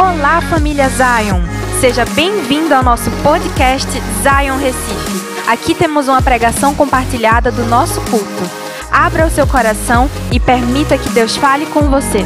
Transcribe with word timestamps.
Olá, 0.00 0.40
família 0.40 0.88
Zion! 0.88 1.42
Seja 1.78 2.06
bem-vindo 2.14 2.74
ao 2.74 2.82
nosso 2.82 3.10
podcast 3.22 3.86
Zion 4.22 4.56
Recife. 4.56 5.20
Aqui 5.46 5.74
temos 5.74 6.08
uma 6.08 6.22
pregação 6.22 6.74
compartilhada 6.74 7.52
do 7.52 7.66
nosso 7.66 8.00
culto. 8.10 8.50
Abra 8.90 9.26
o 9.26 9.30
seu 9.30 9.46
coração 9.46 10.08
e 10.32 10.40
permita 10.40 10.96
que 10.96 11.10
Deus 11.10 11.36
fale 11.36 11.66
com 11.66 11.82
você. 11.90 12.24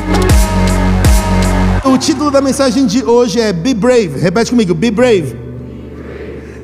O 1.84 1.98
título 1.98 2.30
da 2.30 2.40
mensagem 2.40 2.86
de 2.86 3.04
hoje 3.04 3.40
é 3.40 3.52
Be 3.52 3.74
Brave. 3.74 4.20
Repete 4.20 4.52
comigo, 4.52 4.72
Be 4.72 4.92
Brave. 4.92 5.36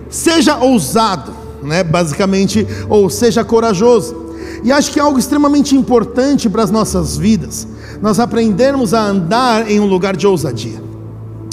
Seja 0.08 0.58
ousado, 0.58 1.34
né? 1.60 1.82
Basicamente, 1.82 2.64
ou 2.88 3.10
seja 3.10 3.42
corajoso. 3.42 4.36
E 4.62 4.70
acho 4.70 4.92
que 4.92 5.00
é 5.00 5.02
algo 5.02 5.18
extremamente 5.18 5.74
importante 5.74 6.48
para 6.48 6.62
as 6.62 6.70
nossas 6.70 7.18
vidas. 7.18 7.66
Nós 8.00 8.20
aprendermos 8.20 8.94
a 8.94 9.00
andar 9.00 9.68
em 9.68 9.80
um 9.80 9.86
lugar 9.86 10.16
de 10.16 10.24
ousadia. 10.24 10.89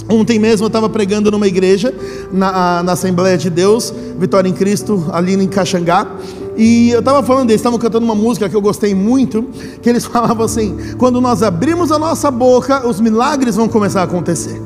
Ontem 0.09 0.39
mesmo 0.39 0.65
eu 0.65 0.67
estava 0.67 0.89
pregando 0.89 1.29
numa 1.29 1.47
igreja, 1.47 1.93
na, 2.31 2.81
na, 2.81 2.93
Assembleia 2.93 3.37
de 3.37 3.49
Deus, 3.49 3.93
Vitória 4.17 4.47
em 4.47 4.53
Cristo, 4.53 5.05
ali 5.11 5.33
em 5.33 5.47
Caxangá. 5.47 6.07
E 6.55 6.89
eu 6.89 6.99
estava 6.99 7.21
falando, 7.21 7.49
eles 7.49 7.59
estavam 7.59 7.77
cantando 7.77 8.05
uma 8.05 8.15
música 8.15 8.47
que 8.49 8.55
eu 8.55 8.61
gostei 8.61 8.95
muito, 8.95 9.43
que 9.81 9.89
eles 9.89 10.05
falavam 10.07 10.45
assim: 10.45 10.77
quando 10.97 11.19
nós 11.19 11.43
abrimos 11.43 11.91
a 11.91 11.99
nossa 11.99 12.31
boca, 12.31 12.87
os 12.87 12.99
milagres 12.99 13.55
vão 13.55 13.67
começar 13.67 14.01
a 14.01 14.03
acontecer. 14.05 14.61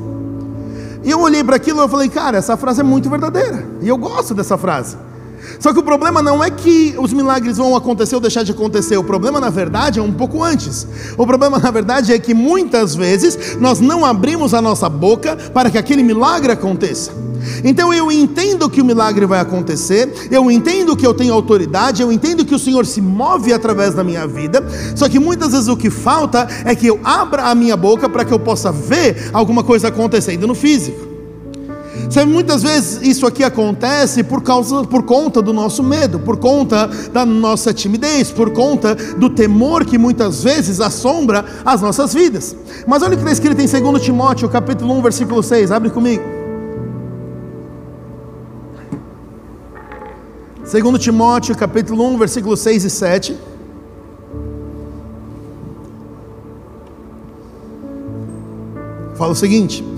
E 1.04 1.10
eu 1.10 1.20
olhei 1.20 1.42
para 1.42 1.56
aquilo 1.56 1.84
e 1.84 1.88
falei, 1.88 2.08
cara, 2.08 2.38
essa 2.38 2.56
frase 2.56 2.80
é 2.80 2.84
muito 2.84 3.10
verdadeira. 3.10 3.66
E 3.80 3.88
eu 3.88 3.96
gosto 3.96 4.34
dessa 4.34 4.56
frase. 4.56 4.96
Só 5.58 5.72
que 5.72 5.78
o 5.78 5.82
problema 5.82 6.22
não 6.22 6.42
é 6.42 6.50
que 6.50 6.94
os 6.98 7.12
milagres 7.12 7.56
vão 7.56 7.76
acontecer 7.76 8.14
ou 8.14 8.20
deixar 8.20 8.42
de 8.42 8.52
acontecer, 8.52 8.96
o 8.96 9.04
problema 9.04 9.40
na 9.40 9.50
verdade 9.50 9.98
é 9.98 10.02
um 10.02 10.12
pouco 10.12 10.42
antes. 10.42 10.86
O 11.16 11.26
problema 11.26 11.58
na 11.58 11.70
verdade 11.70 12.12
é 12.12 12.18
que 12.18 12.34
muitas 12.34 12.94
vezes 12.94 13.56
nós 13.58 13.80
não 13.80 14.04
abrimos 14.04 14.54
a 14.54 14.62
nossa 14.62 14.88
boca 14.88 15.36
para 15.52 15.70
que 15.70 15.78
aquele 15.78 16.02
milagre 16.02 16.52
aconteça. 16.52 17.12
Então 17.64 17.92
eu 17.92 18.10
entendo 18.10 18.68
que 18.70 18.80
o 18.80 18.84
milagre 18.84 19.26
vai 19.26 19.40
acontecer, 19.40 20.28
eu 20.30 20.50
entendo 20.50 20.96
que 20.96 21.06
eu 21.06 21.14
tenho 21.14 21.34
autoridade, 21.34 22.02
eu 22.02 22.12
entendo 22.12 22.44
que 22.44 22.54
o 22.54 22.58
Senhor 22.58 22.86
se 22.86 23.00
move 23.00 23.52
através 23.52 23.94
da 23.94 24.04
minha 24.04 24.26
vida, 24.26 24.64
só 24.94 25.08
que 25.08 25.18
muitas 25.18 25.52
vezes 25.52 25.68
o 25.68 25.76
que 25.76 25.90
falta 25.90 26.46
é 26.64 26.74
que 26.74 26.86
eu 26.86 27.00
abra 27.02 27.44
a 27.44 27.54
minha 27.54 27.76
boca 27.76 28.08
para 28.08 28.24
que 28.24 28.32
eu 28.32 28.38
possa 28.38 28.70
ver 28.70 29.30
alguma 29.32 29.62
coisa 29.62 29.88
acontecendo 29.88 30.46
no 30.46 30.54
físico. 30.54 31.11
Sabe, 32.12 32.30
muitas 32.30 32.62
vezes 32.62 33.00
isso 33.00 33.26
aqui 33.26 33.42
acontece 33.42 34.22
por 34.22 34.42
causa, 34.42 34.84
por 34.84 35.02
conta 35.02 35.40
do 35.40 35.50
nosso 35.50 35.82
medo, 35.82 36.18
por 36.18 36.36
conta 36.36 36.86
da 37.10 37.24
nossa 37.24 37.72
timidez, 37.72 38.30
por 38.30 38.50
conta 38.50 38.94
do 38.94 39.30
temor 39.30 39.86
que 39.86 39.96
muitas 39.96 40.44
vezes 40.44 40.78
assombra 40.78 41.42
as 41.64 41.80
nossas 41.80 42.12
vidas. 42.12 42.54
Mas 42.86 43.02
olha 43.02 43.14
o 43.14 43.16
que 43.16 43.22
está 43.22 43.32
escrito 43.32 43.62
em 43.62 43.82
2 43.92 44.02
Timóteo, 44.02 44.46
capítulo 44.50 44.92
1, 44.98 45.02
versículo 45.02 45.42
6, 45.42 45.72
abre 45.72 45.88
comigo. 45.88 46.22
2 50.70 50.98
Timóteo, 51.02 51.56
capítulo 51.56 52.06
1, 52.08 52.18
versículo 52.18 52.58
6 52.58 52.84
e 52.84 52.90
7. 52.90 53.38
Fala 59.16 59.32
o 59.32 59.34
seguinte: 59.34 59.91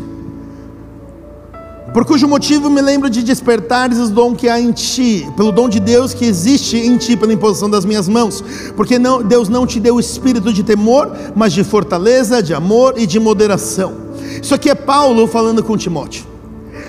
por 1.95 2.05
cujo 2.05 2.27
motivo 2.27 2.69
me 2.69 2.83
lembro 2.83 3.09
de 3.09 3.23
despertares 3.23 4.00
o 4.00 4.09
dom 4.09 4.34
que 4.34 4.48
há 4.48 4.61
em 4.61 4.73
ti, 4.73 5.28
pelo 5.37 5.53
dom 5.53 5.69
de 5.69 5.78
Deus 5.78 6.12
que 6.12 6.25
existe 6.25 6.77
em 6.77 6.97
ti, 6.97 7.17
pela 7.17 7.33
imposição 7.33 7.70
das 7.70 7.84
minhas 7.84 8.09
mãos, 8.09 8.42
porque 8.77 8.98
não, 8.98 9.23
Deus 9.23 9.48
não 9.48 9.64
te 9.64 9.78
deu 9.78 9.95
o 9.95 10.01
espírito 10.01 10.53
de 10.53 10.64
temor, 10.64 11.12
mas 11.36 11.53
de 11.53 11.62
fortaleza, 11.62 12.42
de 12.42 12.53
amor 12.53 12.95
e 12.97 13.06
de 13.06 13.20
moderação. 13.20 13.95
Isso 14.42 14.53
aqui 14.53 14.69
é 14.69 14.75
Paulo 14.75 15.28
falando 15.28 15.62
com 15.62 15.77
Timóteo. 15.77 16.25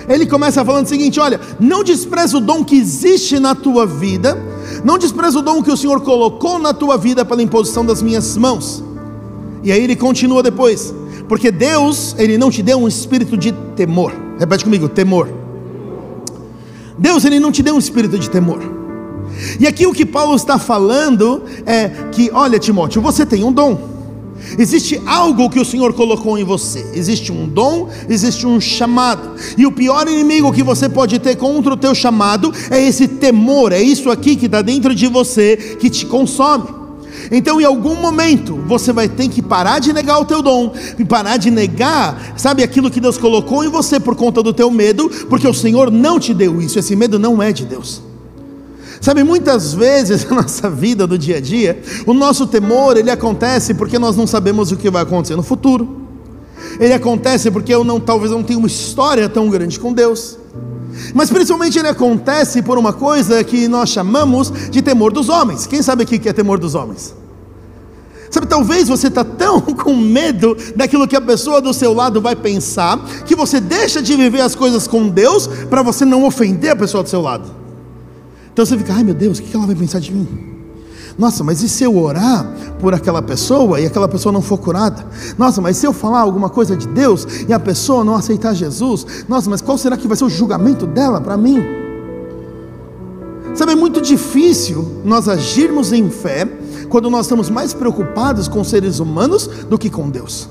Ele 0.09 0.25
começa 0.25 0.65
falando 0.65 0.87
o 0.87 0.89
seguinte: 0.89 1.19
olha, 1.19 1.39
não 1.59 1.83
despreza 1.83 2.37
o 2.37 2.41
dom 2.41 2.63
que 2.63 2.75
existe 2.75 3.39
na 3.39 3.53
tua 3.53 3.85
vida, 3.85 4.35
não 4.83 4.97
despreza 4.97 5.37
o 5.37 5.43
dom 5.43 5.61
que 5.61 5.71
o 5.71 5.77
Senhor 5.77 6.01
colocou 6.01 6.57
na 6.57 6.73
tua 6.73 6.97
vida 6.97 7.23
pela 7.23 7.43
imposição 7.43 7.85
das 7.85 8.01
minhas 8.01 8.35
mãos. 8.35 8.83
E 9.63 9.71
aí 9.71 9.83
ele 9.83 9.95
continua 9.95 10.41
depois, 10.41 10.91
porque 11.29 11.51
Deus, 11.51 12.15
ele 12.17 12.39
não 12.39 12.49
te 12.49 12.63
deu 12.63 12.79
um 12.79 12.87
espírito 12.87 13.37
de 13.37 13.51
temor 13.75 14.24
Repete 14.39 14.63
comigo: 14.63 14.89
temor. 14.89 15.29
Deus, 16.97 17.25
Ele 17.25 17.39
não 17.39 17.51
te 17.51 17.61
deu 17.61 17.75
um 17.75 17.79
espírito 17.79 18.17
de 18.17 18.29
temor. 18.29 18.61
E 19.59 19.67
aqui 19.67 19.85
o 19.85 19.93
que 19.93 20.05
Paulo 20.05 20.35
está 20.35 20.57
falando 20.57 21.43
é 21.65 21.89
que, 22.11 22.29
olha, 22.33 22.57
Timóteo, 22.57 23.01
você 23.01 23.25
tem 23.25 23.43
um 23.43 23.51
dom. 23.51 23.95
Existe 24.57 25.01
algo 25.05 25.49
que 25.49 25.59
o 25.59 25.65
Senhor 25.65 25.93
colocou 25.93 26.37
em 26.37 26.43
você. 26.43 26.85
Existe 26.93 27.31
um 27.31 27.47
dom, 27.47 27.89
existe 28.07 28.45
um 28.45 28.61
chamado. 28.61 29.31
E 29.57 29.65
o 29.65 29.71
pior 29.71 30.07
inimigo 30.07 30.53
que 30.53 30.63
você 30.63 30.87
pode 30.87 31.19
ter 31.19 31.35
contra 31.35 31.73
o 31.73 31.77
teu 31.77 31.95
chamado 31.95 32.53
é 32.69 32.81
esse 32.81 33.07
temor, 33.07 33.71
é 33.71 33.81
isso 33.81 34.09
aqui 34.09 34.35
que 34.35 34.45
está 34.45 34.61
dentro 34.61 34.93
de 34.93 35.07
você 35.07 35.77
que 35.79 35.89
te 35.89 36.05
consome. 36.05 36.84
Então, 37.31 37.59
em 37.59 37.65
algum 37.65 37.95
momento, 37.95 38.55
você 38.67 38.91
vai 38.91 39.09
ter 39.09 39.27
que 39.27 39.41
parar 39.41 39.79
de 39.79 39.91
negar 39.93 40.19
o 40.19 40.25
teu 40.25 40.41
dom, 40.41 40.73
parar 41.07 41.37
de 41.37 41.49
negar, 41.51 42.33
sabe, 42.37 42.63
aquilo 42.63 42.91
que 42.91 42.99
Deus 42.99 43.17
colocou 43.17 43.63
em 43.63 43.69
você 43.69 43.99
por 43.99 44.15
conta 44.15 44.41
do 44.41 44.53
teu 44.53 44.69
medo, 44.69 45.09
porque 45.29 45.47
o 45.47 45.53
Senhor 45.53 45.91
não 45.91 46.19
te 46.19 46.33
deu 46.33 46.61
isso, 46.61 46.79
esse 46.79 46.95
medo 46.95 47.17
não 47.17 47.41
é 47.41 47.51
de 47.51 47.65
Deus. 47.65 48.01
Sabe, 49.01 49.23
muitas 49.23 49.73
vezes 49.73 50.25
na 50.29 50.37
nossa 50.37 50.69
vida 50.69 51.05
do 51.05 51.17
dia 51.17 51.37
a 51.37 51.39
dia, 51.41 51.81
o 52.05 52.13
nosso 52.13 52.47
temor, 52.47 52.97
ele 52.97 53.11
acontece 53.11 53.73
porque 53.73 53.99
nós 53.99 54.15
não 54.15 54.25
sabemos 54.25 54.71
o 54.71 54.77
que 54.77 54.89
vai 54.89 55.03
acontecer 55.03 55.35
no 55.35 55.43
futuro. 55.43 56.01
Ele 56.79 56.93
acontece 56.93 57.51
porque 57.51 57.73
eu 57.73 57.83
não, 57.83 57.99
talvez 57.99 58.31
não 58.31 58.43
tenha 58.43 58.57
uma 58.57 58.67
história 58.67 59.29
tão 59.29 59.49
grande 59.49 59.79
com 59.79 59.93
Deus. 59.93 60.37
Mas 61.13 61.29
principalmente 61.29 61.77
ele 61.77 61.87
acontece 61.87 62.61
por 62.61 62.77
uma 62.77 62.93
coisa 62.93 63.43
que 63.43 63.67
nós 63.67 63.89
chamamos 63.89 64.51
de 64.69 64.81
temor 64.81 65.11
dos 65.11 65.29
homens. 65.29 65.67
Quem 65.67 65.81
sabe 65.81 66.03
aqui 66.03 66.19
que 66.19 66.29
é 66.29 66.33
temor 66.33 66.59
dos 66.59 66.75
homens? 66.75 67.15
Sabe, 68.29 68.47
talvez 68.47 68.87
você 68.87 69.07
está 69.07 69.23
tão 69.23 69.61
com 69.75 69.95
medo 69.95 70.57
daquilo 70.75 71.07
que 71.07 71.15
a 71.15 71.21
pessoa 71.21 71.61
do 71.61 71.73
seu 71.73 71.93
lado 71.93 72.19
vai 72.19 72.35
pensar, 72.35 72.97
que 73.25 73.35
você 73.35 73.59
deixa 73.59 74.01
de 74.01 74.15
viver 74.15 74.41
as 74.41 74.55
coisas 74.55 74.87
com 74.87 75.07
Deus 75.07 75.47
para 75.69 75.81
você 75.81 76.03
não 76.03 76.25
ofender 76.25 76.71
a 76.71 76.75
pessoa 76.75 77.03
do 77.03 77.09
seu 77.09 77.21
lado. 77.21 77.49
Então 78.51 78.65
você 78.65 78.77
fica, 78.77 78.93
ai 78.93 79.03
meu 79.03 79.13
Deus, 79.13 79.39
o 79.39 79.43
que 79.43 79.55
ela 79.55 79.65
vai 79.65 79.75
pensar 79.75 79.99
de 79.99 80.13
mim? 80.13 80.54
Nossa, 81.17 81.43
mas 81.43 81.61
e 81.63 81.69
se 81.69 81.83
eu 81.83 81.97
orar 81.97 82.45
por 82.79 82.93
aquela 82.93 83.21
pessoa 83.21 83.79
e 83.79 83.85
aquela 83.85 84.07
pessoa 84.07 84.33
não 84.33 84.41
for 84.41 84.57
curada? 84.57 85.05
Nossa, 85.37 85.61
mas 85.61 85.77
se 85.77 85.85
eu 85.85 85.93
falar 85.93 86.19
alguma 86.19 86.49
coisa 86.49 86.75
de 86.75 86.87
Deus 86.87 87.25
e 87.47 87.53
a 87.53 87.59
pessoa 87.59 88.03
não 88.03 88.15
aceitar 88.15 88.53
Jesus? 88.53 89.05
Nossa, 89.27 89.49
mas 89.49 89.61
qual 89.61 89.77
será 89.77 89.95
que 89.95 90.07
vai 90.07 90.17
ser 90.17 90.25
o 90.25 90.29
julgamento 90.29 90.85
dela 90.85 91.21
para 91.21 91.37
mim? 91.37 91.63
Sabe, 93.53 93.71
é 93.71 93.75
muito 93.75 94.01
difícil 94.01 95.01
nós 95.05 95.29
agirmos 95.29 95.93
em 95.93 96.09
fé 96.09 96.45
quando 96.89 97.09
nós 97.09 97.25
estamos 97.25 97.49
mais 97.49 97.73
preocupados 97.73 98.49
com 98.49 98.61
seres 98.65 98.99
humanos 98.99 99.47
do 99.69 99.77
que 99.77 99.89
com 99.89 100.09
Deus. 100.09 100.49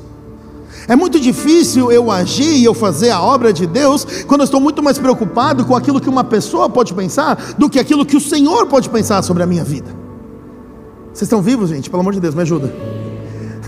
É 0.89 0.97
muito 0.97 1.21
difícil 1.21 1.93
eu 1.93 2.11
agir 2.11 2.57
e 2.57 2.65
eu 2.65 2.73
fazer 2.73 3.11
a 3.11 3.21
obra 3.21 3.53
de 3.53 3.67
Deus 3.67 4.07
quando 4.27 4.41
eu 4.41 4.45
estou 4.45 4.61
muito 4.61 4.83
mais 4.83 4.99
preocupado 4.99 5.67
com 5.67 5.77
aquilo 5.77 6.01
que 6.01 6.09
uma 6.09 6.25
pessoa 6.25 6.71
pode 6.71 6.95
pensar 6.95 7.55
do 7.59 7.69
que 7.69 7.79
aquilo 7.79 8.07
que 8.07 8.17
o 8.17 8.21
Senhor 8.21 8.67
pode 8.67 8.89
pensar 8.89 9.23
sobre 9.23 9.43
a 9.43 9.47
minha 9.47 9.65
vida. 9.65 10.04
Vocês 11.15 11.23
estão 11.23 11.41
vivos, 11.41 11.71
gente? 11.71 11.89
Pelo 11.89 12.01
amor 12.01 12.13
de 12.13 12.19
Deus, 12.19 12.35
me 12.35 12.43
ajuda. 12.43 12.75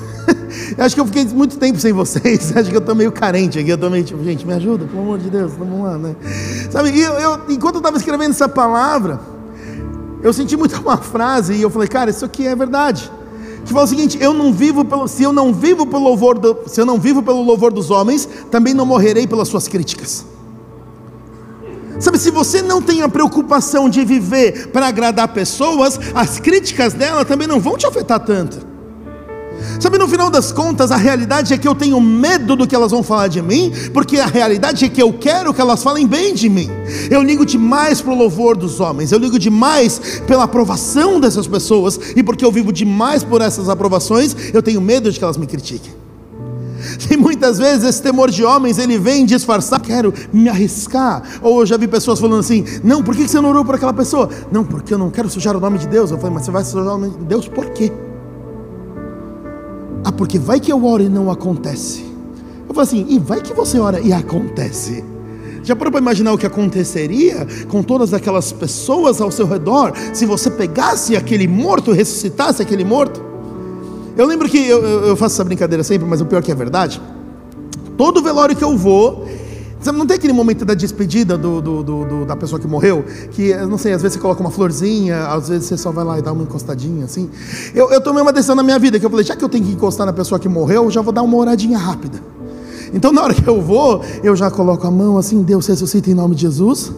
eu 0.76 0.84
acho 0.84 0.96
que 0.96 1.00
eu 1.00 1.06
fiquei 1.06 1.24
muito 1.26 1.56
tempo 1.58 1.78
sem 1.78 1.92
vocês. 1.92 2.50
acho 2.58 2.68
que 2.68 2.74
eu 2.74 2.80
estou 2.80 2.92
meio 2.92 3.12
carente 3.12 3.56
aqui. 3.56 3.70
Eu 3.70 3.76
estou 3.76 3.88
meio 3.88 4.02
tipo, 4.02 4.22
gente, 4.24 4.44
me 4.44 4.52
ajuda, 4.52 4.84
pelo 4.84 5.00
amor 5.00 5.20
de 5.20 5.30
Deus, 5.30 5.52
vamos 5.52 5.84
lá, 5.84 5.96
né? 5.96 6.16
Sabe, 6.72 6.98
eu, 6.98 7.12
eu, 7.12 7.40
enquanto 7.48 7.76
eu 7.76 7.78
estava 7.78 7.96
escrevendo 7.98 8.32
essa 8.32 8.48
palavra, 8.48 9.20
eu 10.24 10.32
senti 10.32 10.56
muito 10.56 10.74
uma 10.82 10.96
frase 10.96 11.54
e 11.54 11.62
eu 11.62 11.70
falei, 11.70 11.86
cara, 11.86 12.10
isso 12.10 12.24
aqui 12.24 12.44
é 12.44 12.56
verdade. 12.56 13.12
Que 13.64 13.72
fala 13.72 13.84
o 13.84 13.88
seguinte: 13.88 14.18
eu 14.20 14.34
não 14.34 14.52
vivo 14.52 14.84
pelo, 14.84 15.06
se 15.06 15.22
eu 15.22 15.32
não 15.32 15.54
vivo 15.54 15.86
pelo 15.86 16.02
louvor, 16.02 16.36
do, 16.40 16.58
se 16.66 16.80
eu 16.80 16.84
não 16.84 16.98
vivo 16.98 17.22
pelo 17.22 17.42
louvor 17.42 17.72
dos 17.72 17.92
homens, 17.92 18.28
também 18.50 18.74
não 18.74 18.84
morrerei 18.84 19.24
pelas 19.24 19.46
suas 19.46 19.68
críticas. 19.68 20.26
Sabe, 21.98 22.18
se 22.18 22.30
você 22.30 22.60
não 22.60 22.82
tem 22.82 23.02
a 23.02 23.08
preocupação 23.08 23.88
de 23.88 24.04
viver 24.04 24.68
para 24.68 24.86
agradar 24.86 25.28
pessoas, 25.28 25.98
as 26.14 26.38
críticas 26.38 26.92
dela 26.92 27.24
também 27.24 27.48
não 27.48 27.60
vão 27.60 27.76
te 27.76 27.86
afetar 27.86 28.20
tanto. 28.20 28.66
Sabe, 29.80 29.98
no 29.98 30.06
final 30.06 30.30
das 30.30 30.52
contas, 30.52 30.90
a 30.90 30.96
realidade 30.96 31.52
é 31.52 31.58
que 31.58 31.66
eu 31.66 31.74
tenho 31.74 32.00
medo 32.00 32.56
do 32.56 32.66
que 32.66 32.74
elas 32.74 32.90
vão 32.90 33.02
falar 33.02 33.28
de 33.28 33.40
mim, 33.40 33.72
porque 33.92 34.18
a 34.18 34.26
realidade 34.26 34.84
é 34.84 34.88
que 34.88 35.02
eu 35.02 35.12
quero 35.12 35.52
que 35.52 35.60
elas 35.60 35.82
falem 35.82 36.06
bem 36.06 36.34
de 36.34 36.48
mim. 36.48 36.68
Eu 37.10 37.22
ligo 37.22 37.44
demais 37.44 38.00
para 38.00 38.12
o 38.12 38.16
louvor 38.16 38.56
dos 38.56 38.80
homens, 38.80 39.12
eu 39.12 39.18
ligo 39.18 39.38
demais 39.38 40.20
pela 40.26 40.44
aprovação 40.44 41.18
dessas 41.18 41.46
pessoas, 41.46 41.98
e 42.14 42.22
porque 42.22 42.44
eu 42.44 42.52
vivo 42.52 42.72
demais 42.72 43.24
por 43.24 43.40
essas 43.40 43.68
aprovações, 43.68 44.36
eu 44.52 44.62
tenho 44.62 44.80
medo 44.80 45.10
de 45.10 45.18
que 45.18 45.24
elas 45.24 45.36
me 45.36 45.46
critiquem. 45.46 45.92
E 47.10 47.16
muitas 47.16 47.58
vezes 47.58 47.84
esse 47.84 48.02
temor 48.02 48.30
de 48.30 48.44
homens 48.44 48.78
ele 48.78 48.98
vem 48.98 49.24
disfarçar, 49.24 49.80
quero 49.80 50.12
me 50.32 50.48
arriscar. 50.48 51.22
Ou 51.42 51.60
eu 51.60 51.66
já 51.66 51.76
vi 51.76 51.86
pessoas 51.86 52.18
falando 52.18 52.40
assim: 52.40 52.64
não, 52.82 53.02
por 53.02 53.14
que 53.14 53.26
você 53.26 53.40
não 53.40 53.50
orou 53.50 53.64
por 53.64 53.74
aquela 53.74 53.92
pessoa? 53.92 54.28
Não, 54.50 54.64
porque 54.64 54.92
eu 54.92 54.98
não 54.98 55.10
quero 55.10 55.30
sujar 55.30 55.56
o 55.56 55.60
nome 55.60 55.78
de 55.78 55.86
Deus. 55.86 56.10
Eu 56.10 56.18
falei, 56.18 56.34
mas 56.34 56.44
você 56.44 56.50
vai 56.50 56.64
sujar 56.64 56.82
o 56.82 56.98
nome 56.98 57.10
de 57.10 57.24
Deus 57.24 57.48
por 57.48 57.66
quê? 57.70 57.92
Ah, 60.04 60.12
porque 60.12 60.38
vai 60.38 60.60
que 60.60 60.72
eu 60.72 60.84
oro 60.84 61.02
e 61.02 61.08
não 61.08 61.30
acontece. 61.30 62.04
Eu 62.68 62.74
falo 62.74 62.80
assim, 62.80 63.06
e 63.08 63.18
vai 63.18 63.40
que 63.40 63.52
você 63.52 63.78
ora 63.78 64.00
e 64.00 64.12
acontece. 64.12 65.04
Já 65.62 65.74
parou 65.74 65.90
para 65.90 66.00
imaginar 66.00 66.32
o 66.32 66.38
que 66.38 66.46
aconteceria 66.46 67.44
com 67.68 67.82
todas 67.82 68.14
aquelas 68.14 68.52
pessoas 68.52 69.20
ao 69.20 69.32
seu 69.32 69.48
redor 69.48 69.92
se 70.12 70.24
você 70.24 70.48
pegasse 70.48 71.16
aquele 71.16 71.48
morto, 71.48 71.90
ressuscitasse 71.90 72.62
aquele 72.62 72.84
morto? 72.84 73.35
Eu 74.16 74.26
lembro 74.26 74.48
que 74.48 74.58
eu, 74.66 74.82
eu 74.82 75.16
faço 75.16 75.34
essa 75.34 75.44
brincadeira 75.44 75.84
sempre, 75.84 76.08
mas 76.08 76.20
o 76.20 76.26
pior 76.26 76.38
é 76.38 76.42
que 76.42 76.50
é 76.50 76.54
verdade. 76.54 77.00
Todo 77.96 78.22
velório 78.22 78.56
que 78.56 78.64
eu 78.64 78.76
vou, 78.76 79.26
não 79.92 80.06
tem 80.06 80.16
aquele 80.16 80.32
momento 80.32 80.64
da 80.64 80.74
despedida 80.74 81.36
do, 81.36 81.60
do, 81.60 81.82
do, 81.82 82.24
da 82.24 82.34
pessoa 82.34 82.58
que 82.58 82.66
morreu? 82.66 83.04
Que, 83.30 83.54
não 83.54 83.76
sei, 83.76 83.92
às 83.92 84.02
vezes 84.02 84.14
você 84.14 84.20
coloca 84.20 84.40
uma 84.40 84.50
florzinha, 84.50 85.26
às 85.26 85.48
vezes 85.48 85.66
você 85.66 85.76
só 85.76 85.90
vai 85.90 86.04
lá 86.04 86.18
e 86.18 86.22
dá 86.22 86.32
uma 86.32 86.42
encostadinha 86.42 87.04
assim. 87.04 87.30
Eu, 87.74 87.90
eu 87.90 88.00
tomei 88.00 88.22
uma 88.22 88.32
decisão 88.32 88.56
na 88.56 88.62
minha 88.62 88.78
vida 88.78 88.98
que 88.98 89.04
eu 89.04 89.10
falei: 89.10 89.24
já 89.24 89.36
que 89.36 89.44
eu 89.44 89.48
tenho 89.48 89.64
que 89.64 89.72
encostar 89.72 90.06
na 90.06 90.12
pessoa 90.12 90.38
que 90.38 90.48
morreu, 90.48 90.84
eu 90.84 90.90
já 90.90 91.02
vou 91.02 91.12
dar 91.12 91.22
uma 91.22 91.36
oradinha 91.36 91.78
rápida. 91.78 92.20
Então, 92.94 93.12
na 93.12 93.22
hora 93.22 93.34
que 93.34 93.46
eu 93.46 93.60
vou, 93.60 94.02
eu 94.22 94.34
já 94.34 94.50
coloco 94.50 94.86
a 94.86 94.90
mão 94.90 95.18
assim: 95.18 95.42
Deus 95.42 95.66
ressuscita 95.66 96.10
em 96.10 96.14
nome 96.14 96.34
de 96.34 96.42
Jesus. 96.42 96.92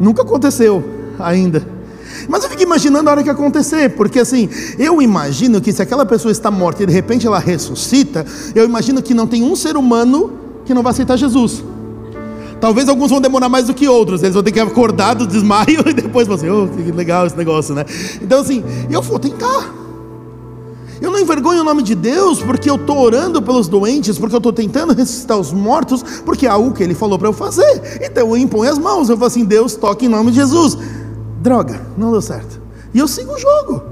Nunca 0.00 0.22
aconteceu 0.22 0.82
ainda. 1.18 1.81
Mas 2.28 2.44
eu 2.44 2.50
fico 2.50 2.62
imaginando 2.62 3.08
a 3.08 3.12
hora 3.12 3.22
que 3.22 3.30
acontecer, 3.30 3.90
porque 3.90 4.20
assim, 4.20 4.48
eu 4.78 5.00
imagino 5.02 5.60
que 5.60 5.72
se 5.72 5.82
aquela 5.82 6.06
pessoa 6.06 6.32
está 6.32 6.50
morta 6.50 6.82
e 6.82 6.86
de 6.86 6.92
repente 6.92 7.26
ela 7.26 7.38
ressuscita, 7.38 8.24
eu 8.54 8.64
imagino 8.64 9.02
que 9.02 9.14
não 9.14 9.26
tem 9.26 9.42
um 9.42 9.56
ser 9.56 9.76
humano 9.76 10.32
que 10.64 10.74
não 10.74 10.82
vai 10.82 10.92
aceitar 10.92 11.16
Jesus. 11.16 11.62
Talvez 12.60 12.88
alguns 12.88 13.10
vão 13.10 13.20
demorar 13.20 13.48
mais 13.48 13.66
do 13.66 13.74
que 13.74 13.88
outros, 13.88 14.22
eles 14.22 14.34
vão 14.34 14.42
ter 14.42 14.52
que 14.52 14.60
acordar 14.60 15.14
do 15.14 15.26
desmaio 15.26 15.82
e 15.86 15.92
depois 15.92 16.28
vão 16.28 16.36
assim, 16.36 16.48
oh, 16.48 16.68
que 16.68 16.92
legal 16.92 17.26
esse 17.26 17.36
negócio, 17.36 17.74
né? 17.74 17.84
Então 18.20 18.40
assim, 18.40 18.62
eu 18.88 19.02
vou 19.02 19.18
tentar. 19.18 19.82
Eu 21.00 21.10
não 21.10 21.18
envergonho 21.18 21.62
o 21.62 21.64
nome 21.64 21.82
de 21.82 21.96
Deus 21.96 22.40
porque 22.40 22.70
eu 22.70 22.76
estou 22.76 22.96
orando 22.96 23.42
pelos 23.42 23.66
doentes, 23.66 24.16
porque 24.16 24.36
eu 24.36 24.38
estou 24.38 24.52
tentando 24.52 24.94
ressuscitar 24.94 25.36
os 25.36 25.52
mortos, 25.52 26.04
porque 26.24 26.46
é 26.46 26.48
algo 26.48 26.70
que 26.70 26.80
Ele 26.80 26.94
falou 26.94 27.18
para 27.18 27.26
eu 27.26 27.32
fazer. 27.32 28.00
Então 28.00 28.28
eu 28.28 28.36
imponho 28.36 28.70
as 28.70 28.78
mãos, 28.78 29.08
eu 29.08 29.16
falo 29.16 29.26
assim: 29.26 29.44
Deus, 29.44 29.74
toque 29.74 30.06
em 30.06 30.08
nome 30.08 30.30
de 30.30 30.36
Jesus. 30.36 30.78
Droga, 31.42 31.80
não 31.98 32.12
deu 32.12 32.22
certo. 32.22 32.60
E 32.94 33.00
eu 33.00 33.08
sigo 33.08 33.32
o 33.32 33.38
jogo. 33.38 33.82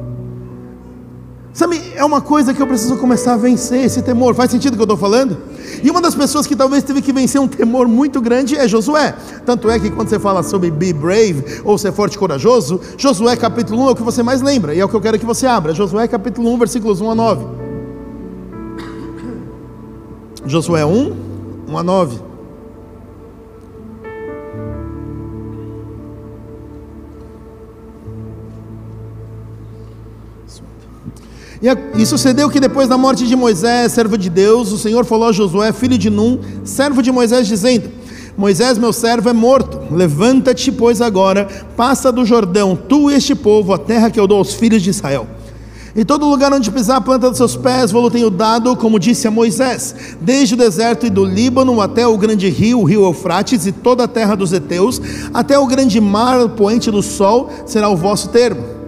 Sabe, 1.53 1.83
é 1.97 2.05
uma 2.05 2.21
coisa 2.21 2.55
que 2.55 2.63
eu 2.63 2.67
preciso 2.67 2.97
começar 2.97 3.35
a 3.35 3.37
vencer 3.37 3.85
esse 3.85 4.03
temor. 4.03 4.37
Faz 4.37 4.53
sentido 4.53 4.75
o 4.75 4.77
que 4.77 4.83
eu 4.83 4.85
estou 4.85 4.97
falando? 4.97 5.37
E 5.83 5.91
uma 5.91 6.01
das 6.01 6.15
pessoas 6.15 6.47
que 6.47 6.55
talvez 6.55 6.85
teve 6.85 7.03
que 7.03 7.13
vencer 7.13 7.41
um 7.41 7.49
temor 7.49 7.89
muito 7.89 8.21
grande 8.21 8.55
é 8.55 8.69
Josué. 8.69 9.17
Tanto 9.45 9.69
é 9.69 9.81
que 9.81 9.91
quando 9.91 10.09
você 10.09 10.21
fala 10.21 10.45
sobre 10.45 10.71
be 10.71 10.93
brave 10.93 11.61
ou 11.65 11.77
ser 11.77 11.93
forte 11.93 12.15
e 12.15 12.19
corajoso, 12.19 12.81
Josué 12.97 13.35
capítulo 13.35 13.83
1 13.83 13.89
é 13.89 13.91
o 13.91 13.97
que 13.97 14.03
você 14.05 14.23
mais 14.23 14.41
lembra 14.41 14.73
e 14.73 14.79
é 14.79 14.85
o 14.85 14.89
que 14.89 14.95
eu 14.95 15.01
quero 15.01 15.19
que 15.19 15.27
você 15.27 15.45
abra. 15.45 15.75
Josué 15.75 16.07
capítulo 16.07 16.53
1, 16.53 16.57
versículos 16.59 17.01
1 17.01 17.11
a 17.11 17.15
9. 17.17 17.47
Josué 20.47 20.87
1, 20.87 21.17
1 21.69 21.79
a 21.79 21.83
9. 21.83 22.30
E, 31.95 32.07
sucedeu 32.07 32.49
que 32.49 32.59
depois 32.59 32.89
da 32.89 32.97
morte 32.97 33.27
de 33.27 33.37
Moisés, 33.37 33.93
servo 33.93 34.17
de 34.17 34.31
Deus, 34.31 34.73
o 34.73 34.79
Senhor 34.79 35.05
falou 35.05 35.29
a 35.29 35.33
Josué, 35.33 35.71
filho 35.73 35.99
de 35.99 36.09
Num, 36.09 36.39
servo 36.65 37.03
de 37.03 37.13
Moisés, 37.13 37.47
dizendo: 37.47 37.91
Moisés, 38.35 38.79
meu 38.79 38.95
servo, 38.95 39.29
é 39.29 39.35
morto. 39.35 39.79
Levanta-te, 39.95 40.73
pois 40.73 41.03
agora, 41.03 41.47
passa 41.77 42.11
do 42.11 42.25
Jordão, 42.25 42.75
tu 42.75 43.11
e 43.11 43.15
este 43.15 43.35
povo, 43.35 43.75
a 43.75 43.79
terra 43.79 44.11
que 44.11 44.19
eu 44.19 44.27
dou 44.27 44.39
aos 44.39 44.55
filhos 44.55 44.81
de 44.81 44.89
Israel. 44.89 45.27
E 45.95 46.03
todo 46.03 46.27
lugar 46.27 46.51
onde 46.51 46.71
pisar 46.71 46.97
a 46.97 47.01
planta 47.01 47.29
dos 47.29 47.37
seus 47.37 47.57
pés, 47.57 47.91
vou-lo 47.91 48.11
tenho 48.11 48.31
dado, 48.31 48.75
como 48.77 48.99
disse 48.99 49.29
a 49.29 49.31
Moisés, 49.31 49.95
desde 50.19 50.55
o 50.55 50.57
deserto 50.57 51.05
e 51.05 51.11
do 51.11 51.25
Líbano 51.25 51.79
até 51.83 52.07
o 52.07 52.17
grande 52.17 52.49
rio, 52.49 52.81
o 52.81 52.85
rio 52.85 53.05
Eufrates, 53.05 53.67
e 53.67 53.73
toda 53.73 54.05
a 54.05 54.09
terra 54.09 54.35
dos 54.35 54.53
heteus, 54.53 55.03
até 55.35 55.59
o 55.59 55.67
grande 55.67 56.01
mar, 56.01 56.41
o 56.41 56.49
poente 56.49 56.91
do 56.91 57.03
sol, 57.03 57.51
será 57.67 57.91
o 57.91 57.97
vosso 57.97 58.31
termo 58.31 58.80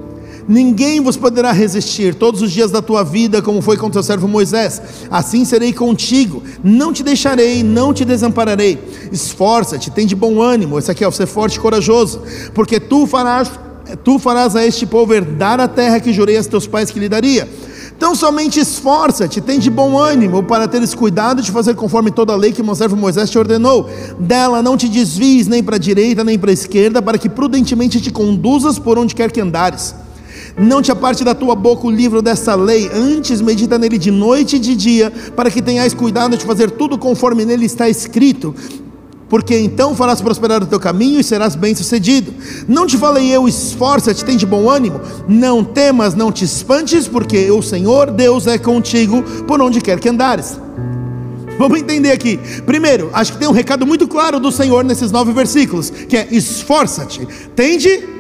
Ninguém 0.49 1.01
vos 1.01 1.17
poderá 1.17 1.53
resistir 1.53 2.15
todos 2.15 2.43
os 2.43 2.51
dias 2.51 2.71
da 2.71 2.83
tua 2.83 3.03
vida, 3.05 3.41
como 3.41 3.63
foi 3.63 3.77
com 3.77 3.91
teu 3.91 4.03
servo 4.03 4.27
Moisés. 4.27 4.83
Assim 5.11 5.45
serei 5.45 5.73
contigo, 5.73 6.43
não 6.63 6.93
te 6.93 7.03
deixarei, 7.03 7.63
não 7.63 7.95
te 7.95 8.05
desampararei. 8.05 8.79
Esforça-te, 9.13 9.91
tem 9.91 10.07
de 10.07 10.17
bom 10.17 10.43
ânimo. 10.43 10.79
Esse 10.79 10.91
aqui 10.91 11.05
é 11.05 11.09
o 11.09 11.13
ser 11.13 11.27
forte 11.27 11.57
e 11.57 11.61
corajoso, 11.61 12.23
porque 12.55 12.81
tu 12.81 13.07
farás, 13.07 13.51
tu 14.03 14.19
farás 14.19 14.57
a 14.57 14.67
este 14.67 14.85
povo 14.85 15.15
herdar 15.15 15.61
a 15.61 15.69
terra 15.69 16.01
que 16.01 16.13
jurei 16.13 16.37
a 16.37 16.45
teus 16.45 16.67
pais 16.67 16.91
que 16.91 16.99
lhe 16.99 17.09
daria. 17.09 17.49
Então 17.97 18.17
somente 18.17 18.59
esforça-te, 18.59 19.41
tem 19.41 19.61
de 19.61 19.71
bom 19.71 19.97
ânimo 19.97 20.43
para 20.43 20.67
teres 20.67 20.93
cuidado 20.93 21.41
de 21.41 21.53
fazer 21.53 21.77
conforme 21.77 22.11
toda 22.11 22.33
a 22.33 22.37
lei 22.37 22.51
que 22.51 22.61
meu 22.61 22.75
servo 22.75 22.97
Moisés 22.97 23.31
te 23.31 23.39
ordenou. 23.39 23.89
Dela 24.19 24.61
não 24.61 24.77
te 24.77 24.89
desvies 24.89 25.47
nem 25.47 25.63
para 25.63 25.77
a 25.77 25.79
direita 25.79 26.25
nem 26.25 26.37
para 26.37 26.51
a 26.51 26.53
esquerda, 26.53 27.01
para 27.01 27.17
que 27.17 27.29
prudentemente 27.29 28.01
te 28.01 28.11
conduzas 28.11 28.77
por 28.77 28.99
onde 28.99 29.15
quer 29.15 29.31
que 29.31 29.41
andares. 29.41 29.95
Não 30.57 30.83
te 30.83 30.93
aparte 30.93 31.25
da 31.25 31.35
tua 31.35 31.55
boca 31.55 31.87
o 31.87 31.91
livro 31.91 32.21
dessa 32.21 32.55
lei, 32.55 32.91
antes 32.93 33.41
medita 33.41 33.79
nele 33.79 33.99
de 33.99 34.11
noite 34.11 34.57
e 34.57 34.59
de 34.59 34.77
dia, 34.77 35.13
para 35.35 35.51
que 35.51 35.63
tenhas 35.63 35.95
cuidado 35.95 36.37
de 36.37 36.45
fazer 36.45 36.71
tudo 36.71 36.99
conforme 36.99 37.45
nele 37.45 37.67
está 37.67 37.89
escrito. 37.89 38.55
Porque 39.29 39.59
então 39.59 39.97
farás 39.97 40.21
prosperar 40.21 40.63
o 40.63 40.67
teu 40.67 40.79
caminho 40.79 41.19
e 41.19 41.25
serás 41.25 41.55
bem-sucedido. 41.55 42.35
Não 42.69 42.87
te 42.87 42.99
falei 42.99 43.31
eu, 43.31 43.49
esforça-te, 43.49 44.23
tem 44.23 44.37
de 44.37 44.45
bom 44.45 44.69
ânimo. 44.69 45.01
Não 45.27 45.65
temas, 45.65 46.15
não 46.15 46.31
te 46.31 46.45
espantes, 46.45 47.09
porque 47.09 47.51
o 47.51 47.63
Senhor 47.63 48.11
Deus 48.11 48.47
é 48.47 48.59
contigo 48.59 49.23
por 49.47 49.63
onde 49.63 49.81
quer 49.81 49.99
que 49.99 50.09
andares. 50.11 50.61
Vamos 51.59 51.79
entender 51.79 52.11
aqui. 52.11 52.39
Primeiro, 52.67 53.09
acho 53.15 53.33
que 53.33 53.39
tem 53.39 53.49
um 53.49 53.53
recado 53.53 53.87
muito 53.87 54.07
claro 54.07 54.39
do 54.39 54.53
Senhor 54.53 54.85
nesses 54.85 55.11
nove 55.11 55.33
versículos, 55.33 55.89
que 55.89 56.17
é 56.17 56.29
esforça-te, 56.31 57.27
tende 57.57 58.12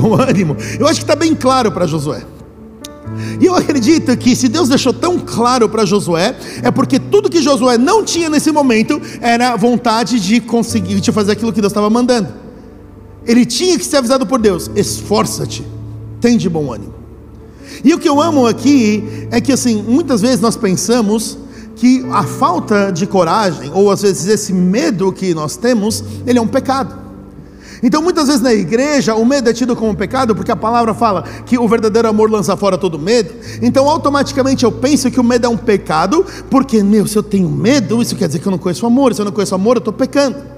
bom 0.00 0.14
ânimo. 0.20 0.56
Eu 0.78 0.86
acho 0.86 1.00
que 1.00 1.04
está 1.04 1.16
bem 1.16 1.34
claro 1.34 1.72
para 1.72 1.86
Josué. 1.86 2.22
E 3.40 3.46
eu 3.46 3.54
acredito 3.54 4.16
que 4.16 4.34
se 4.34 4.48
Deus 4.48 4.68
deixou 4.68 4.92
tão 4.92 5.18
claro 5.18 5.68
para 5.68 5.86
Josué, 5.86 6.36
é 6.62 6.70
porque 6.70 6.98
tudo 6.98 7.30
que 7.30 7.40
Josué 7.40 7.78
não 7.78 8.04
tinha 8.04 8.28
nesse 8.28 8.50
momento 8.50 9.00
era 9.20 9.56
vontade 9.56 10.20
de 10.20 10.40
conseguir 10.40 11.00
de 11.00 11.12
fazer 11.12 11.32
aquilo 11.32 11.52
que 11.52 11.60
Deus 11.60 11.70
estava 11.70 11.88
mandando. 11.88 12.28
Ele 13.24 13.46
tinha 13.46 13.78
que 13.78 13.84
ser 13.84 13.98
avisado 13.98 14.26
por 14.26 14.38
Deus: 14.38 14.70
esforça-te, 14.74 15.64
tem 16.20 16.36
de 16.36 16.48
bom 16.48 16.72
ânimo. 16.72 16.94
E 17.84 17.94
o 17.94 17.98
que 17.98 18.08
eu 18.08 18.20
amo 18.20 18.46
aqui 18.46 19.28
é 19.30 19.40
que 19.40 19.52
assim, 19.52 19.82
muitas 19.82 20.20
vezes 20.20 20.40
nós 20.40 20.56
pensamos 20.56 21.38
que 21.76 22.06
a 22.10 22.22
falta 22.22 22.90
de 22.90 23.06
coragem, 23.06 23.70
ou 23.74 23.90
às 23.90 24.02
vezes 24.02 24.26
esse 24.26 24.52
medo 24.52 25.12
que 25.12 25.34
nós 25.34 25.56
temos, 25.56 26.02
ele 26.26 26.38
é 26.38 26.42
um 26.42 26.46
pecado. 26.46 27.05
Então, 27.82 28.02
muitas 28.02 28.26
vezes 28.26 28.40
na 28.40 28.52
igreja, 28.52 29.14
o 29.14 29.24
medo 29.24 29.48
é 29.48 29.52
tido 29.52 29.76
como 29.76 29.94
pecado, 29.94 30.34
porque 30.34 30.50
a 30.50 30.56
palavra 30.56 30.94
fala 30.94 31.22
que 31.44 31.58
o 31.58 31.68
verdadeiro 31.68 32.08
amor 32.08 32.30
lança 32.30 32.56
fora 32.56 32.78
todo 32.78 32.98
medo. 32.98 33.34
Então, 33.60 33.88
automaticamente 33.88 34.64
eu 34.64 34.72
penso 34.72 35.10
que 35.10 35.20
o 35.20 35.24
medo 35.24 35.46
é 35.46 35.48
um 35.48 35.56
pecado, 35.56 36.24
porque, 36.50 36.82
meu, 36.82 37.06
se 37.06 37.16
eu 37.16 37.22
tenho 37.22 37.48
medo, 37.48 38.00
isso 38.00 38.16
quer 38.16 38.26
dizer 38.26 38.38
que 38.38 38.46
eu 38.46 38.52
não 38.52 38.58
conheço 38.58 38.86
amor. 38.86 39.14
Se 39.14 39.20
eu 39.20 39.24
não 39.24 39.32
conheço 39.32 39.54
amor, 39.54 39.76
eu 39.76 39.80
estou 39.80 39.92
pecando. 39.92 40.56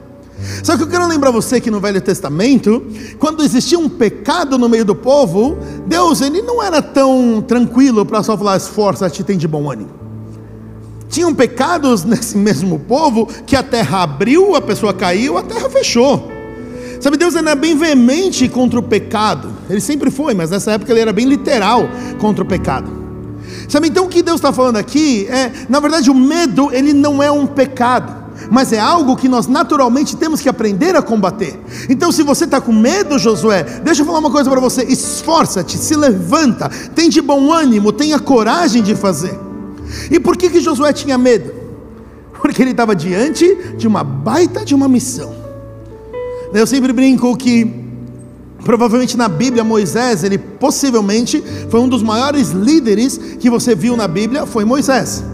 Só 0.63 0.77
que 0.77 0.83
eu 0.83 0.87
quero 0.87 1.07
lembrar 1.07 1.31
você 1.31 1.61
que 1.61 1.71
no 1.71 1.81
Velho 1.81 2.01
Testamento, 2.01 2.85
quando 3.19 3.43
existia 3.43 3.79
um 3.79 3.89
pecado 3.89 4.57
no 4.57 4.69
meio 4.69 4.85
do 4.85 4.95
povo, 4.95 5.59
Deus 5.87 6.21
ele 6.21 6.43
não 6.43 6.63
era 6.63 6.81
tão 6.81 7.43
tranquilo 7.47 8.07
para 8.07 8.23
só 8.23 8.37
falar 8.39 8.57
esforça-te, 8.57 9.25
tem 9.25 9.37
de 9.37 9.49
bom 9.49 9.71
ânimo. 9.71 9.91
Tinham 11.09 11.35
pecados 11.35 12.05
nesse 12.07 12.37
mesmo 12.37 12.79
povo 12.79 13.27
que 13.47 13.57
a 13.57 13.63
terra 13.63 14.03
abriu, 14.03 14.55
a 14.55 14.61
pessoa 14.61 14.95
caiu, 14.95 15.37
a 15.37 15.43
terra 15.43 15.69
fechou. 15.69 16.38
Sabe, 17.01 17.17
Deus 17.17 17.35
era 17.35 17.55
bem 17.55 17.77
veemente 17.77 18.49
contra 18.49 18.79
o 18.79 18.83
pecado. 18.83 19.53
Ele 19.71 19.81
sempre 19.81 20.11
foi, 20.11 20.35
mas 20.35 20.51
nessa 20.51 20.73
época 20.73 20.93
ele 20.93 21.01
era 21.01 21.13
bem 21.13 21.27
literal 21.27 21.89
contra 22.19 22.43
o 22.43 22.47
pecado. 22.47 22.91
Sabe, 23.69 23.89
então 23.89 24.07
o 24.07 24.09
que 24.09 24.23
Deus 24.23 24.37
está 24.37 24.53
falando 24.53 24.77
aqui 24.77 25.27
é, 25.29 25.53
na 25.69 25.79
verdade, 25.79 26.11
o 26.11 26.15
medo 26.15 26.71
ele 26.73 26.93
não 26.93 27.23
é 27.23 27.31
um 27.31 27.47
pecado, 27.47 28.17
mas 28.51 28.73
é 28.73 28.79
algo 28.79 29.17
que 29.17 29.29
nós 29.29 29.47
naturalmente 29.47 30.17
temos 30.17 30.41
que 30.41 30.49
aprender 30.49 30.97
a 30.97 31.03
combater. 31.03 31.59
Então, 31.89 32.11
se 32.11 32.23
você 32.23 32.45
está 32.45 32.61
com 32.61 32.73
medo, 32.73 33.19
Josué, 33.19 33.63
deixa 33.85 34.03
eu 34.03 34.07
falar 34.07 34.19
uma 34.19 34.31
coisa 34.31 34.51
para 34.51 34.61
você: 34.61 34.85
esforça-te, 34.85 35.77
se 35.77 35.95
levanta, 35.97 36.71
tem 36.95 37.09
de 37.09 37.21
bom 37.21 37.53
ânimo, 37.53 37.93
tenha 37.93 38.19
coragem 38.19 38.83
de 38.83 38.95
fazer. 38.95 39.39
E 40.11 40.19
por 40.19 40.37
que 40.37 40.51
que 40.51 40.61
Josué 40.61 40.93
tinha 40.93 41.19
medo? 41.19 41.53
Porque 42.41 42.63
ele 42.63 42.71
estava 42.71 42.95
diante 42.95 43.75
de 43.77 43.87
uma 43.87 44.05
baita 44.05 44.65
de 44.65 44.75
uma 44.75 44.89
missão. 44.89 45.38
Eu 46.53 46.67
sempre 46.67 46.93
brinco 46.93 47.37
que 47.37 47.89
provavelmente 48.65 49.17
na 49.17 49.29
Bíblia 49.29 49.63
Moisés, 49.63 50.25
ele 50.25 50.37
possivelmente 50.39 51.43
foi 51.71 51.81
um 51.81 51.89
dos 51.89 52.03
maiores 52.03 52.51
líderes 52.51 53.17
que 53.39 53.49
você 53.49 53.75
viu 53.75 53.97
na 53.97 54.09
Bíblia, 54.09 54.47
foi 54.47 54.65
Moisés. 54.65 55.25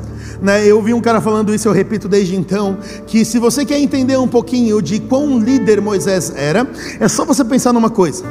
Né, 0.42 0.66
eu 0.66 0.83
vi 0.83 0.92
um 0.92 1.00
cara 1.00 1.21
falando 1.21 1.54
isso, 1.54 1.66
eu 1.66 1.73
repito 1.73 2.09
desde 2.09 2.37
então, 2.37 2.76
que 3.06 3.25
se 3.25 3.38
você 3.38 3.64
quer 3.64 3.78
entender 3.78 4.18
um 4.18 4.28
pouquinho 4.28 4.83
de 4.83 5.00
quão 5.00 5.38
líder 5.38 5.80
Moisés 5.80 6.33
era, 6.37 6.68
é 7.00 7.09
só 7.09 7.25
você 7.25 7.44
pensar 7.44 7.73
numa 7.73 7.88
coisa. 7.88 8.25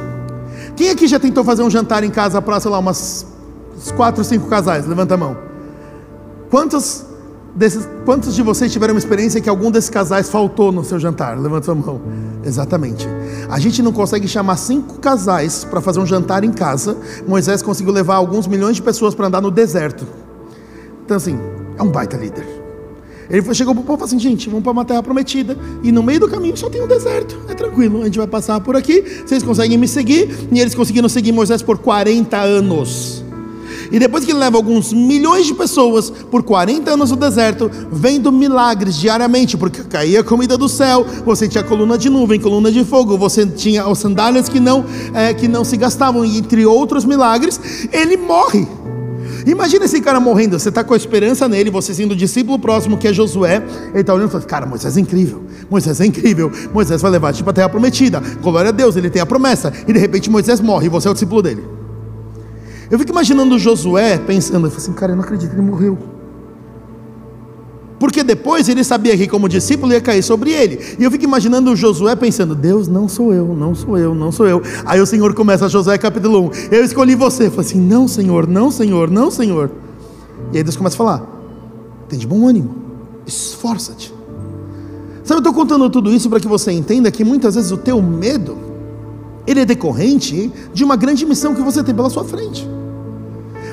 Quem 0.76 0.90
aqui 0.90 1.06
já 1.08 1.18
tentou 1.18 1.42
fazer 1.42 1.62
um 1.62 1.70
jantar 1.70 2.04
em 2.04 2.10
casa 2.10 2.40
para, 2.40 2.60
sei 2.60 2.70
lá, 2.70 2.78
umas 2.78 3.26
quatro, 3.96 4.22
cinco 4.22 4.48
casais? 4.48 4.86
Levanta 4.86 5.14
a 5.14 5.16
mão. 5.16 5.36
Quantos 6.50 7.03
desses, 7.54 7.88
quantos 8.04 8.34
de 8.34 8.42
vocês 8.42 8.72
tiveram 8.72 8.94
uma 8.94 8.98
experiência 8.98 9.40
que 9.40 9.48
algum 9.48 9.70
desses 9.70 9.90
casais 9.90 10.28
faltou 10.28 10.72
no 10.72 10.84
seu 10.84 10.98
jantar? 10.98 11.38
Levanta 11.38 11.66
sua 11.66 11.74
mão. 11.74 12.00
Exatamente. 12.44 13.06
A 13.48 13.58
gente 13.58 13.82
não 13.82 13.92
consegue 13.92 14.26
chamar 14.26 14.56
cinco 14.56 14.98
casais 14.98 15.64
para 15.64 15.80
fazer 15.80 16.00
um 16.00 16.06
jantar 16.06 16.44
em 16.44 16.52
casa. 16.52 16.96
Moisés 17.26 17.62
conseguiu 17.62 17.92
levar 17.92 18.16
alguns 18.16 18.46
milhões 18.46 18.76
de 18.76 18.82
pessoas 18.82 19.14
para 19.14 19.26
andar 19.26 19.40
no 19.40 19.50
deserto. 19.50 20.06
Então, 21.04 21.16
assim, 21.16 21.38
é 21.78 21.82
um 21.82 21.88
baita 21.88 22.16
líder. 22.16 22.64
Ele 23.30 23.54
chegou 23.54 23.74
para 23.74 23.80
o 23.80 23.84
povo 23.84 23.96
e 23.96 24.00
falou 24.00 24.04
assim: 24.04 24.18
gente, 24.18 24.48
vamos 24.48 24.62
para 24.62 24.72
uma 24.72 24.84
terra 24.84 25.02
prometida. 25.02 25.56
E 25.82 25.90
no 25.90 26.02
meio 26.02 26.20
do 26.20 26.28
caminho 26.28 26.56
só 26.56 26.68
tem 26.68 26.82
um 26.82 26.86
deserto. 26.86 27.38
É 27.48 27.54
tranquilo, 27.54 28.02
a 28.02 28.04
gente 28.04 28.18
vai 28.18 28.26
passar 28.26 28.60
por 28.60 28.76
aqui. 28.76 29.02
Vocês 29.24 29.42
conseguem 29.42 29.78
me 29.78 29.88
seguir. 29.88 30.48
E 30.52 30.60
eles 30.60 30.74
conseguiram 30.74 31.08
seguir 31.08 31.32
Moisés 31.32 31.62
por 31.62 31.78
40 31.78 32.36
anos. 32.36 33.23
E 33.90 33.98
depois 33.98 34.24
que 34.24 34.32
ele 34.32 34.38
leva 34.38 34.56
alguns 34.56 34.92
milhões 34.92 35.46
de 35.46 35.54
pessoas 35.54 36.10
por 36.10 36.42
40 36.42 36.90
anos 36.90 37.10
no 37.10 37.16
deserto, 37.16 37.70
vendo 37.90 38.30
milagres 38.32 38.96
diariamente, 38.96 39.56
porque 39.56 39.82
caía 39.82 40.22
comida 40.22 40.56
do 40.56 40.68
céu, 40.68 41.06
você 41.24 41.48
tinha 41.48 41.62
coluna 41.62 41.96
de 41.96 42.08
nuvem, 42.08 42.40
coluna 42.40 42.70
de 42.70 42.84
fogo, 42.84 43.16
você 43.16 43.46
tinha 43.46 43.86
os 43.88 43.98
sandálias 43.98 44.48
que 44.48 44.60
não, 44.60 44.84
é, 45.12 45.32
que 45.34 45.48
não 45.48 45.64
se 45.64 45.76
gastavam, 45.76 46.24
entre 46.24 46.66
outros 46.66 47.04
milagres, 47.04 47.60
ele 47.92 48.16
morre. 48.16 48.66
Imagina 49.46 49.84
esse 49.84 50.00
cara 50.00 50.18
morrendo, 50.18 50.58
você 50.58 50.70
está 50.70 50.82
com 50.82 50.94
a 50.94 50.96
esperança 50.96 51.46
nele, 51.46 51.70
você 51.70 51.92
sendo 51.92 52.12
o 52.12 52.16
discípulo 52.16 52.58
próximo 52.58 52.96
que 52.96 53.06
é 53.06 53.12
Josué, 53.12 53.62
ele 53.90 54.00
está 54.00 54.14
olhando 54.14 54.28
e 54.28 54.32
fala: 54.32 54.44
Cara, 54.44 54.66
Moisés 54.66 54.96
é 54.96 55.00
incrível, 55.00 55.44
Moisés 55.70 56.00
é 56.00 56.06
incrível, 56.06 56.50
Moisés 56.72 57.02
vai 57.02 57.10
levar 57.10 57.32
tipo 57.32 57.48
a 57.50 57.52
terra 57.52 57.68
prometida, 57.68 58.22
glória 58.42 58.70
a 58.70 58.72
Deus, 58.72 58.96
ele 58.96 59.10
tem 59.10 59.20
a 59.20 59.26
promessa, 59.26 59.72
e 59.86 59.92
de 59.92 59.98
repente 59.98 60.30
Moisés 60.30 60.60
morre 60.60 60.86
e 60.86 60.88
você 60.88 61.08
é 61.08 61.10
o 61.10 61.14
discípulo 61.14 61.42
dele. 61.42 61.83
Eu 62.90 62.98
fico 62.98 63.10
imaginando 63.10 63.58
Josué 63.58 64.18
pensando, 64.18 64.66
assim, 64.66 64.92
cara, 64.92 65.12
eu 65.12 65.16
não 65.16 65.24
acredito, 65.24 65.52
ele 65.52 65.62
morreu. 65.62 65.98
Porque 67.98 68.22
depois 68.22 68.68
ele 68.68 68.84
sabia 68.84 69.16
que, 69.16 69.26
como 69.26 69.48
discípulo, 69.48 69.92
ia 69.92 70.00
cair 70.00 70.22
sobre 70.22 70.52
ele. 70.52 70.78
E 70.98 71.04
eu 71.04 71.10
fico 71.10 71.24
imaginando 71.24 71.74
Josué 71.74 72.14
pensando: 72.14 72.54
Deus, 72.54 72.86
não 72.88 73.08
sou 73.08 73.32
eu, 73.32 73.54
não 73.54 73.74
sou 73.74 73.96
eu, 73.96 74.14
não 74.14 74.30
sou 74.30 74.46
eu. 74.46 74.62
Aí 74.84 75.00
o 75.00 75.06
Senhor 75.06 75.32
começa, 75.34 75.68
Josué 75.68 75.96
capítulo 75.96 76.48
1. 76.48 76.50
Eu 76.70 76.84
escolhi 76.84 77.14
você. 77.14 77.46
Eu 77.46 77.50
falo 77.50 77.62
assim: 77.62 77.80
Não, 77.80 78.06
Senhor, 78.06 78.46
não, 78.46 78.70
Senhor, 78.70 79.10
não, 79.10 79.30
Senhor. 79.30 79.70
E 80.52 80.58
aí 80.58 80.62
Deus 80.62 80.76
começa 80.76 80.96
a 80.96 80.98
falar: 80.98 81.22
Tem 82.08 82.18
de 82.18 82.26
bom 82.26 82.46
ânimo, 82.46 82.74
esforça-te. 83.26 84.12
Sabe, 85.22 85.38
eu 85.38 85.38
estou 85.38 85.54
contando 85.54 85.88
tudo 85.88 86.12
isso 86.12 86.28
para 86.28 86.38
que 86.38 86.46
você 86.46 86.72
entenda 86.72 87.10
que 87.10 87.24
muitas 87.24 87.54
vezes 87.54 87.70
o 87.70 87.78
teu 87.78 88.02
medo, 88.02 88.58
ele 89.46 89.60
é 89.60 89.64
decorrente 89.64 90.52
de 90.74 90.84
uma 90.84 90.96
grande 90.96 91.24
missão 91.24 91.54
que 91.54 91.62
você 91.62 91.82
tem 91.82 91.94
pela 91.94 92.10
sua 92.10 92.24
frente. 92.24 92.68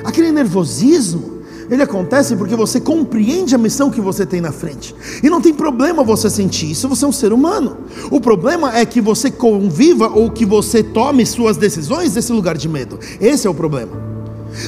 Aquele 0.04 0.32
nervosismo, 0.32 1.42
ele 1.70 1.82
acontece 1.82 2.36
porque 2.36 2.54
você 2.54 2.80
compreende 2.80 3.54
a 3.54 3.58
missão 3.58 3.90
que 3.90 4.00
você 4.00 4.26
tem 4.26 4.40
na 4.40 4.52
frente. 4.52 4.94
E 5.22 5.30
não 5.30 5.40
tem 5.40 5.54
problema 5.54 6.02
você 6.02 6.28
sentir 6.28 6.70
isso, 6.70 6.88
você 6.88 7.04
é 7.04 7.08
um 7.08 7.12
ser 7.12 7.32
humano. 7.32 7.78
O 8.10 8.20
problema 8.20 8.76
é 8.76 8.84
que 8.84 9.00
você 9.00 9.30
conviva 9.30 10.08
ou 10.08 10.30
que 10.30 10.44
você 10.44 10.82
tome 10.82 11.24
suas 11.24 11.56
decisões 11.56 12.12
desse 12.12 12.32
lugar 12.32 12.56
de 12.56 12.68
medo. 12.68 12.98
Esse 13.20 13.46
é 13.46 13.50
o 13.50 13.54
problema. 13.54 13.92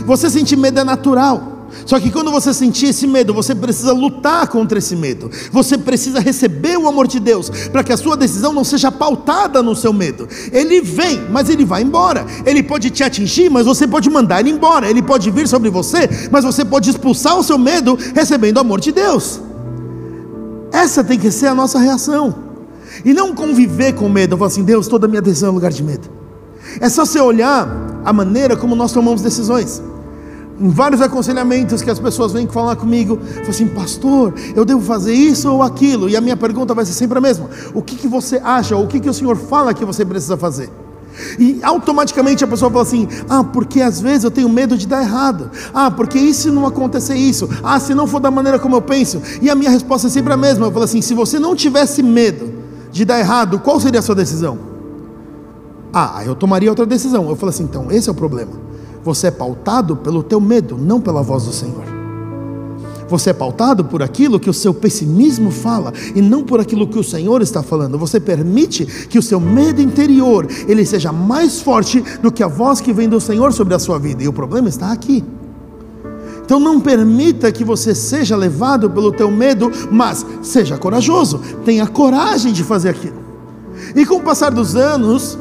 Você 0.06 0.30
sentir 0.30 0.56
medo 0.56 0.80
é 0.80 0.84
natural. 0.84 1.53
Só 1.86 2.00
que 2.00 2.10
quando 2.10 2.30
você 2.30 2.52
sentir 2.54 2.86
esse 2.86 3.06
medo, 3.06 3.34
você 3.34 3.54
precisa 3.54 3.92
lutar 3.92 4.46
contra 4.48 4.78
esse 4.78 4.96
medo. 4.96 5.30
Você 5.50 5.76
precisa 5.76 6.20
receber 6.20 6.76
o 6.78 6.88
amor 6.88 7.06
de 7.06 7.20
Deus 7.20 7.50
para 7.70 7.82
que 7.82 7.92
a 7.92 7.96
sua 7.96 8.16
decisão 8.16 8.52
não 8.52 8.64
seja 8.64 8.90
pautada 8.90 9.62
no 9.62 9.74
seu 9.74 9.92
medo. 9.92 10.28
Ele 10.52 10.80
vem, 10.80 11.22
mas 11.30 11.48
ele 11.48 11.64
vai 11.64 11.82
embora. 11.82 12.26
Ele 12.46 12.62
pode 12.62 12.90
te 12.90 13.02
atingir, 13.02 13.50
mas 13.50 13.66
você 13.66 13.86
pode 13.86 14.08
mandar 14.08 14.40
ele 14.40 14.50
embora. 14.50 14.88
Ele 14.88 15.02
pode 15.02 15.30
vir 15.30 15.46
sobre 15.46 15.70
você, 15.70 16.08
mas 16.30 16.44
você 16.44 16.64
pode 16.64 16.90
expulsar 16.90 17.38
o 17.38 17.42
seu 17.42 17.58
medo 17.58 17.98
recebendo 18.14 18.56
o 18.56 18.60
amor 18.60 18.80
de 18.80 18.92
Deus. 18.92 19.40
Essa 20.72 21.04
tem 21.04 21.18
que 21.18 21.30
ser 21.30 21.46
a 21.46 21.54
nossa 21.54 21.78
reação. 21.78 22.34
E 23.04 23.12
não 23.12 23.34
conviver 23.34 23.94
com 23.94 24.08
medo. 24.08 24.36
Eu 24.36 24.44
assim, 24.44 24.64
Deus, 24.64 24.88
toda 24.88 25.06
a 25.06 25.08
minha 25.08 25.22
decisão 25.22 25.50
é 25.50 25.52
lugar 25.52 25.70
de 25.70 25.82
medo. 25.82 26.08
É 26.80 26.88
só 26.88 27.04
você 27.04 27.20
olhar 27.20 27.68
a 28.04 28.12
maneira 28.12 28.56
como 28.56 28.74
nós 28.74 28.92
tomamos 28.92 29.22
decisões 29.22 29.82
em 30.60 30.68
vários 30.68 31.00
aconselhamentos 31.00 31.82
que 31.82 31.90
as 31.90 31.98
pessoas 31.98 32.32
vêm 32.32 32.46
falar 32.46 32.76
comigo, 32.76 33.18
falam 33.18 33.50
assim, 33.50 33.66
pastor, 33.66 34.34
eu 34.54 34.64
devo 34.64 34.80
fazer 34.80 35.12
isso 35.12 35.50
ou 35.50 35.62
aquilo, 35.62 36.08
e 36.08 36.16
a 36.16 36.20
minha 36.20 36.36
pergunta 36.36 36.74
vai 36.74 36.84
ser 36.84 36.92
sempre 36.92 37.18
a 37.18 37.20
mesma: 37.20 37.48
o 37.74 37.82
que, 37.82 37.96
que 37.96 38.08
você 38.08 38.40
acha, 38.42 38.76
o 38.76 38.86
que, 38.86 39.00
que 39.00 39.08
o 39.08 39.14
Senhor 39.14 39.36
fala 39.36 39.74
que 39.74 39.84
você 39.84 40.04
precisa 40.04 40.36
fazer? 40.36 40.70
E 41.38 41.60
automaticamente 41.62 42.42
a 42.42 42.46
pessoa 42.46 42.70
fala 42.70 42.82
assim: 42.82 43.08
ah, 43.28 43.44
porque 43.44 43.80
às 43.80 44.00
vezes 44.00 44.24
eu 44.24 44.30
tenho 44.30 44.48
medo 44.48 44.76
de 44.76 44.86
dar 44.86 45.02
errado, 45.02 45.50
ah, 45.72 45.90
porque 45.90 46.18
e 46.18 46.34
se 46.34 46.50
não 46.50 46.66
acontecer 46.66 47.14
isso, 47.14 47.48
ah, 47.62 47.78
se 47.78 47.94
não 47.94 48.06
for 48.06 48.20
da 48.20 48.30
maneira 48.30 48.58
como 48.58 48.76
eu 48.76 48.82
penso, 48.82 49.20
e 49.40 49.50
a 49.50 49.54
minha 49.54 49.70
resposta 49.70 50.06
é 50.06 50.10
sempre 50.10 50.32
a 50.32 50.36
mesma: 50.36 50.66
eu 50.66 50.72
falo 50.72 50.84
assim, 50.84 51.00
se 51.00 51.14
você 51.14 51.38
não 51.38 51.54
tivesse 51.54 52.02
medo 52.02 52.52
de 52.90 53.04
dar 53.04 53.18
errado, 53.18 53.58
qual 53.58 53.80
seria 53.80 54.00
a 54.00 54.02
sua 54.02 54.14
decisão? 54.14 54.58
Ah, 55.92 56.22
eu 56.26 56.34
tomaria 56.34 56.68
outra 56.68 56.84
decisão. 56.84 57.28
Eu 57.28 57.36
falo 57.36 57.50
assim: 57.50 57.62
então, 57.62 57.90
esse 57.90 58.08
é 58.08 58.12
o 58.12 58.14
problema. 58.14 58.52
Você 59.04 59.26
é 59.26 59.30
pautado 59.30 59.96
pelo 59.96 60.22
teu 60.22 60.40
medo, 60.40 60.78
não 60.78 61.00
pela 61.00 61.22
voz 61.22 61.44
do 61.44 61.52
Senhor. 61.52 61.84
Você 63.08 63.30
é 63.30 63.32
pautado 63.34 63.84
por 63.84 64.02
aquilo 64.02 64.40
que 64.40 64.48
o 64.48 64.54
seu 64.54 64.72
pessimismo 64.72 65.50
fala 65.50 65.92
e 66.14 66.22
não 66.22 66.42
por 66.42 66.58
aquilo 66.58 66.88
que 66.88 66.98
o 66.98 67.04
Senhor 67.04 67.42
está 67.42 67.62
falando. 67.62 67.98
Você 67.98 68.18
permite 68.18 68.86
que 68.86 69.18
o 69.18 69.22
seu 69.22 69.38
medo 69.38 69.82
interior 69.82 70.48
ele 70.66 70.86
seja 70.86 71.12
mais 71.12 71.60
forte 71.60 72.02
do 72.22 72.32
que 72.32 72.42
a 72.42 72.48
voz 72.48 72.80
que 72.80 72.92
vem 72.92 73.08
do 73.08 73.20
Senhor 73.20 73.52
sobre 73.52 73.74
a 73.74 73.78
sua 73.78 73.98
vida. 73.98 74.22
E 74.22 74.28
o 74.28 74.32
problema 74.32 74.68
está 74.68 74.90
aqui. 74.90 75.22
Então 76.44 76.58
não 76.58 76.80
permita 76.80 77.52
que 77.52 77.64
você 77.64 77.94
seja 77.94 78.36
levado 78.36 78.90
pelo 78.90 79.12
teu 79.12 79.30
medo, 79.30 79.70
mas 79.90 80.24
seja 80.42 80.76
corajoso, 80.76 81.40
tenha 81.64 81.86
coragem 81.86 82.52
de 82.52 82.64
fazer 82.64 82.90
aquilo. 82.90 83.22
E 83.94 84.04
com 84.04 84.16
o 84.16 84.22
passar 84.22 84.50
dos 84.50 84.76
anos, 84.76 85.38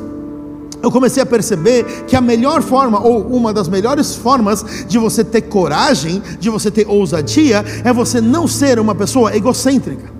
eu 0.83 0.91
comecei 0.91 1.23
a 1.23 1.25
perceber 1.25 2.03
que 2.05 2.13
a 2.13 2.19
melhor 2.19 2.61
forma, 2.61 2.99
ou 2.99 3.21
uma 3.27 3.53
das 3.53 3.69
melhores 3.69 4.15
formas 4.15 4.85
de 4.85 4.99
você 4.99 5.23
ter 5.23 5.43
coragem, 5.43 6.21
de 6.37 6.49
você 6.49 6.69
ter 6.69 6.85
ousadia, 6.85 7.63
é 7.85 7.93
você 7.93 8.19
não 8.19 8.45
ser 8.49 8.77
uma 8.77 8.93
pessoa 8.93 9.33
egocêntrica. 9.33 10.11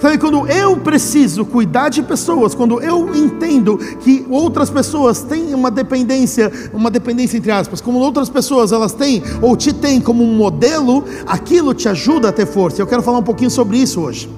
Sabe, 0.00 0.16
quando 0.18 0.46
eu 0.46 0.78
preciso 0.78 1.44
cuidar 1.44 1.90
de 1.90 2.02
pessoas, 2.02 2.54
quando 2.54 2.80
eu 2.82 3.14
entendo 3.14 3.76
que 4.00 4.26
outras 4.30 4.70
pessoas 4.70 5.22
têm 5.22 5.54
uma 5.54 5.70
dependência, 5.70 6.50
uma 6.72 6.90
dependência 6.90 7.36
entre 7.36 7.50
aspas, 7.50 7.80
como 7.80 7.98
outras 7.98 8.30
pessoas 8.30 8.72
elas 8.72 8.92
têm 8.92 9.22
ou 9.42 9.56
te 9.56 9.74
têm 9.74 10.00
como 10.00 10.24
um 10.24 10.36
modelo, 10.36 11.04
aquilo 11.26 11.74
te 11.74 11.88
ajuda 11.88 12.30
a 12.30 12.32
ter 12.32 12.46
força. 12.46 12.80
Eu 12.80 12.86
quero 12.86 13.02
falar 13.02 13.18
um 13.18 13.22
pouquinho 13.22 13.50
sobre 13.50 13.76
isso 13.76 14.00
hoje. 14.00 14.28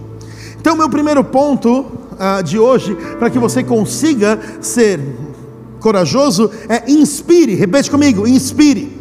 Então, 0.60 0.76
meu 0.76 0.88
primeiro 0.88 1.22
ponto 1.22 1.86
uh, 2.18 2.42
de 2.42 2.58
hoje, 2.58 2.96
para 3.18 3.30
que 3.30 3.38
você 3.38 3.62
consiga 3.62 4.38
ser 4.60 5.00
corajoso 5.80 6.50
é 6.68 6.90
inspire, 6.90 7.54
repete 7.54 7.90
comigo, 7.90 8.26
inspire. 8.26 8.96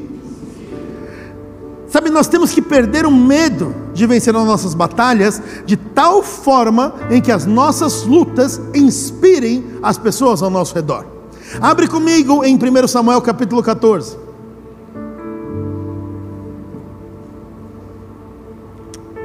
Sabe, 1.87 2.09
nós 2.09 2.27
temos 2.27 2.51
que 2.51 2.61
perder 2.61 3.05
o 3.05 3.11
medo 3.11 3.73
de 3.93 4.05
vencer 4.05 4.35
as 4.35 4.45
nossas 4.45 4.73
batalhas 4.73 5.41
de 5.65 5.77
tal 5.77 6.21
forma 6.21 6.93
em 7.09 7.21
que 7.21 7.31
as 7.31 7.45
nossas 7.45 8.03
lutas 8.03 8.61
inspirem 8.75 9.63
as 9.81 9.97
pessoas 9.97 10.43
ao 10.43 10.49
nosso 10.49 10.75
redor. 10.75 11.05
Abre 11.61 11.87
comigo 11.87 12.43
em 12.43 12.55
1 12.55 12.87
Samuel 12.87 13.21
capítulo 13.21 13.63
14. 13.63 14.17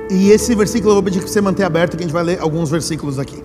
E 0.09 0.31
esse 0.31 0.55
versículo 0.55 0.91
eu 0.91 0.95
vou 0.95 1.03
pedir 1.03 1.23
que 1.23 1.31
você 1.31 1.41
mantenha 1.41 1.67
aberto, 1.67 1.97
que 1.97 2.03
a 2.03 2.07
gente 2.07 2.13
vai 2.13 2.23
ler 2.23 2.39
alguns 2.41 2.71
versículos 2.71 3.19
aqui. 3.19 3.43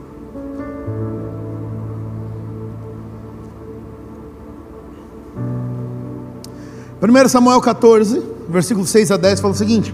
1 7.08 7.30
Samuel 7.30 7.62
14, 7.62 8.22
versículo 8.50 8.86
6 8.86 9.12
a 9.12 9.18
10, 9.18 9.40
fala 9.40 9.54
o 9.54 9.58
seguinte: 9.58 9.94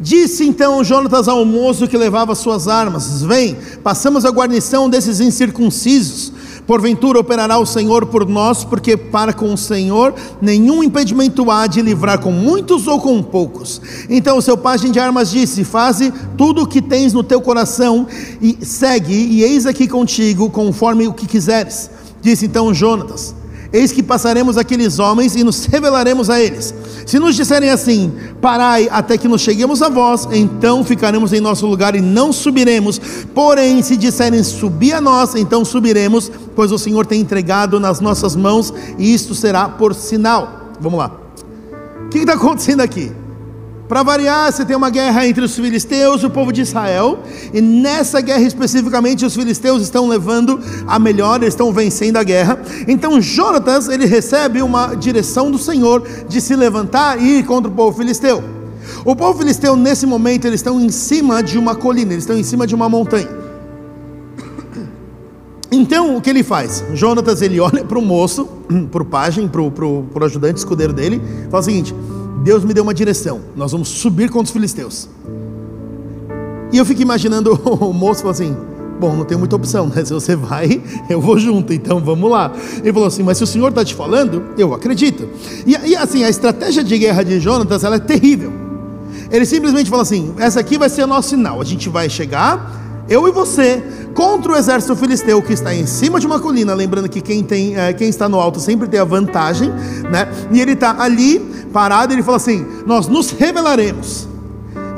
Disse 0.00 0.44
então 0.44 0.82
Jonatas 0.82 1.28
ao 1.28 1.44
moço 1.44 1.86
que 1.86 1.96
levava 1.96 2.34
suas 2.34 2.66
armas: 2.66 3.22
Vem, 3.22 3.56
passamos 3.84 4.24
a 4.24 4.30
guarnição 4.30 4.90
desses 4.90 5.20
incircuncisos. 5.20 6.32
Porventura 6.66 7.18
operará 7.20 7.58
o 7.58 7.66
Senhor 7.66 8.06
por 8.06 8.28
nós, 8.28 8.64
porque 8.64 8.96
para 8.96 9.32
com 9.32 9.52
o 9.52 9.58
Senhor 9.58 10.14
nenhum 10.40 10.82
impedimento 10.82 11.50
há 11.50 11.66
de 11.66 11.82
livrar 11.82 12.18
com 12.18 12.32
muitos 12.32 12.86
ou 12.86 13.00
com 13.00 13.22
poucos. 13.22 13.80
Então 14.08 14.38
o 14.38 14.42
seu 14.42 14.56
pajem 14.56 14.90
de 14.90 14.98
armas 14.98 15.30
disse: 15.30 15.62
Faze 15.62 16.12
tudo 16.36 16.62
o 16.62 16.66
que 16.66 16.82
tens 16.82 17.12
no 17.12 17.22
teu 17.22 17.40
coração 17.40 18.06
e 18.40 18.58
segue, 18.64 19.14
e 19.14 19.42
eis 19.44 19.66
aqui 19.66 19.86
contigo, 19.86 20.50
conforme 20.50 21.06
o 21.06 21.12
que 21.12 21.26
quiseres. 21.26 21.90
Disse 22.20 22.46
então 22.46 22.72
Jonatas: 22.74 23.34
Eis 23.72 23.92
que 23.92 24.02
passaremos 24.02 24.56
aqueles 24.56 24.98
homens 24.98 25.36
e 25.36 25.44
nos 25.44 25.64
revelaremos 25.64 26.28
a 26.28 26.40
eles. 26.40 26.74
Se 27.06 27.18
nos 27.18 27.36
disserem 27.36 27.70
assim: 27.70 28.12
Parai 28.40 28.88
até 28.90 29.16
que 29.16 29.28
nos 29.28 29.40
cheguemos 29.40 29.80
a 29.80 29.88
vós, 29.88 30.26
então 30.32 30.84
ficaremos 30.84 31.32
em 31.32 31.40
nosso 31.40 31.66
lugar 31.66 31.94
e 31.94 32.00
não 32.00 32.32
subiremos. 32.32 33.00
Porém, 33.32 33.80
se 33.82 33.96
disserem 33.96 34.42
subir 34.42 34.94
a 34.94 35.00
nós, 35.00 35.34
então 35.36 35.64
subiremos, 35.64 36.30
pois 36.56 36.72
o 36.72 36.78
Senhor 36.78 37.06
tem 37.06 37.20
entregado 37.20 37.78
nas 37.78 38.00
nossas 38.00 38.34
mãos, 38.34 38.74
e 38.98 39.14
isto 39.14 39.34
será 39.34 39.68
por 39.68 39.94
sinal. 39.94 40.70
Vamos 40.80 40.98
lá. 40.98 41.12
O 42.06 42.08
que 42.08 42.18
está 42.18 42.32
acontecendo 42.32 42.80
aqui? 42.80 43.12
Para 43.90 44.04
variar, 44.04 44.52
você 44.52 44.64
tem 44.64 44.76
uma 44.76 44.88
guerra 44.88 45.26
entre 45.26 45.44
os 45.44 45.56
filisteus 45.56 46.22
e 46.22 46.26
o 46.26 46.30
povo 46.30 46.52
de 46.52 46.60
Israel, 46.60 47.18
e 47.52 47.60
nessa 47.60 48.20
guerra 48.20 48.42
especificamente 48.42 49.26
os 49.26 49.34
filisteus 49.34 49.82
estão 49.82 50.06
levando 50.06 50.60
a 50.86 50.96
melhor, 50.96 51.42
eles 51.42 51.54
estão 51.54 51.72
vencendo 51.72 52.16
a 52.16 52.22
guerra. 52.22 52.62
Então 52.86 53.20
Jonatas, 53.20 53.88
ele 53.88 54.06
recebe 54.06 54.62
uma 54.62 54.94
direção 54.94 55.50
do 55.50 55.58
Senhor 55.58 56.06
de 56.28 56.40
se 56.40 56.54
levantar 56.54 57.20
e 57.20 57.40
ir 57.40 57.42
contra 57.44 57.68
o 57.68 57.74
povo 57.74 57.98
filisteu. 57.98 58.44
O 59.04 59.16
povo 59.16 59.40
filisteu 59.40 59.74
nesse 59.74 60.06
momento 60.06 60.44
eles 60.44 60.60
estão 60.60 60.80
em 60.80 60.90
cima 60.90 61.42
de 61.42 61.58
uma 61.58 61.74
colina, 61.74 62.12
eles 62.12 62.22
estão 62.22 62.38
em 62.38 62.44
cima 62.44 62.68
de 62.68 62.76
uma 62.76 62.88
montanha. 62.88 63.28
Então 65.72 66.16
o 66.16 66.20
que 66.20 66.30
ele 66.30 66.44
faz? 66.44 66.84
Jonatas 66.94 67.42
ele 67.42 67.58
olha 67.58 67.84
para 67.84 67.98
o 67.98 68.02
moço, 68.02 68.48
para 68.92 69.02
o 69.02 69.04
pajem, 69.04 69.48
para 69.48 69.60
o 69.60 70.24
ajudante 70.24 70.58
escudeiro 70.58 70.92
dele, 70.92 71.20
fala 71.50 71.60
o 71.60 71.64
seguinte: 71.64 71.92
Deus 72.42 72.64
me 72.64 72.72
deu 72.72 72.82
uma 72.82 72.94
direção, 72.94 73.40
nós 73.54 73.72
vamos 73.72 73.88
subir 73.88 74.30
contra 74.30 74.44
os 74.44 74.50
filisteus. 74.50 75.08
E 76.72 76.78
eu 76.78 76.84
fico 76.84 77.02
imaginando 77.02 77.52
o 77.80 77.92
moço 77.92 78.20
falou 78.20 78.32
assim: 78.32 78.56
Bom, 78.98 79.16
não 79.16 79.24
tem 79.24 79.36
muita 79.36 79.56
opção, 79.56 79.86
né? 79.86 80.04
Se 80.04 80.12
você 80.12 80.36
vai, 80.36 80.82
eu 81.08 81.20
vou 81.20 81.38
junto, 81.38 81.72
então 81.72 82.00
vamos 82.00 82.30
lá. 82.30 82.52
Ele 82.78 82.92
falou 82.92 83.08
assim: 83.08 83.22
Mas 83.22 83.38
se 83.38 83.44
o 83.44 83.46
Senhor 83.46 83.68
está 83.68 83.84
te 83.84 83.94
falando, 83.94 84.44
eu 84.56 84.72
acredito. 84.72 85.28
E, 85.66 85.72
e, 85.72 85.96
assim, 85.96 86.22
a 86.24 86.28
estratégia 86.28 86.84
de 86.84 86.96
guerra 86.98 87.22
de 87.22 87.40
Jonatas 87.40 87.84
ela 87.84 87.96
é 87.96 88.00
terrível. 88.00 88.52
Ele 89.30 89.44
simplesmente 89.44 89.90
fala 89.90 90.02
assim: 90.02 90.34
Essa 90.38 90.60
aqui 90.60 90.78
vai 90.78 90.88
ser 90.88 91.04
o 91.04 91.06
nosso 91.06 91.30
sinal. 91.30 91.60
A 91.60 91.64
gente 91.64 91.88
vai 91.88 92.08
chegar, 92.08 93.04
eu 93.08 93.26
e 93.26 93.30
você, 93.30 93.82
contra 94.14 94.52
o 94.52 94.56
exército 94.56 94.94
filisteu 94.96 95.40
que 95.42 95.52
está 95.52 95.74
em 95.74 95.86
cima 95.86 96.20
de 96.20 96.26
uma 96.26 96.38
colina. 96.38 96.74
Lembrando 96.74 97.08
que 97.08 97.20
quem, 97.20 97.42
tem, 97.42 97.76
é, 97.76 97.92
quem 97.92 98.08
está 98.08 98.28
no 98.28 98.38
alto 98.38 98.60
sempre 98.60 98.88
tem 98.88 99.00
a 99.00 99.04
vantagem, 99.04 99.70
né? 100.10 100.28
E 100.52 100.60
ele 100.60 100.72
está 100.72 101.00
ali 101.00 101.38
parado, 101.72 102.12
ele 102.12 102.22
fala 102.22 102.36
assim: 102.36 102.66
Nós 102.86 103.06
nos 103.06 103.30
revelaremos. 103.30 104.28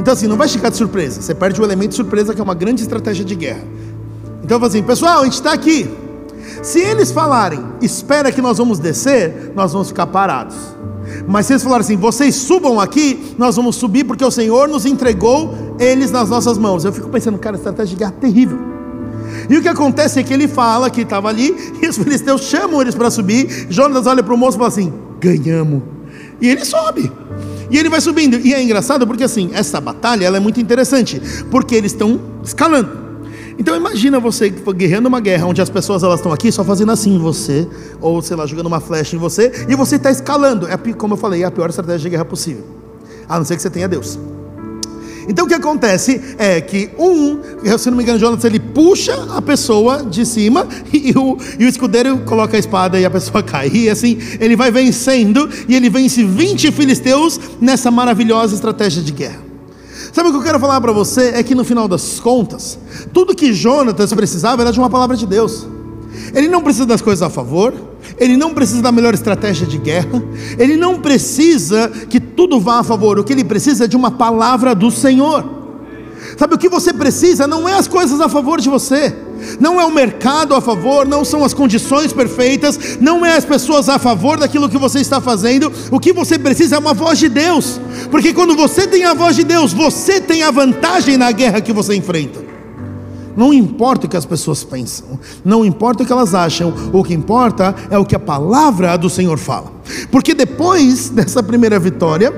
Então, 0.01 0.13
assim, 0.15 0.27
não 0.27 0.37
vai 0.37 0.49
ficar 0.49 0.69
de 0.69 0.77
surpresa. 0.77 1.21
Você 1.21 1.35
perde 1.35 1.61
o 1.61 1.65
elemento 1.65 1.91
de 1.91 1.97
surpresa, 1.97 2.35
que 2.35 2.41
é 2.41 2.45
uma 2.45 2.55
grande 2.55 2.83
estratégia 2.83 3.25
de 3.25 3.35
guerra. 3.35 3.65
Então, 4.43 4.63
assim: 4.65 4.83
Pessoal, 4.83 5.21
a 5.21 5.25
gente 5.25 5.35
está 5.35 5.53
aqui. 5.53 5.89
Se 6.63 6.81
eles 6.81 7.11
falarem, 7.11 7.61
espera 7.81 8.31
que 8.33 8.43
nós 8.43 8.59
vamos 8.59 8.79
descer, 8.79 9.53
nós 9.55 9.73
vamos 9.73 9.89
ficar 9.89 10.07
parados. 10.07 10.57
Mas 11.27 11.47
se 11.47 11.53
eles 11.53 11.63
falarem 11.63 11.85
assim, 11.85 11.97
vocês 11.97 12.35
subam 12.35 12.81
aqui, 12.81 13.35
nós 13.39 13.57
vamos 13.57 13.77
subir 13.77 14.05
porque 14.05 14.25
o 14.25 14.31
Senhor 14.31 14.69
nos 14.69 14.87
entregou 14.87 15.55
eles 15.79 16.11
nas 16.11 16.29
nossas 16.29 16.59
mãos. 16.59 16.85
Eu 16.85 16.93
fico 16.93 17.09
pensando, 17.09 17.39
cara, 17.39 17.57
estratégia 17.57 17.95
de 17.95 17.99
guerra 17.99 18.15
terrível. 18.21 18.59
E 19.49 19.57
o 19.57 19.63
que 19.63 19.69
acontece 19.69 20.21
é 20.21 20.23
que 20.23 20.33
ele 20.33 20.49
fala 20.49 20.91
que 20.91 21.03
estava 21.03 21.29
ali, 21.29 21.55
e 21.83 21.89
os 21.89 21.97
filisteus 21.97 22.43
chamam 22.43 22.81
eles 22.81 22.95
para 22.95 23.11
subir. 23.11 23.67
Jonas 23.71 24.07
olha 24.07 24.23
para 24.23 24.35
o 24.35 24.37
moço 24.37 24.57
e 24.57 24.59
fala 24.59 24.69
assim: 24.69 24.93
ganhamos. 25.21 25.83
E 26.41 26.49
ele 26.49 26.65
sobe. 26.65 27.11
E 27.71 27.79
ele 27.79 27.89
vai 27.89 28.01
subindo. 28.01 28.39
E 28.39 28.53
é 28.53 28.63
engraçado 28.63 29.07
porque 29.07 29.25
assim, 29.25 29.51
essa 29.55 29.81
batalha 29.81 30.27
ela 30.27 30.37
é 30.37 30.41
muito 30.41 30.61
interessante, 30.61 31.21
porque 31.51 31.75
eles 31.75 31.93
estão 31.93 32.21
escalando. 32.45 33.03
Então 33.59 33.77
imagina 33.77 34.19
você 34.19 34.51
guerreando 34.51 35.09
uma 35.09 35.21
guerra 35.21 35.47
onde 35.47 35.61
as 35.61 35.71
pessoas 35.71 36.03
elas 36.03 36.21
estão 36.21 36.33
aqui 36.33 36.51
só 36.51 36.65
fazendo 36.65 36.91
assim 36.91 37.15
em 37.15 37.19
você, 37.19 37.69
ou 38.01 38.21
sei 38.21 38.37
lá, 38.37 38.47
jogando 38.47 38.67
uma 38.67 38.81
flecha 38.81 39.15
em 39.15 39.19
você, 39.19 39.67
e 39.69 39.75
você 39.77 39.97
está 39.97 40.11
escalando. 40.11 40.67
É 40.67 40.77
como 40.95 41.15
eu 41.15 41.19
falei, 41.19 41.43
é 41.43 41.47
a 41.47 41.51
pior 41.51 41.71
estratégia 41.71 42.01
de 42.01 42.11
guerra 42.11 42.25
possível. 42.25 42.65
A 43.29 43.39
não 43.39 43.45
ser 43.45 43.57
que 43.57 43.63
você 43.63 43.71
tenha 43.71 43.89
Deus. 43.89 44.19
Então 45.29 45.45
o 45.45 45.49
que 45.49 45.55
acontece 45.55 46.21
é 46.39 46.61
que 46.61 46.91
um, 46.99 47.39
se 47.79 47.91
não 47.91 47.97
me 47.97 48.03
engano, 48.03 48.19
Jonas 48.19 48.45
ele 48.45 48.59
puxa 48.59 49.15
a 49.37 49.41
pessoa 49.41 50.03
de 50.05 50.27
cima 50.27 50.67
e 50.93 51.13
o, 51.17 51.37
e 51.59 51.65
o 51.65 51.69
escudeiro 51.69 52.19
coloca 52.19 52.57
a 52.57 52.61
espada 52.61 52.99
e 52.99 53.05
a 53.05 53.11
pessoa 53.11 53.43
cai. 53.45 53.71
E 53.73 53.89
assim 53.89 54.19
ele 54.41 54.57
vai 54.57 54.71
vencendo 54.71 55.49
e 55.69 55.75
ele 55.75 55.89
vence 55.89 56.25
20 56.25 56.73
filisteus 56.73 57.41
nessa 57.61 57.91
maravilhosa 57.91 58.55
estratégia 58.55 59.03
de 59.03 59.13
guerra. 59.13 59.53
Sabe 60.13 60.29
o 60.29 60.33
que 60.33 60.39
eu 60.39 60.43
quero 60.43 60.61
falar 60.61 60.81
para 60.81 60.93
você? 60.93 61.33
É 61.35 61.43
que 61.43 61.55
no 61.55 61.65
final 61.65 61.89
das 61.89 62.21
contas, 62.21 62.79
tudo 63.15 63.35
que 63.35 63.53
Jonatas 63.53 64.13
precisava 64.13 64.61
era 64.61 64.71
de 64.71 64.79
uma 64.79 64.91
palavra 64.91 65.17
de 65.17 65.27
Deus. 65.27 65.67
Ele 66.35 66.49
não 66.49 66.61
precisa 66.61 66.85
das 66.85 67.01
coisas 67.01 67.23
a 67.23 67.31
favor, 67.31 67.73
ele 68.19 68.37
não 68.37 68.53
precisa 68.53 68.83
da 68.83 68.93
melhor 68.93 69.15
estratégia 69.15 69.67
de 69.67 69.79
guerra, 69.79 70.23
ele 70.59 70.77
não 70.77 71.01
precisa 71.01 71.89
que 71.89 72.21
tudo 72.43 72.59
vá 72.59 72.81
a 72.81 72.83
favor, 72.83 73.21
o 73.21 73.25
que 73.25 73.33
ele 73.33 73.45
precisa 73.45 73.85
é 73.85 73.87
de 73.87 73.97
uma 73.97 74.11
palavra 74.11 74.75
do 74.75 74.91
Senhor. 74.91 75.45
Sabe 76.37 76.57
o 76.57 76.59
que 76.59 76.69
você 76.69 76.93
precisa? 76.93 77.47
Não 77.47 77.69
é 77.69 77.75
as 77.75 77.87
coisas 77.87 78.21
a 78.21 78.29
favor 78.29 78.61
de 78.61 78.69
você, 78.69 79.15
não 79.61 79.81
é 79.81 79.85
o 79.85 79.93
mercado 79.93 80.53
a 80.53 80.61
favor, 80.61 81.07
não 81.07 81.25
são 81.25 81.45
as 81.45 81.55
condições 81.55 82.13
perfeitas, 82.13 82.99
não 83.01 83.25
é 83.25 83.37
as 83.37 83.45
pessoas 83.45 83.89
a 83.89 83.97
favor 83.97 84.41
daquilo 84.41 84.69
que 84.69 84.77
você 84.77 84.99
está 84.99 85.21
fazendo. 85.21 85.73
O 85.89 86.01
que 86.01 86.13
você 86.13 86.37
precisa 86.37 86.75
é 86.75 86.79
uma 86.81 86.95
voz 86.95 87.21
de 87.21 87.29
Deus, 87.29 87.81
porque 88.11 88.33
quando 88.33 88.57
você 88.57 88.89
tem 88.89 89.05
a 89.05 89.15
voz 89.15 89.37
de 89.37 89.45
Deus, 89.45 89.73
você 89.73 90.21
tem 90.21 90.43
a 90.43 90.51
vantagem 90.51 91.17
na 91.17 91.31
guerra 91.31 91.61
que 91.61 91.73
você 91.73 91.95
enfrenta. 91.95 92.52
Não 93.37 93.53
importa 93.53 94.07
o 94.07 94.09
que 94.09 94.17
as 94.17 94.27
pessoas 94.27 94.63
pensam, 94.63 95.19
não 95.45 95.65
importa 95.65 96.03
o 96.03 96.07
que 96.07 96.13
elas 96.13 96.35
acham, 96.35 96.73
o 96.93 97.03
que 97.03 97.15
importa 97.15 97.75
é 97.91 97.99
o 97.99 98.05
que 98.05 98.15
a 98.15 98.21
palavra 98.21 98.97
do 98.97 99.09
Senhor 99.09 99.39
fala. 99.39 99.73
Porque 100.11 100.35
depois 100.35 101.09
dessa 101.11 101.43
primeira 101.43 101.79
vitória, 101.79 102.33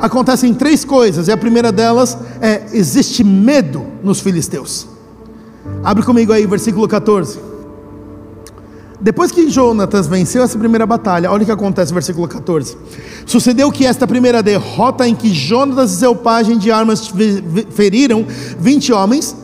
acontecem 0.00 0.54
três 0.54 0.84
coisas, 0.84 1.28
e 1.28 1.32
a 1.32 1.36
primeira 1.36 1.70
delas 1.72 2.16
é: 2.40 2.62
existe 2.72 3.22
medo 3.22 3.84
nos 4.02 4.20
filisteus. 4.20 4.86
Abre 5.82 6.02
comigo 6.02 6.32
aí, 6.32 6.46
versículo 6.46 6.88
14. 6.88 7.48
Depois 9.00 9.30
que 9.30 9.48
Jonatas 9.48 10.08
venceu 10.08 10.42
essa 10.42 10.58
primeira 10.58 10.84
batalha, 10.84 11.30
olha 11.30 11.42
o 11.42 11.46
que 11.46 11.52
acontece, 11.52 11.94
versículo 11.94 12.26
14. 12.26 12.76
Sucedeu 13.24 13.70
que 13.70 13.86
esta 13.86 14.08
primeira 14.08 14.42
derrota, 14.42 15.06
em 15.06 15.14
que 15.14 15.32
Jonatas 15.32 15.92
e 15.92 15.96
seu 15.98 16.16
pajem 16.16 16.58
de 16.58 16.72
armas 16.72 17.12
feriram 17.70 18.26
20 18.58 18.92
homens, 18.92 19.36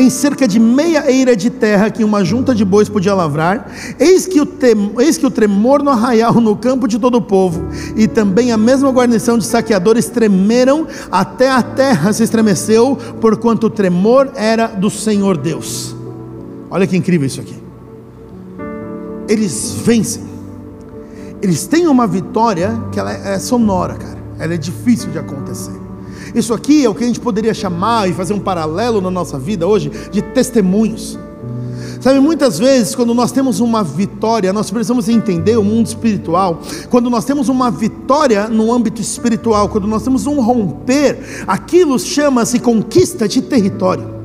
em 0.00 0.08
cerca 0.08 0.48
de 0.48 0.58
meia 0.58 1.10
eira 1.10 1.36
de 1.36 1.50
terra 1.50 1.90
que 1.90 2.02
uma 2.02 2.24
junta 2.24 2.54
de 2.54 2.64
bois 2.64 2.88
podia 2.88 3.14
lavrar, 3.14 3.70
eis 3.98 4.26
que, 4.26 4.40
o 4.40 4.46
tem, 4.46 4.92
eis 4.98 5.18
que 5.18 5.26
o 5.26 5.30
tremor 5.30 5.82
no 5.82 5.90
arraial 5.90 6.34
no 6.40 6.56
campo 6.56 6.88
de 6.88 6.98
todo 6.98 7.16
o 7.16 7.22
povo, 7.22 7.62
e 7.96 8.08
também 8.08 8.50
a 8.50 8.56
mesma 8.56 8.90
guarnição 8.90 9.36
de 9.36 9.44
saqueadores 9.44 10.08
tremeram, 10.08 10.86
até 11.10 11.50
a 11.50 11.62
terra 11.62 12.12
se 12.12 12.22
estremeceu, 12.22 12.96
porquanto 13.20 13.66
o 13.66 13.70
tremor 13.70 14.30
era 14.34 14.66
do 14.66 14.88
Senhor 14.88 15.36
Deus. 15.36 15.94
Olha 16.70 16.86
que 16.86 16.96
incrível 16.96 17.26
isso 17.26 17.40
aqui. 17.40 17.56
Eles 19.28 19.76
vencem, 19.84 20.24
eles 21.42 21.66
têm 21.66 21.86
uma 21.86 22.06
vitória 22.06 22.80
que 22.90 22.98
ela 22.98 23.12
é 23.12 23.38
sonora, 23.38 23.94
cara, 23.94 24.18
ela 24.38 24.54
é 24.54 24.56
difícil 24.56 25.10
de 25.10 25.18
acontecer. 25.18 25.89
Isso 26.34 26.52
aqui 26.54 26.84
é 26.84 26.88
o 26.88 26.94
que 26.94 27.04
a 27.04 27.06
gente 27.06 27.20
poderia 27.20 27.54
chamar 27.54 28.08
e 28.08 28.12
fazer 28.12 28.32
um 28.32 28.40
paralelo 28.40 29.00
na 29.00 29.10
nossa 29.10 29.38
vida 29.38 29.66
hoje 29.66 29.90
de 30.10 30.22
testemunhos. 30.22 31.18
Sabe, 32.00 32.18
muitas 32.18 32.58
vezes, 32.58 32.94
quando 32.94 33.12
nós 33.12 33.30
temos 33.30 33.60
uma 33.60 33.84
vitória, 33.84 34.54
nós 34.54 34.70
precisamos 34.70 35.06
entender 35.06 35.58
o 35.58 35.62
mundo 35.62 35.86
espiritual. 35.86 36.62
Quando 36.88 37.10
nós 37.10 37.26
temos 37.26 37.50
uma 37.50 37.70
vitória 37.70 38.48
no 38.48 38.72
âmbito 38.72 39.02
espiritual, 39.02 39.68
quando 39.68 39.86
nós 39.86 40.02
temos 40.02 40.26
um 40.26 40.40
romper, 40.40 41.44
aquilo 41.46 41.98
chama-se 41.98 42.58
conquista 42.58 43.28
de 43.28 43.42
território. 43.42 44.19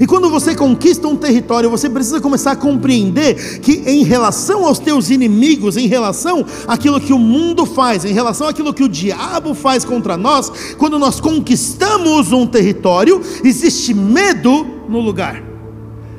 E 0.00 0.06
quando 0.06 0.30
você 0.30 0.54
conquista 0.54 1.08
um 1.08 1.16
território, 1.16 1.68
você 1.68 1.88
precisa 1.90 2.20
começar 2.20 2.52
a 2.52 2.56
compreender 2.56 3.58
que 3.60 3.82
em 3.86 4.04
relação 4.04 4.66
aos 4.66 4.78
teus 4.78 5.10
inimigos, 5.10 5.76
em 5.76 5.86
relação 5.86 6.44
àquilo 6.66 7.00
que 7.00 7.12
o 7.12 7.18
mundo 7.18 7.66
faz, 7.66 8.04
em 8.04 8.12
relação 8.12 8.48
àquilo 8.48 8.72
que 8.72 8.84
o 8.84 8.88
diabo 8.88 9.54
faz 9.54 9.84
contra 9.84 10.16
nós, 10.16 10.50
quando 10.78 10.98
nós 10.98 11.20
conquistamos 11.20 12.32
um 12.32 12.46
território, 12.46 13.20
existe 13.42 13.92
medo 13.92 14.66
no 14.88 15.00
lugar. 15.00 15.42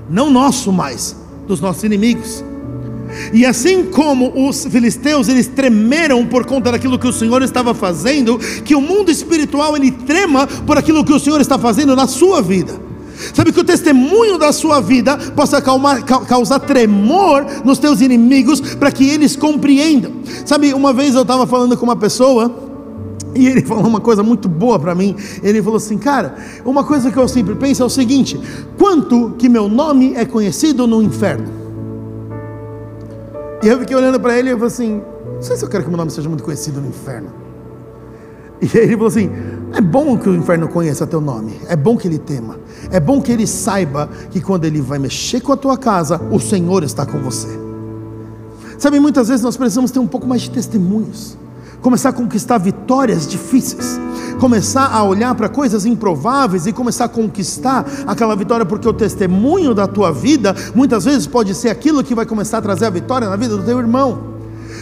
Não 0.10 0.30
nosso 0.30 0.72
mais, 0.72 1.16
dos 1.48 1.60
nossos 1.62 1.84
inimigos. 1.84 2.44
E 3.34 3.46
assim 3.46 3.84
como 3.86 4.48
os 4.48 4.66
filisteus, 4.66 5.28
eles 5.30 5.48
tremeram 5.48 6.26
por 6.26 6.46
conta 6.46 6.72
daquilo 6.72 7.00
que 7.00 7.08
o 7.08 7.14
Senhor 7.14 7.42
estava 7.42 7.74
fazendo, 7.74 8.38
que 8.64 8.76
o 8.76 8.82
mundo 8.82 9.10
espiritual 9.10 9.76
ele 9.76 9.92
trema 9.92 10.46
por 10.48 10.78
aquilo 10.78 11.06
que 11.06 11.14
o 11.14 11.20
Senhor 11.20 11.40
está 11.40 11.58
fazendo 11.58 11.96
na 11.96 12.08
sua 12.08 12.42
vida. 12.42 12.95
Sabe 13.34 13.52
que 13.52 13.60
o 13.60 13.64
testemunho 13.64 14.38
da 14.38 14.52
sua 14.52 14.82
vida 14.82 15.18
possa 15.36 15.62
causar 15.62 16.60
tremor 16.60 17.46
nos 17.64 17.78
teus 17.78 18.02
inimigos 18.02 18.60
para 18.76 18.92
que 18.92 19.08
eles 19.08 19.36
compreendam. 19.36 20.12
Sabe, 20.46 20.74
uma 20.74 20.94
vez 20.94 21.16
eu 21.16 21.22
estava 21.22 21.48
falando 21.48 21.78
com 21.78 21.86
uma 21.86 21.96
pessoa 21.96 22.66
e 23.36 23.48
ele 23.48 23.62
falou 23.68 23.86
uma 23.86 24.00
coisa 24.00 24.24
muito 24.24 24.48
boa 24.48 24.80
para 24.80 24.96
mim. 24.96 25.16
Ele 25.44 25.62
falou 25.62 25.78
assim, 25.78 25.98
cara, 25.98 26.36
uma 26.64 26.84
coisa 26.84 27.12
que 27.12 27.18
eu 27.18 27.28
sempre 27.28 27.56
penso 27.56 27.84
é 27.84 27.86
o 27.86 27.90
seguinte: 27.90 28.40
quanto 28.78 29.32
que 29.38 29.50
meu 29.50 29.68
nome 29.68 30.14
é 30.16 30.26
conhecido 30.26 30.88
no 30.88 31.04
inferno? 31.04 31.66
E 33.62 33.68
eu 33.68 33.80
fiquei 33.80 33.96
olhando 33.96 34.20
para 34.20 34.38
ele 34.38 34.50
e 34.50 34.52
eu 34.52 34.58
falei 34.58 34.74
assim: 34.74 35.02
não 35.36 35.42
sei 35.42 35.58
se 35.58 35.66
eu 35.66 35.70
quero 35.70 35.84
que 35.84 35.90
meu 35.90 35.98
nome 35.98 36.12
seja 36.12 36.30
muito 36.30 36.44
conhecido 36.44 36.80
no 36.80 36.88
inferno. 36.88 37.30
E 38.62 38.78
ele 38.78 38.94
falou 38.94 39.08
assim: 39.08 39.30
é 39.76 39.82
bom 39.82 40.18
que 40.18 40.30
o 40.30 40.34
inferno 40.34 40.70
conheça 40.70 41.06
teu 41.06 41.20
nome, 41.20 41.60
é 41.68 41.76
bom 41.76 41.98
que 41.98 42.08
ele 42.08 42.18
tema, 42.18 42.58
é 42.90 42.98
bom 42.98 43.22
que 43.22 43.30
ele 43.30 43.46
saiba 43.46 44.10
que 44.32 44.40
quando 44.40 44.64
ele 44.64 44.80
vai 44.80 44.98
mexer 44.98 45.42
com 45.42 45.52
a 45.52 45.58
tua 45.58 45.78
casa, 45.78 46.22
o 46.32 46.40
Senhor 46.40 46.82
está 46.82 47.06
com 47.06 47.20
você. 47.20 47.60
Sabe, 48.78 49.02
muitas 49.02 49.28
vezes 49.28 49.44
nós 49.44 49.58
precisamos 49.58 49.92
ter 49.92 50.00
um 50.00 50.08
pouco 50.08 50.26
mais 50.26 50.44
de 50.44 50.52
testemunhos, 50.52 51.38
começar 51.82 52.10
a 52.10 52.14
conquistar 52.14 52.58
vitórias 52.58 53.28
difíceis, 53.28 54.00
começar 54.40 54.88
a 54.88 55.04
olhar 55.04 55.36
para 55.36 55.50
coisas 55.50 55.86
improváveis 55.86 56.66
e 56.66 56.72
começar 56.72 57.06
a 57.06 57.10
conquistar 57.10 57.86
aquela 58.08 58.36
vitória, 58.36 58.66
porque 58.66 58.88
o 58.88 58.94
testemunho 58.94 59.74
da 59.74 59.88
tua 59.88 60.10
vida 60.10 60.56
muitas 60.74 61.04
vezes 61.04 61.28
pode 61.28 61.54
ser 61.54 61.70
aquilo 61.70 62.02
que 62.02 62.16
vai 62.16 62.26
começar 62.26 62.60
a 62.60 62.62
trazer 62.62 62.86
a 62.86 62.90
vitória 62.90 63.30
na 63.30 63.36
vida 63.36 63.58
do 63.58 63.64
teu 63.64 63.78
irmão. 63.78 64.35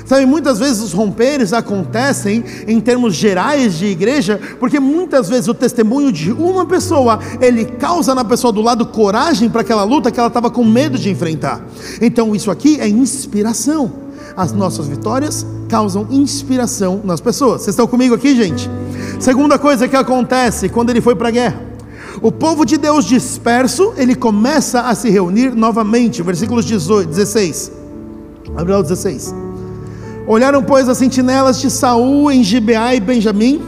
Sabe, 0.05 0.25
muitas 0.25 0.59
vezes 0.59 0.81
os 0.81 0.93
romperes 0.93 1.53
acontecem 1.53 2.43
em 2.67 2.79
termos 2.79 3.15
gerais 3.15 3.77
de 3.77 3.85
igreja, 3.85 4.39
porque 4.59 4.79
muitas 4.79 5.29
vezes 5.29 5.47
o 5.47 5.53
testemunho 5.53 6.11
de 6.11 6.31
uma 6.31 6.65
pessoa, 6.65 7.19
ele 7.39 7.65
causa 7.65 8.13
na 8.13 8.25
pessoa 8.25 8.51
do 8.51 8.61
lado 8.61 8.85
coragem 8.85 9.49
para 9.49 9.61
aquela 9.61 9.83
luta 9.83 10.11
que 10.11 10.19
ela 10.19 10.27
estava 10.27 10.49
com 10.49 10.63
medo 10.63 10.97
de 10.97 11.09
enfrentar. 11.09 11.65
Então 12.01 12.35
isso 12.35 12.51
aqui 12.51 12.79
é 12.79 12.87
inspiração. 12.87 14.03
As 14.35 14.51
nossas 14.51 14.87
vitórias 14.87 15.45
causam 15.69 16.07
inspiração 16.09 17.01
nas 17.03 17.21
pessoas. 17.21 17.61
Vocês 17.61 17.73
estão 17.73 17.87
comigo 17.87 18.15
aqui, 18.15 18.35
gente? 18.35 18.69
Segunda 19.19 19.59
coisa 19.59 19.87
que 19.87 19.95
acontece 19.95 20.69
quando 20.69 20.89
ele 20.89 21.01
foi 21.01 21.15
para 21.15 21.29
a 21.29 21.31
guerra. 21.31 21.61
O 22.21 22.31
povo 22.31 22.65
de 22.65 22.77
Deus 22.77 23.05
disperso, 23.05 23.93
ele 23.97 24.15
começa 24.15 24.81
a 24.81 24.95
se 24.95 25.09
reunir 25.09 25.55
novamente. 25.55 26.21
Versículos 26.21 26.65
18, 26.65 27.09
16. 27.09 27.71
Abre 28.55 28.81
16. 28.81 29.42
Olharam, 30.25 30.63
pois, 30.63 30.87
as 30.87 30.97
sentinelas 30.97 31.59
de 31.59 31.69
Saul 31.69 32.31
em 32.31 32.43
Gibeá 32.43 32.95
e 32.95 32.99
Benjamim, 32.99 33.61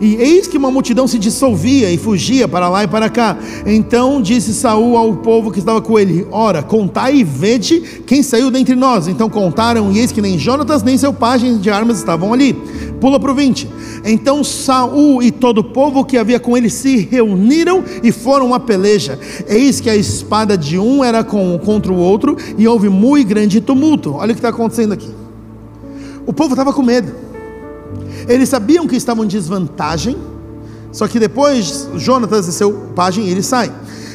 e 0.00 0.14
eis 0.16 0.46
que 0.46 0.58
uma 0.58 0.70
multidão 0.70 1.08
se 1.08 1.18
dissolvia 1.18 1.90
e 1.90 1.96
fugia 1.96 2.46
para 2.46 2.68
lá 2.68 2.84
e 2.84 2.86
para 2.86 3.08
cá. 3.08 3.36
Então 3.64 4.20
disse 4.20 4.52
Saul 4.52 4.96
ao 4.96 5.16
povo 5.16 5.50
que 5.50 5.58
estava 5.58 5.80
com 5.80 5.98
ele: 5.98 6.26
Ora, 6.30 6.62
contai 6.62 7.16
e 7.16 7.24
vede 7.24 8.02
quem 8.06 8.22
saiu 8.22 8.50
dentre 8.50 8.74
nós. 8.74 9.08
Então 9.08 9.28
contaram, 9.28 9.90
e 9.90 9.98
eis 9.98 10.12
que 10.12 10.22
nem 10.22 10.38
Jonatas 10.38 10.82
nem 10.82 10.98
seu 10.98 11.12
pajem 11.12 11.58
de 11.58 11.70
armas 11.70 11.98
estavam 11.98 12.32
ali. 12.32 12.52
Pula 13.00 13.18
para 13.18 13.32
o 13.32 13.34
20. 13.34 13.68
Então 14.04 14.44
Saul 14.44 15.22
e 15.22 15.30
todo 15.30 15.58
o 15.58 15.64
povo 15.64 16.04
que 16.04 16.18
havia 16.18 16.38
com 16.38 16.56
ele 16.56 16.70
se 16.70 16.98
reuniram 16.98 17.82
e 18.02 18.12
foram 18.12 18.54
à 18.54 18.60
peleja. 18.60 19.18
Eis 19.48 19.80
que 19.80 19.90
a 19.90 19.96
espada 19.96 20.56
de 20.56 20.78
um 20.78 21.02
era 21.02 21.24
com, 21.24 21.58
contra 21.58 21.92
o 21.92 21.96
outro, 21.96 22.36
e 22.56 22.68
houve 22.68 22.88
muito 22.88 23.28
grande 23.28 23.60
tumulto. 23.60 24.14
Olha 24.14 24.30
o 24.30 24.34
que 24.34 24.38
está 24.38 24.50
acontecendo 24.50 24.92
aqui. 24.92 25.25
O 26.26 26.32
povo 26.32 26.54
estava 26.54 26.72
com 26.72 26.82
medo. 26.82 27.14
Eles 28.28 28.48
sabiam 28.48 28.86
que 28.86 28.96
estavam 28.96 29.24
em 29.24 29.28
desvantagem. 29.28 30.16
Só 30.90 31.06
que 31.06 31.20
depois, 31.20 31.88
Jonatas 31.94 32.48
e 32.48 32.52
seu 32.52 32.72
pajem, 32.94 33.28
eles 33.28 33.46
saem. 33.46 33.70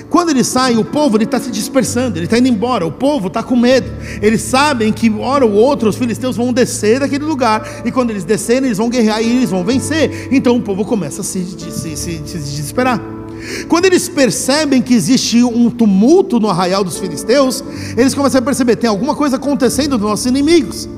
Quando 0.10 0.30
eles 0.30 0.46
saem, 0.48 0.78
o 0.78 0.84
povo 0.84 1.18
está 1.22 1.40
se 1.40 1.50
dispersando, 1.50 2.18
ele 2.18 2.26
está 2.26 2.38
indo 2.38 2.50
embora. 2.50 2.86
O 2.86 2.92
povo 2.92 3.28
está 3.28 3.42
com 3.42 3.56
medo. 3.56 3.90
Eles 4.22 4.42
sabem 4.42 4.92
que, 4.92 5.10
hora 5.10 5.46
ou 5.46 5.54
outra, 5.54 5.88
os 5.88 5.96
filisteus 5.96 6.36
vão 6.36 6.52
descer 6.52 7.00
daquele 7.00 7.24
lugar. 7.24 7.84
E 7.86 7.92
quando 7.94 8.10
eles 8.10 8.26
descerem, 8.26 8.66
eles 8.66 8.78
vão 8.78 8.90
guerrear 8.90 9.22
e 9.22 9.38
eles 9.38 9.50
vão 9.50 9.64
vencer. 9.64 10.28
Então 10.30 10.58
o 10.58 10.62
povo 10.62 10.84
começa 10.84 11.22
a 11.22 11.24
se, 11.24 11.46
se, 11.46 11.96
se, 11.96 11.96
se 11.96 12.38
desesperar. 12.38 13.02
Quando 13.70 13.86
eles 13.86 14.10
percebem 14.10 14.82
que 14.82 14.94
existe 14.94 15.42
um 15.44 15.70
tumulto 15.70 16.42
no 16.42 16.50
arraial 16.50 16.84
dos 16.84 16.98
filisteus, 16.98 17.64
eles 17.96 18.14
começam 18.14 18.40
a 18.40 18.42
perceber: 18.42 18.76
tem 18.76 18.90
alguma 18.90 19.16
coisa 19.16 19.38
acontecendo 19.38 19.98
dos 19.98 20.10
nossos 20.10 20.26
inimigos. 20.26 20.90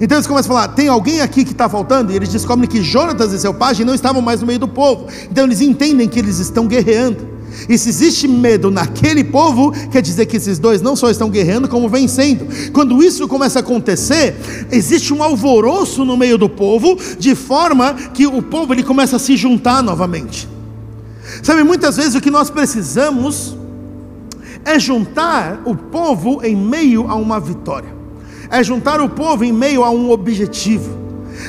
Então 0.00 0.16
eles 0.16 0.26
começam 0.26 0.52
a 0.52 0.60
falar: 0.60 0.74
tem 0.74 0.88
alguém 0.88 1.20
aqui 1.20 1.44
que 1.44 1.52
está 1.52 1.68
faltando? 1.68 2.12
E 2.12 2.16
eles 2.16 2.28
descobrem 2.28 2.68
que 2.68 2.82
Jonatas 2.82 3.32
e 3.32 3.38
seu 3.38 3.54
pajem 3.54 3.86
não 3.86 3.94
estavam 3.94 4.20
mais 4.20 4.40
no 4.40 4.46
meio 4.46 4.58
do 4.58 4.68
povo. 4.68 5.06
Então 5.30 5.44
eles 5.44 5.60
entendem 5.60 6.08
que 6.08 6.18
eles 6.18 6.38
estão 6.38 6.66
guerreando. 6.66 7.34
E 7.68 7.78
se 7.78 7.88
existe 7.88 8.26
medo 8.26 8.68
naquele 8.68 9.22
povo, 9.22 9.72
quer 9.88 10.02
dizer 10.02 10.26
que 10.26 10.36
esses 10.36 10.58
dois 10.58 10.82
não 10.82 10.96
só 10.96 11.08
estão 11.08 11.30
guerreando, 11.30 11.68
como 11.68 11.88
vencendo. 11.88 12.46
Quando 12.72 13.02
isso 13.02 13.28
começa 13.28 13.60
a 13.60 13.62
acontecer, 13.62 14.34
existe 14.72 15.14
um 15.14 15.22
alvoroço 15.22 16.04
no 16.04 16.16
meio 16.16 16.36
do 16.36 16.48
povo, 16.48 16.98
de 17.16 17.34
forma 17.36 17.94
que 18.12 18.26
o 18.26 18.42
povo 18.42 18.74
ele 18.74 18.82
começa 18.82 19.16
a 19.16 19.18
se 19.20 19.36
juntar 19.36 19.82
novamente. 19.82 20.48
Sabe, 21.42 21.62
muitas 21.62 21.96
vezes 21.96 22.16
o 22.16 22.20
que 22.20 22.30
nós 22.30 22.50
precisamos 22.50 23.56
é 24.64 24.76
juntar 24.78 25.62
o 25.64 25.76
povo 25.76 26.40
em 26.42 26.56
meio 26.56 27.08
a 27.08 27.14
uma 27.14 27.38
vitória 27.38 27.93
é 28.50 28.62
juntar 28.62 29.00
o 29.00 29.08
povo 29.08 29.44
em 29.44 29.52
meio 29.52 29.84
a 29.84 29.90
um 29.90 30.10
objetivo. 30.10 31.04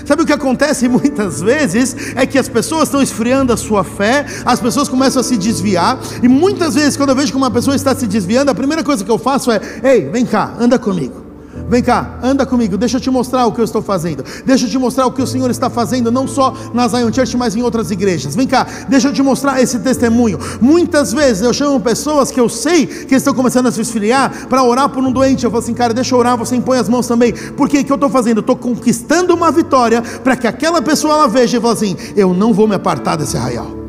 Sabe 0.05 0.23
o 0.23 0.25
que 0.25 0.33
acontece 0.33 0.87
muitas 0.89 1.41
vezes? 1.41 1.95
É 2.15 2.25
que 2.25 2.37
as 2.37 2.49
pessoas 2.49 2.83
estão 2.83 3.01
esfriando 3.01 3.53
a 3.53 3.57
sua 3.57 3.83
fé, 3.83 4.25
as 4.45 4.59
pessoas 4.59 4.89
começam 4.89 5.19
a 5.19 5.23
se 5.23 5.37
desviar, 5.37 5.99
e 6.21 6.27
muitas 6.27 6.75
vezes, 6.75 6.97
quando 6.97 7.09
eu 7.09 7.15
vejo 7.15 7.31
que 7.31 7.37
uma 7.37 7.51
pessoa 7.51 7.75
está 7.75 7.95
se 7.95 8.07
desviando, 8.07 8.49
a 8.49 8.55
primeira 8.55 8.83
coisa 8.83 9.03
que 9.03 9.11
eu 9.11 9.17
faço 9.17 9.51
é: 9.51 9.61
ei, 9.83 10.09
vem 10.09 10.25
cá, 10.25 10.53
anda 10.59 10.77
comigo. 10.77 11.24
Vem 11.67 11.81
cá, 11.81 12.19
anda 12.21 12.45
comigo, 12.45 12.77
deixa 12.77 12.97
eu 12.97 13.01
te 13.01 13.09
mostrar 13.09 13.45
o 13.47 13.51
que 13.51 13.59
eu 13.59 13.65
estou 13.65 13.81
fazendo. 13.81 14.23
Deixa 14.45 14.65
eu 14.65 14.69
te 14.69 14.77
mostrar 14.77 15.07
o 15.07 15.11
que 15.11 15.21
o 15.21 15.27
Senhor 15.27 15.49
está 15.49 15.69
fazendo, 15.69 16.11
não 16.11 16.27
só 16.27 16.53
na 16.73 16.87
Zion 16.87 17.11
Church, 17.11 17.35
mas 17.37 17.55
em 17.55 17.63
outras 17.63 17.89
igrejas. 17.89 18.35
Vem 18.35 18.47
cá, 18.47 18.67
deixa 18.87 19.07
eu 19.07 19.13
te 19.13 19.23
mostrar 19.23 19.61
esse 19.61 19.79
testemunho. 19.79 20.39
Muitas 20.61 21.11
vezes 21.11 21.41
eu 21.41 21.53
chamo 21.53 21.79
pessoas 21.79 22.29
que 22.29 22.39
eu 22.39 22.47
sei 22.47 22.85
que 22.85 23.15
estão 23.15 23.33
começando 23.33 23.67
a 23.67 23.71
se 23.71 23.81
esfriar 23.81 24.47
para 24.47 24.63
orar 24.63 24.89
por 24.89 25.03
um 25.03 25.11
doente. 25.11 25.43
Eu 25.43 25.51
falo 25.51 25.63
assim, 25.63 25.73
cara, 25.73 25.93
deixa 25.93 26.13
eu 26.13 26.19
orar, 26.19 26.37
você 26.37 26.55
impõe 26.55 26.77
as 26.77 26.87
mãos 26.87 27.07
também. 27.07 27.33
Porque 27.33 27.83
que 27.83 27.91
eu 27.91 27.95
estou 27.95 28.09
fazendo? 28.09 28.37
Eu 28.37 28.41
estou 28.41 28.55
conquistando 28.55 29.33
uma 29.33 29.51
vitória 29.51 30.01
para 30.01 30.35
que 30.35 30.47
aquela 30.47 30.81
pessoa 30.81 31.13
ela 31.13 31.27
veja 31.27 31.57
e 31.57 31.61
fale 31.61 31.73
assim: 31.73 31.97
eu 32.15 32.33
não 32.33 32.53
vou 32.53 32.67
me 32.67 32.75
apartar 32.75 33.15
desse 33.15 33.37
arraial. 33.37 33.84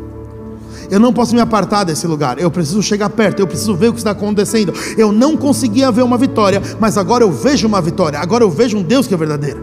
Eu 0.90 1.00
não 1.00 1.12
posso 1.12 1.34
me 1.34 1.40
apartar 1.40 1.84
desse 1.84 2.06
lugar. 2.06 2.38
Eu 2.38 2.50
preciso 2.50 2.82
chegar 2.82 3.10
perto. 3.10 3.40
Eu 3.40 3.46
preciso 3.46 3.74
ver 3.74 3.88
o 3.88 3.92
que 3.92 3.98
está 3.98 4.10
acontecendo. 4.10 4.72
Eu 4.96 5.12
não 5.12 5.36
conseguia 5.36 5.90
ver 5.90 6.02
uma 6.02 6.18
vitória, 6.18 6.62
mas 6.78 6.96
agora 6.96 7.24
eu 7.24 7.32
vejo 7.32 7.66
uma 7.66 7.80
vitória. 7.80 8.18
Agora 8.18 8.44
eu 8.44 8.50
vejo 8.50 8.76
um 8.76 8.82
Deus 8.82 9.06
que 9.06 9.14
é 9.14 9.16
verdadeiro. 9.16 9.60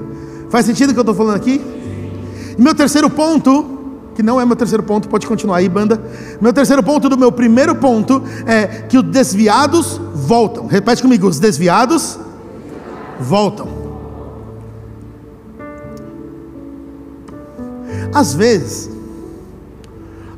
Faz 0.49 0.65
sentido 0.65 0.91
o 0.91 0.93
que 0.93 0.99
eu 0.99 1.03
estou 1.03 1.15
falando 1.15 1.35
aqui? 1.35 1.61
E 2.57 2.61
meu 2.61 2.75
terceiro 2.75 3.09
ponto, 3.09 3.65
que 4.15 4.21
não 4.21 4.39
é 4.39 4.45
meu 4.45 4.55
terceiro 4.55 4.83
ponto, 4.83 5.09
pode 5.09 5.25
continuar 5.25 5.57
aí, 5.57 5.69
banda. 5.69 6.01
Meu 6.39 6.53
terceiro 6.53 6.83
ponto 6.83 7.09
do 7.09 7.17
meu 7.17 7.31
primeiro 7.31 7.75
ponto 7.75 8.21
é 8.45 8.67
que 8.87 8.97
os 8.97 9.03
desviados 9.03 9.99
voltam. 10.13 10.67
Repete 10.67 11.01
comigo: 11.01 11.27
os 11.27 11.39
desviados 11.39 12.19
voltam. 13.19 13.67
Às 18.13 18.33
vezes, 18.33 18.92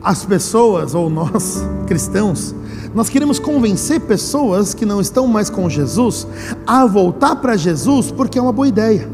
as 0.06 0.24
pessoas, 0.24 0.94
ou 0.94 1.10
nós 1.10 1.64
cristãos, 1.88 2.54
nós 2.94 3.10
queremos 3.10 3.40
convencer 3.40 4.00
pessoas 4.02 4.74
que 4.74 4.86
não 4.86 5.02
estão 5.02 5.26
mais 5.26 5.50
com 5.50 5.68
Jesus 5.68 6.28
a 6.66 6.86
voltar 6.86 7.36
para 7.38 7.58
Jesus 7.58 8.12
porque 8.12 8.38
é 8.38 8.42
uma 8.42 8.54
boa 8.54 8.68
ideia. 8.68 9.10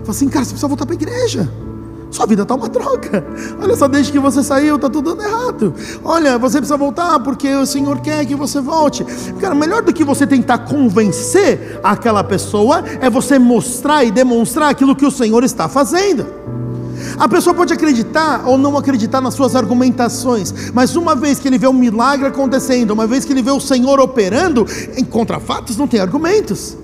Fala 0.00 0.10
assim, 0.10 0.28
cara, 0.28 0.44
você 0.44 0.50
precisa 0.50 0.68
voltar 0.68 0.84
para 0.84 0.94
a 0.94 1.00
igreja. 1.00 1.50
Sua 2.10 2.26
vida 2.26 2.42
está 2.42 2.54
uma 2.54 2.68
droga. 2.68 3.24
Olha 3.60 3.74
só, 3.74 3.88
desde 3.88 4.12
que 4.12 4.18
você 4.18 4.42
saiu, 4.42 4.76
está 4.76 4.90
tudo 4.90 5.14
dando 5.14 5.26
errado. 5.26 5.74
Olha, 6.04 6.38
você 6.38 6.58
precisa 6.58 6.76
voltar 6.76 7.18
porque 7.20 7.52
o 7.54 7.66
Senhor 7.66 8.00
quer 8.00 8.24
que 8.26 8.34
você 8.34 8.60
volte. 8.60 9.04
Cara, 9.40 9.54
melhor 9.54 9.82
do 9.82 9.92
que 9.92 10.04
você 10.04 10.26
tentar 10.26 10.58
convencer 10.58 11.80
aquela 11.82 12.22
pessoa 12.22 12.84
é 13.00 13.08
você 13.08 13.38
mostrar 13.38 14.04
e 14.04 14.10
demonstrar 14.10 14.70
aquilo 14.70 14.94
que 14.94 15.06
o 15.06 15.10
Senhor 15.10 15.42
está 15.42 15.68
fazendo. 15.68 16.43
A 17.18 17.28
pessoa 17.28 17.54
pode 17.54 17.72
acreditar 17.72 18.46
ou 18.46 18.58
não 18.58 18.76
acreditar 18.76 19.20
nas 19.20 19.34
suas 19.34 19.54
argumentações, 19.54 20.52
mas 20.72 20.96
uma 20.96 21.14
vez 21.14 21.38
que 21.38 21.48
ele 21.48 21.58
vê 21.58 21.68
um 21.68 21.72
milagre 21.72 22.26
acontecendo, 22.26 22.90
uma 22.90 23.06
vez 23.06 23.24
que 23.24 23.32
ele 23.32 23.42
vê 23.42 23.50
o 23.50 23.60
Senhor 23.60 24.00
operando, 24.00 24.66
em 24.96 25.04
fatos 25.40 25.76
não 25.76 25.86
tem 25.86 26.00
argumentos. 26.00 26.76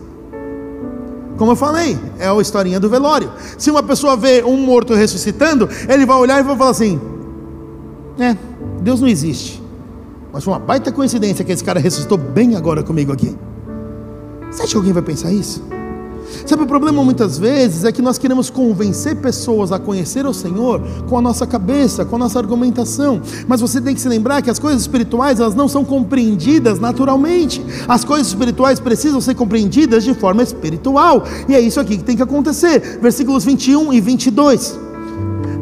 Como 1.37 1.53
eu 1.53 1.57
falei, 1.57 1.99
é 2.19 2.29
a 2.29 2.35
historinha 2.41 2.79
do 2.79 2.89
velório. 2.89 3.33
Se 3.57 3.71
uma 3.71 3.83
pessoa 3.83 4.17
vê 4.17 4.45
um 4.45 4.59
morto 4.59 4.95
ressuscitando, 4.95 5.69
ele 5.89 6.05
vai 6.05 6.17
olhar 6.19 6.39
e 6.39 6.43
vai 6.43 6.57
falar 6.57 6.71
assim: 6.71 7.01
É, 8.19 8.37
Deus 8.83 9.01
não 9.01 9.09
existe. 9.09 9.63
Mas 10.33 10.45
foi 10.45 10.53
uma 10.53 10.61
baita 10.61 10.93
coincidência 10.93 11.45
que 11.45 11.51
esse 11.51 11.65
cara 11.65 11.81
ressuscitou 11.81 12.19
bem 12.19 12.57
agora 12.57 12.83
comigo 12.83 13.13
aqui. 13.13 13.35
Você 14.51 14.63
acha 14.63 14.73
que 14.73 14.77
alguém 14.77 14.93
vai 14.93 15.03
pensar 15.03 15.33
isso? 15.33 15.63
Sabe, 16.47 16.63
o 16.63 16.67
problema 16.67 17.03
muitas 17.05 17.39
vezes 17.39 17.85
é 17.85 17.93
que 17.93 18.03
nós 18.03 18.19
queremos 18.19 18.51
convencer 18.51 19.17
pessoas 19.17 19.73
a 19.73 19.79
conhecer 19.79 20.27
o 20.27 20.35
Senhor 20.35 20.81
com 21.09 21.17
a 21.17 21.21
nossa 21.21 21.47
cabeça, 21.47 22.05
com 22.05 22.17
a 22.17 22.19
nossa 22.19 22.39
argumentação. 22.39 23.21
Mas 23.47 23.61
você 23.61 23.81
tem 23.81 23.95
que 23.95 24.01
se 24.01 24.09
lembrar 24.09 24.43
que 24.43 24.51
as 24.51 24.59
coisas 24.59 24.81
espirituais, 24.81 25.41
elas 25.41 25.55
não 25.55 25.69
são 25.69 25.85
compreendidas 25.85 26.79
naturalmente. 26.79 27.65
As 27.87 28.05
coisas 28.05 28.29
espirituais 28.29 28.81
precisam 28.81 29.21
ser 29.21 29.35
compreendidas 29.35 30.05
de 30.05 30.15
forma 30.15 30.43
espiritual. 30.43 31.25
E 31.49 31.55
é 31.55 31.61
isso 31.61 31.81
aqui 31.81 31.97
que 31.97 32.05
tem 32.05 32.17
que 32.17 32.23
acontecer. 32.23 32.99
Versículos 33.01 33.45
21 33.45 33.93
e 33.93 34.01
22. 34.01 34.90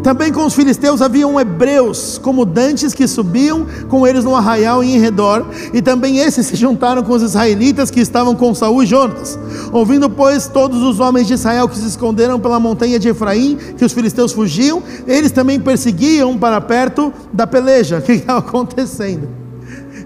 Também 0.02 0.32
com 0.32 0.46
os 0.46 0.54
filisteus 0.54 1.02
haviam 1.02 1.40
hebreus, 1.40 2.18
como 2.22 2.44
dantes 2.44 2.94
que 2.94 3.06
subiam 3.06 3.66
com 3.88 4.06
eles 4.06 4.24
no 4.24 4.34
arraial 4.34 4.82
e 4.82 4.94
em 4.94 4.98
redor, 4.98 5.46
e 5.72 5.82
também 5.82 6.18
esses 6.18 6.46
se 6.46 6.56
juntaram 6.56 7.02
com 7.02 7.12
os 7.12 7.22
israelitas 7.22 7.90
que 7.90 8.00
estavam 8.00 8.34
com 8.34 8.54
Saul 8.54 8.82
e 8.82 8.87
Jonas. 8.87 9.38
Ouvindo, 9.72 10.08
pois, 10.08 10.46
todos 10.46 10.82
os 10.82 11.00
homens 11.00 11.26
de 11.26 11.34
Israel 11.34 11.68
que 11.68 11.76
se 11.76 11.87
esconderam 11.87 12.38
pela 12.38 12.61
montanha 12.61 12.98
de 12.98 13.08
Efraim, 13.08 13.58
que 13.76 13.84
os 13.84 13.92
filisteus 13.92 14.32
fugiam, 14.32 14.82
eles 15.06 15.32
também 15.32 15.58
perseguiam 15.58 16.38
para 16.38 16.61
perto 16.61 17.12
da 17.32 17.46
peleja. 17.46 17.98
O 18.08 18.11
que 18.11 18.12
estava 18.12 18.38
acontecendo? 18.38 19.28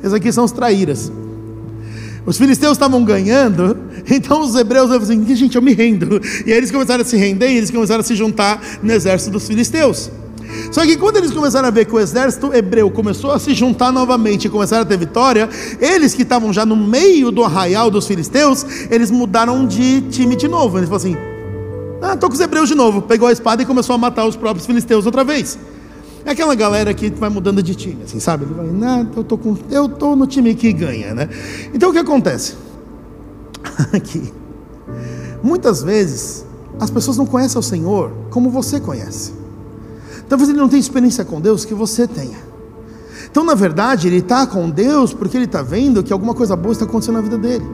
Esses 0.00 0.12
aqui 0.12 0.32
são 0.32 0.44
os 0.44 0.50
traíras. 0.50 1.12
Os 2.24 2.38
filisteus 2.38 2.72
estavam 2.72 3.02
ganhando, 3.04 3.76
então 4.08 4.42
os 4.42 4.54
hebreus 4.54 4.86
falaram 4.86 5.02
assim: 5.02 5.34
gente, 5.34 5.56
eu 5.56 5.62
me 5.62 5.74
rendo. 5.74 6.20
E 6.46 6.52
aí 6.52 6.58
eles 6.58 6.70
começaram 6.70 7.02
a 7.02 7.04
se 7.04 7.16
render 7.16 7.48
e 7.48 7.56
eles 7.56 7.70
começaram 7.70 8.00
a 8.00 8.04
se 8.04 8.14
juntar 8.14 8.60
no 8.82 8.92
exército 8.92 9.30
dos 9.30 9.46
filisteus. 9.46 10.10
Só 10.70 10.82
que 10.82 10.96
quando 10.96 11.16
eles 11.16 11.30
começaram 11.30 11.68
a 11.68 11.70
ver 11.70 11.86
que 11.86 11.94
o 11.94 12.00
exército 12.00 12.52
hebreu 12.54 12.90
começou 12.90 13.30
a 13.32 13.38
se 13.38 13.54
juntar 13.54 13.90
novamente 13.90 14.46
e 14.46 14.50
começaram 14.50 14.82
a 14.82 14.86
ter 14.86 14.98
vitória, 14.98 15.48
eles 15.80 16.14
que 16.14 16.22
estavam 16.22 16.52
já 16.52 16.66
no 16.66 16.76
meio 16.76 17.30
do 17.30 17.42
arraial 17.42 17.90
dos 17.90 18.06
filisteus, 18.06 18.64
eles 18.90 19.10
mudaram 19.10 19.66
de 19.66 20.02
time 20.02 20.36
de 20.36 20.48
novo. 20.48 20.78
Eles 20.78 20.88
falaram 20.88 21.10
assim: 21.10 21.16
Ah, 22.02 22.16
tô 22.16 22.28
com 22.28 22.34
os 22.34 22.40
hebreus 22.40 22.68
de 22.68 22.74
novo. 22.74 23.02
Pegou 23.02 23.28
a 23.28 23.32
espada 23.32 23.62
e 23.62 23.66
começou 23.66 23.94
a 23.94 23.98
matar 23.98 24.26
os 24.26 24.36
próprios 24.36 24.66
filisteus 24.66 25.06
outra 25.06 25.24
vez. 25.24 25.58
É 26.24 26.30
aquela 26.30 26.54
galera 26.54 26.94
que 26.94 27.10
vai 27.10 27.28
mudando 27.28 27.62
de 27.62 27.74
time, 27.74 28.02
assim, 28.04 28.20
sabe? 28.20 28.44
Ele 28.44 28.54
vai, 28.54 28.66
nah, 28.66 29.06
eu 29.16 29.24
tô, 29.24 29.36
com, 29.36 29.56
eu 29.70 29.88
tô 29.88 30.14
no 30.14 30.26
time 30.26 30.54
que 30.54 30.72
ganha, 30.72 31.14
né? 31.14 31.28
Então 31.74 31.90
o 31.90 31.92
que 31.92 31.98
acontece? 31.98 32.54
Aqui. 33.92 34.32
Muitas 35.42 35.82
vezes 35.82 36.46
as 36.78 36.90
pessoas 36.90 37.16
não 37.16 37.26
conhecem 37.26 37.58
o 37.58 37.62
Senhor 37.62 38.12
como 38.30 38.50
você 38.50 38.78
conhece. 38.78 39.32
Talvez 40.28 40.48
ele 40.48 40.58
não 40.58 40.68
tenha 40.68 40.80
experiência 40.80 41.24
com 41.24 41.40
Deus 41.40 41.64
que 41.64 41.74
você 41.74 42.06
tenha. 42.06 42.52
Então, 43.30 43.44
na 43.44 43.54
verdade, 43.54 44.08
ele 44.08 44.18
está 44.18 44.46
com 44.46 44.68
Deus 44.68 45.14
porque 45.14 45.36
ele 45.36 45.46
está 45.46 45.62
vendo 45.62 46.02
que 46.02 46.12
alguma 46.12 46.34
coisa 46.34 46.54
boa 46.54 46.72
está 46.72 46.84
acontecendo 46.84 47.14
na 47.14 47.22
vida 47.22 47.38
dele. 47.38 47.64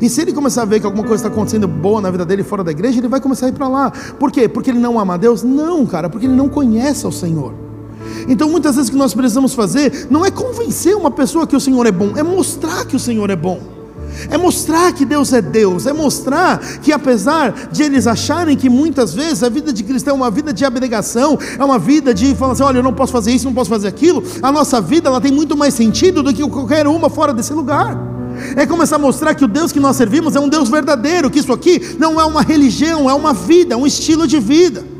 E 0.00 0.08
se 0.08 0.20
ele 0.22 0.32
começar 0.32 0.62
a 0.62 0.64
ver 0.64 0.80
que 0.80 0.86
alguma 0.86 1.02
coisa 1.04 1.26
está 1.26 1.28
acontecendo 1.28 1.66
boa 1.66 2.00
na 2.00 2.10
vida 2.10 2.24
dele 2.24 2.44
fora 2.44 2.62
da 2.62 2.70
igreja, 2.70 2.98
ele 2.98 3.08
vai 3.08 3.20
começar 3.20 3.46
a 3.46 3.48
ir 3.48 3.52
para 3.52 3.68
lá. 3.68 3.90
Por 3.90 4.30
quê? 4.30 4.48
Porque 4.48 4.70
ele 4.70 4.78
não 4.78 4.98
ama 4.98 5.14
a 5.14 5.16
Deus? 5.16 5.42
Não, 5.42 5.84
cara, 5.86 6.08
porque 6.08 6.26
ele 6.26 6.36
não 6.36 6.48
conhece 6.48 7.04
o 7.06 7.10
Senhor. 7.10 7.52
Então, 8.28 8.48
muitas 8.48 8.76
vezes 8.76 8.88
o 8.88 8.92
que 8.92 8.98
nós 8.98 9.14
precisamos 9.14 9.54
fazer 9.54 10.06
não 10.10 10.24
é 10.24 10.30
convencer 10.30 10.96
uma 10.96 11.10
pessoa 11.10 11.46
que 11.46 11.56
o 11.56 11.60
Senhor 11.60 11.86
é 11.86 11.92
bom, 11.92 12.12
é 12.16 12.22
mostrar 12.22 12.84
que 12.84 12.96
o 12.96 13.00
Senhor 13.00 13.30
é 13.30 13.36
bom. 13.36 13.78
É 14.30 14.36
mostrar 14.36 14.92
que 14.92 15.04
Deus 15.04 15.32
é 15.32 15.40
Deus, 15.40 15.86
é 15.86 15.92
mostrar 15.92 16.58
que 16.82 16.92
apesar 16.92 17.68
de 17.70 17.82
eles 17.82 18.06
acharem 18.06 18.56
que 18.56 18.68
muitas 18.68 19.14
vezes 19.14 19.42
a 19.42 19.48
vida 19.48 19.72
de 19.72 19.84
cristão 19.84 20.14
é 20.14 20.16
uma 20.16 20.30
vida 20.30 20.52
de 20.52 20.64
abnegação, 20.64 21.38
é 21.58 21.64
uma 21.64 21.78
vida 21.78 22.12
de 22.12 22.34
falar 22.34 22.52
assim, 22.52 22.62
olha, 22.62 22.78
eu 22.78 22.82
não 22.82 22.92
posso 22.92 23.12
fazer 23.12 23.32
isso, 23.32 23.44
não 23.44 23.54
posso 23.54 23.70
fazer 23.70 23.86
aquilo, 23.86 24.22
a 24.42 24.50
nossa 24.50 24.80
vida 24.80 25.08
ela 25.08 25.20
tem 25.20 25.30
muito 25.30 25.56
mais 25.56 25.74
sentido 25.74 26.22
do 26.22 26.32
que 26.32 26.42
qualquer 26.48 26.86
uma 26.86 27.08
fora 27.08 27.32
desse 27.32 27.52
lugar. 27.52 27.96
É 28.56 28.66
começar 28.66 28.96
a 28.96 28.98
mostrar 29.00 29.34
que 29.34 29.44
o 29.44 29.48
Deus 29.48 29.72
que 29.72 29.80
nós 29.80 29.96
servimos 29.96 30.36
é 30.36 30.40
um 30.40 30.48
Deus 30.48 30.68
verdadeiro, 30.68 31.30
que 31.30 31.40
isso 31.40 31.52
aqui 31.52 31.96
não 31.98 32.20
é 32.20 32.24
uma 32.24 32.42
religião, 32.42 33.08
é 33.10 33.14
uma 33.14 33.32
vida, 33.32 33.74
é 33.74 33.76
um 33.76 33.86
estilo 33.86 34.26
de 34.26 34.38
vida. 34.38 34.97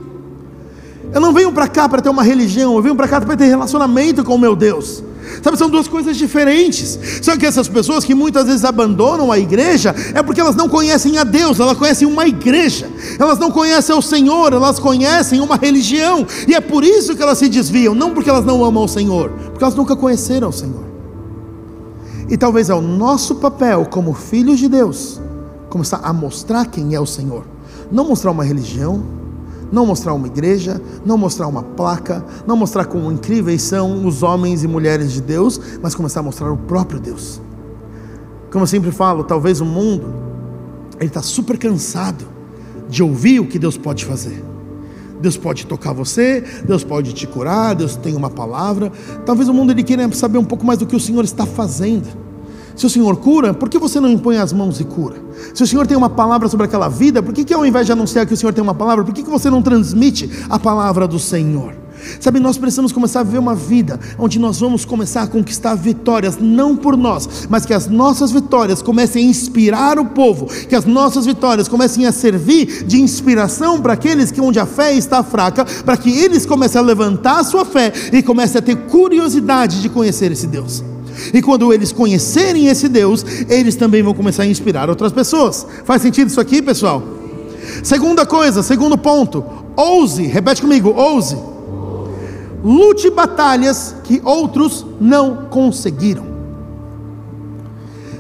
Eu 1.13 1.21
não 1.21 1.33
venho 1.33 1.53
para 1.53 1.67
cá 1.67 1.89
para 1.89 2.03
ter 2.03 2.09
uma 2.09 2.23
religião, 2.23 2.75
eu 2.77 2.83
venho 2.83 2.95
para 2.95 3.09
cá 3.09 3.21
para 3.21 3.37
ter 3.37 3.47
relacionamento 3.47 4.23
com 4.25 4.35
o 4.35 4.39
meu 4.39 4.55
Deus. 4.55 5.03
Sabe, 5.43 5.57
são 5.57 5.69
duas 5.69 5.87
coisas 5.87 6.17
diferentes. 6.17 6.99
Só 7.23 7.37
que 7.37 7.47
essas 7.47 7.69
pessoas 7.69 8.05
que 8.05 8.15
muitas 8.15 8.47
vezes 8.47 8.65
abandonam 8.65 9.31
a 9.31 9.39
igreja 9.39 9.95
é 10.15 10.23
porque 10.23 10.41
elas 10.41 10.57
não 10.57 10.69
conhecem 10.69 11.19
a 11.19 11.25
Deus, 11.25 11.61
elas 11.61 11.77
conhecem 11.77 12.09
uma 12.09 12.27
igreja, 12.27 12.89
elas 13.19 13.39
não 13.39 13.51
conhecem 13.51 13.95
o 13.95 14.03
Senhor, 14.03 14.53
elas 14.53 14.79
conhecem 14.79 15.41
uma 15.41 15.57
religião, 15.57 16.27
e 16.47 16.55
é 16.55 16.61
por 16.61 16.85
isso 16.85 17.15
que 17.15 17.23
elas 17.23 17.39
se 17.39 17.49
desviam, 17.49 17.95
não 17.95 18.13
porque 18.13 18.31
elas 18.31 18.45
não 18.45 18.65
amam 18.65 18.85
o 18.85 18.89
Senhor, 18.89 19.31
porque 19.31 19.63
elas 19.63 19.75
nunca 19.75 19.95
conheceram 19.95 20.49
o 20.49 20.53
Senhor. 20.53 20.85
E 22.29 22.37
talvez 22.37 22.69
é 22.69 22.75
o 22.75 22.83
nosso 22.83 23.37
papel 23.37 23.87
como 23.87 24.13
filhos 24.13 24.59
de 24.59 24.69
Deus 24.69 25.21
começar 25.69 26.01
a 26.03 26.13
mostrar 26.13 26.67
quem 26.67 26.95
é 26.95 27.01
o 27.01 27.07
Senhor, 27.07 27.45
não 27.91 28.07
mostrar 28.07 28.31
uma 28.31 28.45
religião, 28.45 29.18
não 29.71 29.87
mostrar 29.87 30.15
uma 30.15 30.27
igreja, 30.27 30.81
não 31.05 31.19
mostrar 31.19 31.47
uma 31.47 31.63
placa, 31.63 32.25
não 32.47 32.57
mostrar 32.57 32.87
como 32.87 33.11
incríveis 33.13 33.63
são 33.63 34.07
os 34.07 34.23
homens 34.23 34.65
e 34.65 34.69
mulheres 34.69 35.13
de 35.13 35.21
Deus, 35.21 35.61
mas 35.83 35.95
começar 35.95 36.21
a 36.21 36.23
mostrar 36.23 36.51
o 36.51 36.57
próprio 36.57 36.99
Deus. 37.01 37.41
Como 38.51 38.63
eu 38.63 38.67
sempre 38.67 38.91
falo, 38.91 39.25
talvez 39.25 39.61
o 39.61 39.65
mundo 39.65 40.07
ele 40.99 41.09
está 41.09 41.23
super 41.23 41.59
cansado 41.59 42.25
de 42.89 43.03
ouvir 43.03 43.41
o 43.41 43.47
que 43.47 43.59
Deus 43.59 43.77
pode 43.77 44.05
fazer. 44.05 44.43
Deus 45.21 45.37
pode 45.37 45.67
tocar 45.67 45.93
você, 45.93 46.45
Deus 46.65 46.85
pode 46.85 47.13
te 47.13 47.27
curar, 47.27 47.75
Deus 47.75 47.97
tem 47.97 48.15
uma 48.15 48.31
palavra. 48.31 48.91
Talvez 49.27 49.49
o 49.49 49.55
mundo 49.55 49.73
ele 49.73 49.83
queira 49.83 50.11
saber 50.13 50.39
um 50.39 50.45
pouco 50.45 50.65
mais 50.65 50.79
do 50.79 50.87
que 50.87 50.97
o 50.97 51.01
Senhor 51.01 51.25
está 51.25 51.45
fazendo. 51.45 52.28
Se 52.79 52.87
o 52.87 52.89
Senhor 52.89 53.17
cura, 53.17 53.53
por 53.53 53.69
que 53.69 53.77
você 53.77 53.99
não 53.99 54.09
impõe 54.09 54.37
as 54.37 54.53
mãos 54.53 54.79
e 54.79 54.85
cura? 54.85 55.17
Se 55.53 55.65
o 55.65 55.67
Senhor 55.67 55.85
tem 55.85 55.97
uma 55.97 56.09
palavra 56.09 56.49
sobre 56.49 56.65
aquela 56.65 56.89
vida, 56.89 57.21
por 57.21 57.35
que, 57.35 57.43
que 57.45 57.53
ao 57.53 57.67
invés 57.67 57.87
de 57.87 57.91
anunciar 57.91 58.25
que 58.25 58.33
o 58.33 58.37
Senhor 58.37 58.53
tem 58.53 58.63
uma 58.63 58.73
palavra, 58.73 59.05
por 59.05 59.13
que, 59.13 59.25
que 59.25 59.29
você 59.29 59.51
não 59.51 59.61
transmite 59.61 60.31
a 60.49 60.61
palavra 60.61 61.09
do 61.09 61.19
Senhor? 61.19 61.75
Sabe, 62.21 62.39
nós 62.39 62.57
precisamos 62.57 62.93
começar 62.93 63.19
a 63.19 63.23
viver 63.25 63.41
uma 63.41 63.57
vida 63.57 63.99
onde 64.17 64.39
nós 64.39 64.61
vamos 64.61 64.85
começar 64.85 65.23
a 65.23 65.27
conquistar 65.27 65.75
vitórias, 65.75 66.39
não 66.41 66.77
por 66.77 66.97
nós, 66.97 67.49
mas 67.51 67.67
que 67.67 67.75
as 67.75 67.89
nossas 67.89 68.31
vitórias 68.31 68.81
comecem 68.81 69.27
a 69.27 69.29
inspirar 69.29 69.99
o 69.99 70.05
povo, 70.05 70.47
que 70.47 70.77
as 70.77 70.85
nossas 70.85 71.27
vitórias 71.27 71.67
comecem 71.67 72.07
a 72.07 72.13
servir 72.13 72.85
de 72.85 73.01
inspiração 73.01 73.81
para 73.81 73.95
aqueles 73.95 74.31
que 74.31 74.41
onde 74.41 74.61
a 74.61 74.67
fé 74.67 74.95
está 74.95 75.25
fraca, 75.25 75.65
para 75.65 75.97
que 75.97 76.17
eles 76.17 76.47
comecem 76.47 76.81
a 76.81 76.85
levantar 76.85 77.41
a 77.41 77.45
sua 77.45 77.65
fé 77.65 77.93
e 78.13 78.23
comecem 78.23 78.61
a 78.61 78.63
ter 78.63 78.77
curiosidade 78.77 79.83
de 79.83 79.89
conhecer 79.89 80.31
esse 80.31 80.47
Deus. 80.47 80.85
E 81.33 81.43
quando 81.43 81.73
eles 81.73 81.93
conhecerem 81.93 82.67
esse 82.69 82.89
Deus, 82.89 83.25
eles 83.49 83.77
também 83.77 84.03
vão 84.03 84.15
começar 84.15 84.45
a 84.45 84.47
inspirar 84.47 84.89
outras 84.89 85.13
pessoas. 85.13 85.67
Faz 85.85 86.03
sentido 86.03 86.29
isso 86.29 86.41
aqui, 86.41 86.63
pessoal? 86.63 87.03
Segunda 87.83 88.25
coisa, 88.25 88.63
segundo 88.63 88.97
ponto, 88.97 89.45
ouse, 89.77 90.23
repete 90.23 90.63
comigo, 90.63 90.91
ouse. 90.91 91.37
Lute 92.65 93.11
batalhas 93.11 93.95
que 94.05 94.21
outros 94.25 94.85
não 95.01 95.47
conseguiram. 95.51 96.27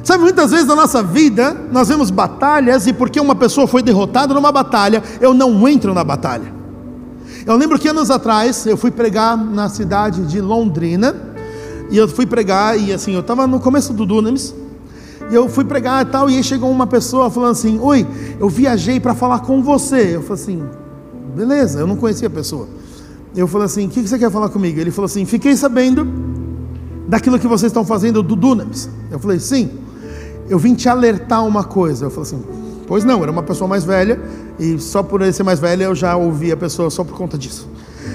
Sabe, 0.05 0.23
muitas 0.23 0.51
vezes 0.51 0.67
na 0.67 0.75
nossa 0.75 1.03
vida, 1.03 1.55
nós 1.71 1.89
vemos 1.89 2.11
batalhas 2.11 2.87
e 2.87 2.93
porque 2.93 3.21
uma 3.21 3.35
pessoa 3.35 3.67
foi 3.67 3.83
derrotada 3.83 4.33
numa 4.33 4.51
batalha, 4.51 5.03
eu 5.21 5.35
não 5.35 5.69
entro 5.69 5.93
na 5.93 6.03
batalha. 6.03 6.51
Eu 7.45 7.57
lembro 7.57 7.79
que 7.79 7.89
anos 7.89 8.11
atrás 8.11 8.65
eu 8.65 8.77
fui 8.77 8.91
pregar 8.91 9.37
na 9.37 9.69
cidade 9.69 10.27
de 10.27 10.41
Londrina, 10.41 11.15
e 11.90 11.96
eu 11.96 12.09
fui 12.09 12.27
pregar, 12.27 12.79
e 12.79 12.92
assim, 12.92 13.14
eu 13.14 13.20
estava 13.20 13.46
no 13.46 13.61
começo 13.61 13.92
do 13.92 14.05
Dunamis, 14.05 14.55
e 15.31 15.35
eu 15.35 15.48
fui 15.48 15.64
pregar 15.64 16.07
e 16.07 16.11
tal, 16.11 16.31
e 16.31 16.37
aí 16.37 16.44
chegou 16.44 16.70
uma 16.70 16.87
pessoa 16.87 17.31
falando 17.31 17.53
assim: 17.53 17.79
Oi, 17.81 18.07
eu 18.40 18.48
viajei 18.48 18.98
para 18.98 19.14
falar 19.14 19.40
com 19.40 19.62
você. 19.62 20.16
Eu 20.16 20.22
falei 20.22 20.42
assim: 20.42 20.62
Beleza, 21.37 21.81
eu 21.81 21.87
não 21.87 21.96
conhecia 21.96 22.29
a 22.29 22.31
pessoa. 22.31 22.66
Eu 23.37 23.46
falei 23.46 23.66
assim: 23.66 23.87
O 23.87 23.90
que 23.90 24.01
você 24.01 24.18
quer 24.18 24.31
falar 24.31 24.48
comigo? 24.48 24.81
Ele 24.81 24.90
falou 24.90 25.07
assim: 25.07 25.27
Fiquei 25.27 25.55
sabendo 25.55 26.07
daquilo 27.07 27.38
que 27.38 27.46
vocês 27.46 27.70
estão 27.70 27.85
fazendo 27.85 28.22
do 28.22 28.35
Dunamis. 28.35 28.88
Eu 29.11 29.18
falei: 29.18 29.38
Sim, 29.38 29.70
eu 30.48 30.59
vim 30.59 30.74
te 30.74 30.88
alertar 30.88 31.46
uma 31.46 31.62
coisa. 31.62 32.07
Eu 32.07 32.11
falei 32.11 32.22
assim: 32.22 32.42
Pois 32.87 33.05
não, 33.05 33.22
era 33.22 33.31
uma 33.31 33.42
pessoa 33.42 33.68
mais 33.68 33.85
velha, 33.85 34.18
e 34.59 34.79
só 34.79 35.03
por 35.03 35.20
ele 35.20 35.33
ser 35.33 35.42
mais 35.42 35.61
velha 35.61 35.85
eu 35.85 35.94
já 35.94 36.16
ouvi 36.16 36.51
a 36.51 36.57
pessoa 36.57 36.88
só 36.88 37.05
por 37.05 37.18
conta 37.18 37.37
disso. 37.37 37.68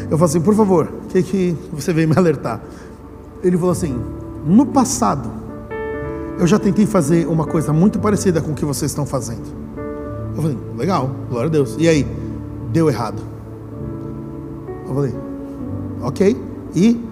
Eu 0.10 0.18
falei 0.18 0.26
assim: 0.26 0.42
Por 0.42 0.56
favor, 0.56 0.92
o 1.06 1.08
que, 1.10 1.22
que 1.22 1.56
você 1.72 1.94
veio 1.94 2.10
me 2.10 2.18
alertar? 2.18 2.60
Ele 3.44 3.58
falou 3.58 3.72
assim: 3.72 3.96
no 4.46 4.66
passado, 4.66 5.30
eu 6.40 6.48
já 6.48 6.58
tentei 6.58 6.86
fazer 6.86 7.28
uma 7.28 7.46
coisa 7.46 7.72
muito 7.74 8.00
parecida 8.00 8.42
com 8.42 8.52
o 8.52 8.56
que 8.56 8.66
vocês 8.66 8.92
estão 8.92 9.06
fazendo. 9.06 9.44
Eu 10.36 10.42
falei: 10.42 10.58
legal, 10.78 11.12
glória 11.30 11.50
a 11.50 11.52
Deus. 11.52 11.76
E 11.78 11.88
aí? 11.88 12.08
Deu 12.72 12.90
errado. 12.90 13.22
Eu 14.88 14.96
falei: 14.96 15.16
ok. 16.02 16.42
E 16.76 17.04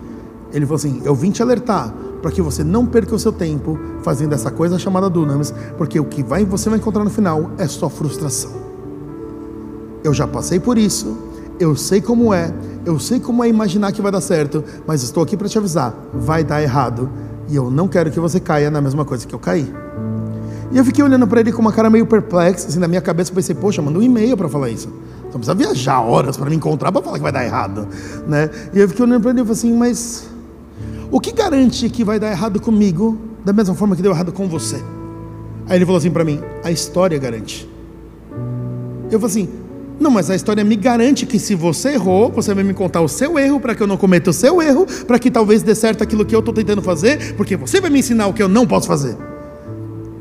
ele 0.54 0.65
falou 0.65 0.78
assim: 0.78 1.02
eu 1.04 1.13
vim 1.13 1.32
te 1.32 1.41
alertar 1.41 1.94
para 2.22 2.32
que 2.32 2.41
você 2.41 2.63
não 2.63 2.86
perca 2.86 3.15
o 3.15 3.20
seu 3.20 3.32
tempo 3.32 3.78
fazendo 4.04 4.34
essa 4.34 4.52
coisa 4.52 4.78
chamada 4.78 5.10
dunamis, 5.10 5.54
porque 5.78 6.00
o 6.00 6.06
que 6.06 6.22
vai, 6.22 6.46
você 6.46 6.70
vai 6.70 6.78
encontrar 6.78 7.04
no 7.04 7.10
final 7.10 7.52
é 7.58 7.67
só 7.67 7.89
frustração. 7.89 8.52
Eu 10.04 10.13
já 10.13 10.28
passei 10.28 10.60
por 10.60 10.78
isso, 10.78 11.17
eu 11.62 11.76
sei 11.76 12.02
como 12.02 12.34
é, 12.34 12.52
eu 12.84 13.00
sei 13.00 13.19
como 13.19 13.43
é 13.43 13.47
imaginar 13.47 13.91
que 13.91 14.02
vai 14.02 14.12
dar 14.12 14.19
certo, 14.19 14.63
mas 14.88 15.04
estou 15.04 15.21
aqui 15.21 15.38
para 15.38 15.47
te 15.47 15.58
avisar: 15.60 15.93
vai 16.12 16.43
dar 16.43 16.62
errado. 16.62 17.08
E 17.47 17.56
eu 17.56 17.69
não 17.69 17.88
quero 17.88 18.10
que 18.10 18.19
você 18.19 18.39
caia 18.39 18.71
na 18.71 18.82
mesma 18.82 19.06
coisa 19.06 19.28
que 19.28 19.36
eu 19.36 19.39
caí. 19.39 19.71
E 20.71 20.78
eu 20.78 20.84
fiquei 20.86 21.04
olhando 21.04 21.28
para 21.28 21.41
ele 21.41 21.52
com 21.52 21.62
uma 21.62 21.71
cara 21.71 21.89
meio 21.89 22.06
perplexa, 22.06 22.67
assim, 22.67 22.80
na 22.80 22.88
minha 22.88 23.02
cabeça, 23.02 23.32
pensei: 23.32 23.54
poxa, 23.54 23.80
manda 23.80 24.00
um 24.00 24.02
e-mail 24.02 24.36
para 24.36 24.50
falar 24.50 24.69
isso. 24.71 24.89
Não 25.26 25.34
precisa 25.34 25.54
viajar 25.54 26.02
horas 26.02 26.36
para 26.36 26.50
me 26.50 26.56
encontrar 26.56 26.91
para 26.91 27.02
falar 27.02 27.17
que 27.17 27.24
vai 27.24 27.32
dar 27.32 27.45
errado, 27.45 27.88
né? 28.28 28.50
E 28.74 28.80
eu 28.80 28.89
fiquei 28.89 29.06
olhando 29.06 29.21
para 29.21 29.30
ele 29.30 29.41
e 29.41 29.43
falei 29.43 29.54
assim: 29.54 29.78
mas 29.78 30.28
o 31.12 31.19
que 31.19 31.32
garante 31.32 31.89
que 31.89 32.04
vai 32.04 32.19
dar 32.19 32.32
errado 32.32 32.60
comigo 32.60 33.19
da 33.45 33.54
mesma 33.54 33.76
forma 33.76 33.95
que 33.95 34.02
deu 34.02 34.12
errado 34.12 34.32
com 34.32 34.47
você? 34.47 34.82
Aí 35.67 35.78
ele 35.78 35.86
falou 35.86 36.00
assim 36.00 36.10
para 36.10 36.24
mim: 36.24 36.41
a 36.63 36.71
história 36.71 37.19
garante. 37.19 37.69
Eu 39.12 39.19
falei 39.19 39.26
assim: 39.28 39.61
não, 40.02 40.12
mas 40.12 40.30
a 40.30 40.36
história 40.36 40.64
me 40.64 40.76
garante 40.76 41.26
que 41.26 41.38
se 41.38 41.54
você 41.54 41.90
errou, 41.90 42.32
você 42.32 42.54
vai 42.54 42.64
me 42.64 42.74
contar 42.74 43.02
o 43.02 43.08
seu 43.08 43.38
erro 43.38 43.60
para 43.60 43.76
que 43.76 43.84
eu 43.84 43.88
não 43.88 43.98
cometa 43.98 44.32
o 44.32 44.34
seu 44.34 44.62
erro, 44.62 44.86
para 45.06 45.20
que 45.20 45.30
talvez 45.30 45.62
dê 45.62 45.76
certo 45.76 46.04
aquilo 46.04 46.26
que 46.26 46.36
eu 46.36 46.40
estou 46.40 46.54
tentando 46.54 46.82
fazer, 46.82 47.36
porque 47.36 47.56
você 47.56 47.80
vai 47.80 47.90
me 47.90 48.00
ensinar 48.00 48.28
o 48.28 48.34
que 48.34 48.42
eu 48.42 48.50
não 48.50 48.66
posso 48.66 48.88
fazer. 48.88 49.16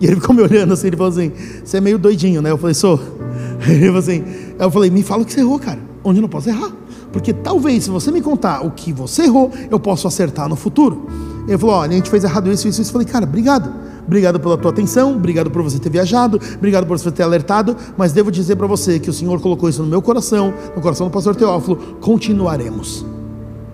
E 0.01 0.07
ele 0.07 0.17
ficou 0.17 0.35
me 0.35 0.43
olhando 0.43 0.73
assim, 0.73 0.87
ele 0.87 0.97
falou 0.97 1.13
assim: 1.13 1.33
Você 1.65 1.77
é 1.77 1.81
meio 1.81 1.99
doidinho, 1.99 2.41
né? 2.41 2.51
Eu 2.51 2.59
falei: 2.59 2.75
Sou. 2.75 2.99
Ele 3.69 3.87
falou 3.87 3.99
assim: 3.99 4.25
Eu 4.59 4.71
falei: 4.71 4.91
Me 4.91 5.03
fala 5.03 5.23
o 5.23 5.27
que 5.27 5.33
você 5.33 5.41
errou, 5.41 5.59
cara. 5.59 5.79
Onde 6.03 6.19
eu 6.19 6.23
não 6.23 6.29
posso 6.29 6.49
errar. 6.49 6.73
Porque 7.13 7.33
talvez, 7.33 7.85
se 7.85 7.91
você 7.91 8.11
me 8.11 8.23
contar 8.23 8.65
o 8.65 8.71
que 8.71 8.93
você 8.93 9.25
errou, 9.25 9.53
eu 9.71 9.79
posso 9.79 10.09
acertar 10.09 10.49
no 10.49 10.57
futuro. 10.57 11.07
Ele 11.47 11.59
falou: 11.59 11.77
Olha, 11.77 11.91
a 11.91 11.95
gente 11.95 12.09
fez 12.09 12.25
errado 12.25 12.51
isso, 12.51 12.67
isso, 12.67 12.81
isso. 12.81 12.91
Eu 12.91 12.93
falei: 12.93 13.07
Cara, 13.07 13.27
obrigado. 13.27 13.71
Obrigado 14.11 14.41
pela 14.41 14.59
tua 14.59 14.73
atenção, 14.73 15.15
obrigado 15.15 15.53
por 15.53 15.63
você 15.63 15.79
ter 15.79 15.89
viajado, 15.89 16.41
obrigado 16.57 16.85
por 16.85 16.99
você 16.99 17.13
ter 17.13 17.23
alertado, 17.23 17.77
mas 17.97 18.13
devo 18.13 18.29
dizer 18.29 18.57
para 18.57 18.67
você 18.67 18.99
que 18.99 19.09
o 19.09 19.13
Senhor 19.13 19.41
colocou 19.41 19.69
isso 19.69 19.85
no 19.85 19.89
meu 19.89 20.03
coração, 20.03 20.53
no 20.75 20.83
coração 20.83 21.07
do 21.07 21.13
pastor 21.13 21.37
Teófilo, 21.37 21.77
continuaremos. 22.01 23.07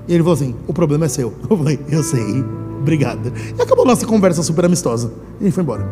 E 0.07 0.13
ele 0.13 0.23
falou 0.23 0.35
assim: 0.35 0.55
o 0.67 0.75
problema 0.75 1.07
é 1.07 1.09
seu. 1.09 1.33
Eu 1.49 1.57
falei: 1.57 1.81
eu 1.89 2.03
sei, 2.03 2.45
obrigado. 2.79 3.33
E 3.59 3.63
acabou 3.63 3.87
nossa 3.87 4.05
conversa 4.05 4.43
super 4.43 4.67
amistosa. 4.67 5.11
E 5.41 5.45
ele 5.45 5.53
foi 5.53 5.63
embora. 5.63 5.89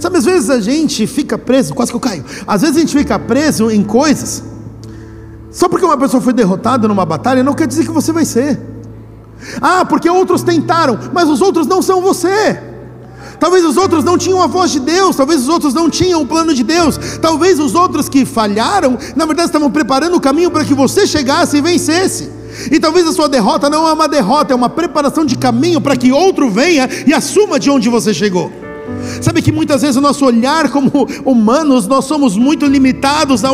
Sabe, 0.00 0.18
às 0.18 0.24
vezes 0.24 0.50
a 0.50 0.58
gente 0.58 1.06
fica 1.06 1.38
preso, 1.38 1.72
quase 1.72 1.92
que 1.92 1.96
eu 1.96 2.00
caio. 2.00 2.24
Às 2.48 2.62
vezes 2.62 2.76
a 2.76 2.80
gente 2.80 2.98
fica 2.98 3.16
preso 3.16 3.70
em 3.70 3.84
coisas. 3.84 4.42
Só 5.52 5.68
porque 5.68 5.86
uma 5.86 5.96
pessoa 5.96 6.20
foi 6.20 6.32
derrotada 6.32 6.88
numa 6.88 7.06
batalha, 7.06 7.44
não 7.44 7.54
quer 7.54 7.68
dizer 7.68 7.84
que 7.84 7.92
você 7.92 8.10
vai 8.10 8.24
ser. 8.24 8.60
Ah, 9.60 9.84
porque 9.84 10.10
outros 10.10 10.42
tentaram, 10.42 10.98
mas 11.12 11.28
os 11.28 11.40
outros 11.40 11.64
não 11.68 11.80
são 11.80 12.02
você. 12.02 12.73
Talvez 13.44 13.62
os 13.62 13.76
outros 13.76 14.02
não 14.02 14.16
tinham 14.16 14.40
a 14.40 14.46
voz 14.46 14.70
de 14.70 14.80
Deus, 14.80 15.16
talvez 15.16 15.42
os 15.42 15.50
outros 15.50 15.74
não 15.74 15.90
tinham 15.90 16.22
o 16.22 16.26
plano 16.26 16.54
de 16.54 16.62
Deus, 16.62 16.98
talvez 17.20 17.60
os 17.60 17.74
outros 17.74 18.08
que 18.08 18.24
falharam, 18.24 18.96
na 19.14 19.26
verdade 19.26 19.48
estavam 19.48 19.70
preparando 19.70 20.16
o 20.16 20.20
caminho 20.20 20.50
para 20.50 20.64
que 20.64 20.72
você 20.72 21.06
chegasse 21.06 21.58
e 21.58 21.60
vencesse. 21.60 22.30
E 22.72 22.80
talvez 22.80 23.06
a 23.06 23.12
sua 23.12 23.28
derrota 23.28 23.68
não 23.68 23.86
é 23.86 23.92
uma 23.92 24.08
derrota, 24.08 24.54
é 24.54 24.56
uma 24.56 24.70
preparação 24.70 25.26
de 25.26 25.36
caminho 25.36 25.78
para 25.78 25.94
que 25.94 26.10
outro 26.10 26.48
venha 26.48 26.88
e 27.06 27.12
assuma 27.12 27.60
de 27.60 27.68
onde 27.68 27.90
você 27.90 28.14
chegou. 28.14 28.50
Sabe 29.22 29.40
que 29.40 29.50
muitas 29.50 29.82
vezes 29.82 29.96
o 29.96 30.00
nosso 30.00 30.24
olhar 30.24 30.70
como 30.70 30.90
humanos, 31.24 31.86
nós 31.86 32.04
somos 32.04 32.36
muito 32.36 32.66
limitados 32.66 33.44
a, 33.44 33.50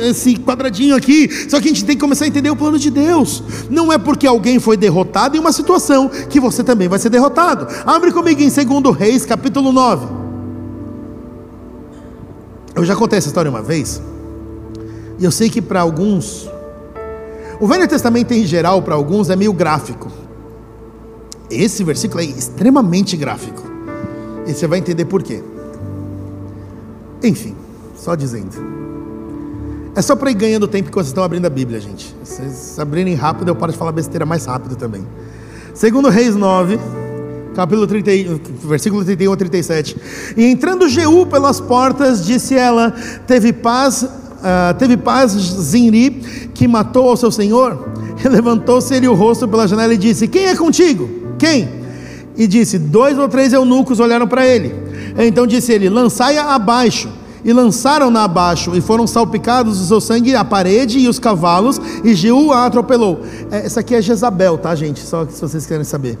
esse 0.00 0.36
quadradinho 0.36 0.94
aqui. 0.94 1.28
Só 1.48 1.60
que 1.60 1.68
a 1.68 1.72
gente 1.72 1.84
tem 1.84 1.96
que 1.96 2.00
começar 2.00 2.24
a 2.24 2.28
entender 2.28 2.50
o 2.50 2.56
plano 2.56 2.78
de 2.78 2.90
Deus. 2.90 3.42
Não 3.70 3.92
é 3.92 3.98
porque 3.98 4.26
alguém 4.26 4.58
foi 4.58 4.76
derrotado 4.76 5.36
em 5.36 5.40
uma 5.40 5.52
situação 5.52 6.08
que 6.08 6.38
você 6.38 6.62
também 6.62 6.88
vai 6.88 6.98
ser 6.98 7.08
derrotado. 7.08 7.66
Abre 7.86 8.12
comigo 8.12 8.40
em 8.42 8.48
2 8.48 8.96
Reis, 8.96 9.24
capítulo 9.24 9.72
9. 9.72 10.06
Eu 12.74 12.84
já 12.84 12.94
contei 12.94 13.18
essa 13.18 13.28
história 13.28 13.50
uma 13.50 13.62
vez. 13.62 14.00
E 15.18 15.24
eu 15.24 15.32
sei 15.32 15.50
que 15.50 15.60
para 15.60 15.80
alguns, 15.80 16.48
o 17.58 17.66
Velho 17.66 17.88
Testamento 17.88 18.32
em 18.32 18.46
geral, 18.46 18.82
para 18.82 18.94
alguns, 18.94 19.30
é 19.30 19.36
meio 19.36 19.52
gráfico. 19.52 20.12
Esse 21.50 21.82
versículo 21.82 22.20
é 22.20 22.24
extremamente 22.24 23.16
gráfico. 23.16 23.67
E 24.48 24.54
você 24.54 24.66
vai 24.66 24.78
entender 24.78 25.04
por 25.04 25.22
quê. 25.22 25.42
Enfim, 27.22 27.54
só 27.94 28.14
dizendo. 28.14 28.56
É 29.94 30.00
só 30.00 30.16
para 30.16 30.30
ir 30.30 30.34
ganhando 30.34 30.66
tempo 30.66 30.88
enquanto 30.88 31.04
vocês 31.04 31.08
estão 31.08 31.22
abrindo 31.22 31.44
a 31.44 31.50
Bíblia, 31.50 31.78
gente. 31.78 32.14
Se 32.24 32.36
vocês 32.36 32.78
abrirem 32.78 33.14
rápido, 33.14 33.48
eu 33.48 33.56
paro 33.56 33.72
de 33.72 33.78
falar 33.78 33.92
besteira 33.92 34.24
mais 34.24 34.46
rápido 34.46 34.74
também. 34.74 35.06
Segundo 35.74 36.08
Reis 36.08 36.34
9, 36.34 36.78
capítulo 37.54 37.86
30, 37.86 38.40
versículo 38.64 39.04
31 39.04 39.32
a 39.32 39.36
37. 39.36 39.96
E 40.36 40.44
entrando 40.44 40.88
Jeú 40.88 41.26
pelas 41.26 41.60
portas, 41.60 42.24
disse 42.24 42.54
ela: 42.54 42.94
Teve 43.26 43.52
paz, 43.52 44.02
uh, 44.02 44.74
teve 44.78 44.96
paz 44.96 45.32
Zinri, 45.32 46.10
que 46.54 46.66
matou 46.66 47.10
ao 47.10 47.16
seu 47.16 47.30
senhor? 47.30 47.90
Levantou-se 48.24 48.94
ele 48.94 49.08
o 49.08 49.14
rosto 49.14 49.46
pela 49.46 49.68
janela 49.68 49.92
e 49.92 49.98
disse: 49.98 50.26
Quem 50.26 50.46
é 50.46 50.56
contigo? 50.56 51.08
Quem? 51.38 51.77
E 52.38 52.46
disse: 52.46 52.78
Dois 52.78 53.18
ou 53.18 53.28
três 53.28 53.52
eunucos 53.52 53.98
olharam 53.98 54.28
para 54.28 54.46
ele. 54.46 54.72
Então 55.18 55.46
disse 55.46 55.72
ele: 55.72 55.88
Lançai-a 55.88 56.54
abaixo. 56.54 57.10
E 57.44 57.52
lançaram-na 57.52 58.24
abaixo, 58.24 58.74
e 58.74 58.80
foram 58.80 59.06
salpicados 59.06 59.80
o 59.80 59.86
seu 59.86 60.00
sangue 60.00 60.34
a 60.34 60.44
parede 60.44 60.98
e 60.98 61.08
os 61.08 61.20
cavalos, 61.20 61.80
e 62.02 62.12
Jeú 62.12 62.52
a 62.52 62.66
atropelou. 62.66 63.20
É, 63.48 63.64
essa 63.64 63.78
aqui 63.78 63.94
é 63.94 64.02
Jezabel, 64.02 64.58
tá, 64.58 64.74
gente? 64.74 64.98
Só 64.98 65.24
se 65.24 65.40
vocês 65.40 65.64
querem 65.64 65.84
saber. 65.84 66.18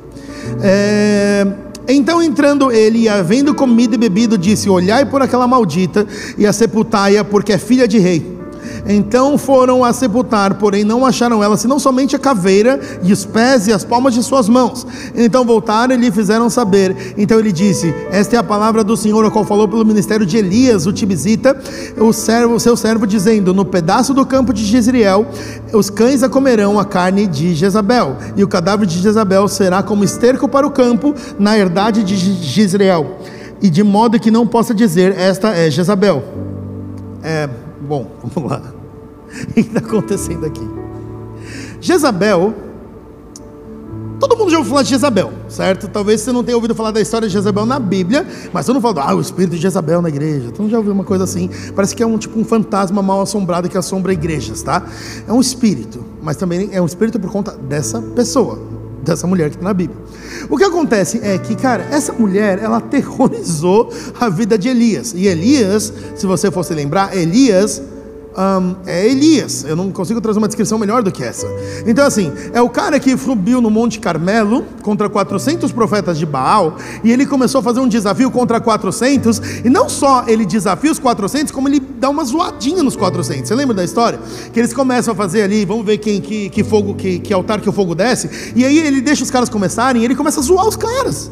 É, 0.62 1.44
então 1.88 2.22
entrando 2.22 2.70
ele, 2.70 3.00
e 3.00 3.08
havendo 3.08 3.52
comido 3.52 3.94
e 3.94 3.98
bebido, 3.98 4.38
disse: 4.38 4.70
Olhai 4.70 5.04
por 5.04 5.20
aquela 5.20 5.46
maldita, 5.48 6.06
e 6.38 6.46
a 6.46 6.52
sepultai-a, 6.52 7.24
porque 7.24 7.52
é 7.52 7.58
filha 7.58 7.88
de 7.88 7.98
rei. 7.98 8.37
Então 8.86 9.36
foram 9.36 9.84
a 9.84 9.92
sepultar, 9.92 10.54
porém 10.54 10.84
não 10.84 11.04
acharam 11.04 11.42
ela, 11.42 11.56
senão 11.56 11.78
somente 11.78 12.16
a 12.16 12.18
caveira 12.18 12.80
e 13.02 13.12
os 13.12 13.24
pés 13.24 13.66
e 13.66 13.72
as 13.72 13.84
palmas 13.84 14.14
de 14.14 14.22
suas 14.22 14.48
mãos. 14.48 14.86
Então 15.14 15.44
voltaram 15.44 15.94
e 15.94 15.98
lhe 15.98 16.10
fizeram 16.10 16.48
saber. 16.48 17.14
Então 17.16 17.38
ele 17.38 17.52
disse: 17.52 17.94
Esta 18.10 18.36
é 18.36 18.38
a 18.38 18.42
palavra 18.42 18.82
do 18.82 18.96
Senhor, 18.96 19.24
a 19.24 19.30
qual 19.30 19.44
falou 19.44 19.68
pelo 19.68 19.84
ministério 19.84 20.26
de 20.26 20.36
Elias, 20.36 20.86
o 20.86 20.92
tibizita, 20.92 21.56
o, 21.98 22.12
servo, 22.12 22.58
seu 22.58 22.76
servo, 22.76 23.06
dizendo: 23.06 23.52
No 23.54 23.64
pedaço 23.64 24.14
do 24.14 24.24
campo 24.24 24.52
de 24.52 24.64
Jezreel, 24.64 25.26
os 25.72 25.90
cães 25.90 26.22
a 26.22 26.28
comerão 26.28 26.78
a 26.78 26.84
carne 26.84 27.26
de 27.26 27.54
Jezabel, 27.54 28.16
e 28.36 28.44
o 28.44 28.48
cadáver 28.48 28.86
de 28.86 28.98
Jezabel 29.00 29.48
será 29.48 29.82
como 29.82 30.04
esterco 30.04 30.48
para 30.48 30.66
o 30.66 30.70
campo, 30.70 31.14
na 31.38 31.56
herdade 31.58 32.02
de 32.02 32.16
Jezreel, 32.16 33.18
e 33.60 33.68
de 33.70 33.82
modo 33.82 34.18
que 34.20 34.30
não 34.30 34.46
possa 34.46 34.74
dizer: 34.74 35.16
Esta 35.16 35.48
é 35.48 35.70
Jezabel. 35.70 36.22
É, 37.22 37.48
Bom, 37.88 38.10
vamos 38.34 38.50
lá. 38.50 38.62
O 39.48 39.52
que 39.54 39.60
está 39.60 39.78
acontecendo 39.80 40.44
aqui? 40.44 40.66
Jezabel. 41.80 42.54
Todo 44.20 44.36
mundo 44.36 44.50
já 44.50 44.58
ouviu 44.58 44.70
falar 44.70 44.82
de 44.82 44.90
Jezabel, 44.90 45.32
certo? 45.48 45.86
Talvez 45.86 46.20
você 46.20 46.32
não 46.32 46.42
tenha 46.42 46.56
ouvido 46.56 46.74
falar 46.74 46.90
da 46.90 47.00
história 47.00 47.28
de 47.28 47.32
Jezabel 47.32 47.64
na 47.64 47.78
Bíblia, 47.78 48.26
mas 48.52 48.66
todo 48.66 48.74
mundo 48.74 48.82
fala, 48.82 49.10
ah, 49.10 49.14
o 49.14 49.20
espírito 49.20 49.54
de 49.54 49.62
Jezabel 49.62 50.02
na 50.02 50.08
igreja. 50.08 50.50
Todo 50.50 50.62
mundo 50.62 50.72
já 50.72 50.78
ouviu 50.78 50.92
uma 50.92 51.04
coisa 51.04 51.22
assim. 51.22 51.48
Parece 51.74 51.94
que 51.94 52.02
é 52.02 52.06
um 52.06 52.18
tipo 52.18 52.38
um 52.38 52.44
fantasma 52.44 53.00
mal 53.00 53.20
assombrado 53.20 53.68
que 53.68 53.78
assombra 53.78 54.12
igrejas, 54.12 54.60
tá? 54.60 54.84
É 55.26 55.32
um 55.32 55.40
espírito, 55.40 56.04
mas 56.20 56.36
também 56.36 56.68
é 56.72 56.82
um 56.82 56.86
espírito 56.86 57.20
por 57.20 57.30
conta 57.30 57.52
dessa 57.52 58.02
pessoa, 58.02 58.58
dessa 59.02 59.26
mulher 59.26 59.50
que 59.50 59.56
está 59.56 59.64
na 59.64 59.74
Bíblia. 59.74 59.98
O 60.48 60.56
que 60.56 60.64
acontece 60.64 61.20
é 61.22 61.38
que, 61.38 61.54
cara, 61.56 61.86
essa 61.90 62.12
mulher, 62.12 62.58
ela 62.58 62.78
aterrorizou 62.78 63.92
a 64.18 64.28
vida 64.28 64.58
de 64.58 64.68
Elias. 64.68 65.14
E 65.14 65.26
Elias, 65.26 65.92
se 66.16 66.26
você 66.26 66.50
fosse 66.50 66.74
lembrar, 66.74 67.16
Elias 67.16 67.82
um, 68.38 68.76
é 68.86 69.08
Elias. 69.08 69.64
Eu 69.64 69.74
não 69.74 69.90
consigo 69.90 70.20
trazer 70.20 70.38
uma 70.38 70.46
descrição 70.46 70.78
melhor 70.78 71.02
do 71.02 71.10
que 71.10 71.24
essa. 71.24 71.46
Então, 71.84 72.06
assim, 72.06 72.32
é 72.52 72.62
o 72.62 72.68
cara 72.68 73.00
que 73.00 73.16
subiu 73.18 73.60
no 73.60 73.68
Monte 73.68 73.98
Carmelo 73.98 74.64
contra 74.82 75.08
400 75.08 75.72
profetas 75.72 76.16
de 76.16 76.24
Baal 76.24 76.76
e 77.02 77.10
ele 77.10 77.26
começou 77.26 77.58
a 77.58 77.62
fazer 77.62 77.80
um 77.80 77.88
desafio 77.88 78.30
contra 78.30 78.60
400. 78.60 79.40
E 79.64 79.68
não 79.68 79.88
só 79.88 80.24
ele 80.28 80.46
desafia 80.46 80.92
os 80.92 81.00
400, 81.00 81.50
como 81.52 81.68
ele 81.68 81.80
dá 81.80 82.08
uma 82.08 82.24
zoadinha 82.24 82.82
nos 82.82 82.94
400. 82.94 83.48
Você 83.48 83.54
lembra 83.54 83.74
da 83.74 83.84
história? 83.84 84.20
Que 84.52 84.60
eles 84.60 84.72
começam 84.72 85.12
a 85.12 85.16
fazer 85.16 85.42
ali, 85.42 85.64
vamos 85.64 85.84
ver 85.84 85.98
quem 85.98 86.20
que, 86.20 86.48
que 86.50 86.62
fogo, 86.62 86.94
que, 86.94 87.18
que 87.18 87.34
altar 87.34 87.60
que 87.60 87.68
o 87.68 87.72
fogo 87.72 87.94
desce. 87.94 88.52
E 88.54 88.64
aí 88.64 88.78
ele 88.78 89.00
deixa 89.00 89.24
os 89.24 89.30
caras 89.30 89.48
começarem 89.48 90.02
e 90.02 90.04
ele 90.04 90.14
começa 90.14 90.38
a 90.38 90.42
zoar 90.42 90.66
os 90.66 90.76
caras. 90.76 91.30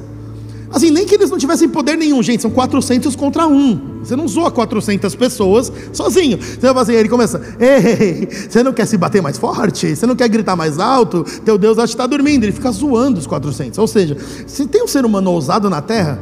Assim, 0.70 0.90
nem 0.90 1.06
que 1.06 1.14
eles 1.14 1.30
não 1.30 1.38
tivessem 1.38 1.68
poder 1.68 1.96
nenhum, 1.96 2.22
gente, 2.22 2.42
são 2.42 2.50
400 2.50 3.14
contra 3.14 3.46
um. 3.46 4.00
Você 4.02 4.16
não 4.16 4.26
zoa 4.26 4.50
400 4.50 5.14
pessoas 5.14 5.72
sozinho. 5.92 6.38
Você 6.38 6.60
vai 6.60 6.74
fazer, 6.74 6.94
ele 6.94 7.08
começa, 7.08 7.40
ei, 7.58 8.28
você 8.48 8.62
não 8.62 8.72
quer 8.72 8.86
se 8.86 8.96
bater 8.96 9.22
mais 9.22 9.38
forte? 9.38 9.94
Você 9.94 10.06
não 10.06 10.16
quer 10.16 10.28
gritar 10.28 10.56
mais 10.56 10.78
alto? 10.78 11.24
Teu 11.44 11.56
Deus 11.56 11.78
acha 11.78 11.88
que 11.88 11.94
está 11.94 12.06
dormindo. 12.06 12.44
Ele 12.44 12.52
fica 12.52 12.70
zoando 12.70 13.18
os 13.18 13.26
400. 13.26 13.78
Ou 13.78 13.86
seja, 13.86 14.16
se 14.46 14.66
tem 14.66 14.82
um 14.82 14.88
ser 14.88 15.04
humano 15.04 15.30
ousado 15.30 15.70
na 15.70 15.80
terra, 15.80 16.18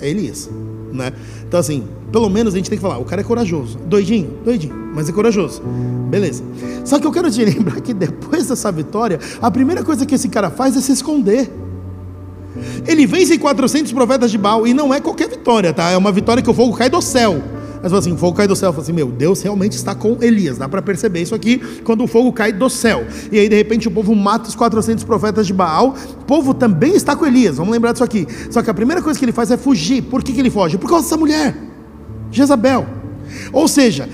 é 0.00 0.08
Elias, 0.08 0.48
né? 0.92 1.12
Então 1.46 1.60
assim, 1.60 1.84
pelo 2.10 2.28
menos 2.28 2.54
a 2.54 2.56
gente 2.56 2.68
tem 2.68 2.78
que 2.78 2.82
falar, 2.82 2.98
o 2.98 3.04
cara 3.04 3.20
é 3.20 3.24
corajoso. 3.24 3.78
Doidinho, 3.78 4.38
doidinho, 4.44 4.74
mas 4.94 5.08
é 5.08 5.12
corajoso. 5.12 5.62
Beleza. 6.10 6.42
Só 6.84 6.98
que 6.98 7.06
eu 7.06 7.12
quero 7.12 7.30
te 7.30 7.44
lembrar 7.44 7.80
que 7.80 7.94
depois 7.94 8.46
dessa 8.46 8.72
vitória, 8.72 9.20
a 9.40 9.50
primeira 9.50 9.84
coisa 9.84 10.04
que 10.04 10.14
esse 10.14 10.28
cara 10.28 10.50
faz 10.50 10.76
é 10.76 10.80
se 10.80 10.92
esconder. 10.92 11.50
Ele 12.86 13.06
vence 13.06 13.38
400 13.38 13.92
profetas 13.92 14.30
de 14.30 14.38
Baal 14.38 14.66
e 14.66 14.74
não 14.74 14.92
é 14.92 15.00
qualquer 15.00 15.28
vitória, 15.28 15.72
tá? 15.72 15.90
É 15.90 15.96
uma 15.96 16.12
vitória 16.12 16.42
que 16.42 16.50
o 16.50 16.54
fogo 16.54 16.76
cai 16.76 16.88
do 16.88 17.00
céu. 17.00 17.42
Mas 17.82 17.92
assim, 17.92 18.12
o 18.12 18.16
fogo 18.16 18.36
cai 18.36 18.46
do 18.46 18.54
céu, 18.54 18.72
fala 18.72 18.82
assim, 18.82 18.92
meu, 18.92 19.10
Deus 19.10 19.42
realmente 19.42 19.72
está 19.72 19.94
com 19.94 20.18
Elias. 20.20 20.58
Dá 20.58 20.68
para 20.68 20.82
perceber 20.82 21.22
isso 21.22 21.34
aqui 21.34 21.58
quando 21.82 22.04
o 22.04 22.06
fogo 22.06 22.32
cai 22.32 22.52
do 22.52 22.68
céu. 22.68 23.06
E 23.32 23.38
aí 23.38 23.48
de 23.48 23.56
repente 23.56 23.88
o 23.88 23.90
povo 23.90 24.14
mata 24.14 24.48
os 24.48 24.54
400 24.54 25.04
profetas 25.04 25.46
de 25.46 25.52
Baal. 25.52 25.94
O 26.20 26.24
povo 26.24 26.52
também 26.52 26.94
está 26.94 27.16
com 27.16 27.26
Elias. 27.26 27.56
Vamos 27.56 27.72
lembrar 27.72 27.92
disso 27.92 28.04
aqui. 28.04 28.26
Só 28.50 28.62
que 28.62 28.70
a 28.70 28.74
primeira 28.74 29.00
coisa 29.00 29.18
que 29.18 29.24
ele 29.24 29.32
faz 29.32 29.50
é 29.50 29.56
fugir. 29.56 30.02
Por 30.02 30.22
que, 30.22 30.32
que 30.32 30.40
ele 30.40 30.50
foge? 30.50 30.76
Por 30.76 30.88
causa 30.88 31.04
dessa 31.04 31.16
mulher, 31.16 31.56
Jezabel. 32.30 32.86
Ou 33.52 33.66
seja, 33.66 34.08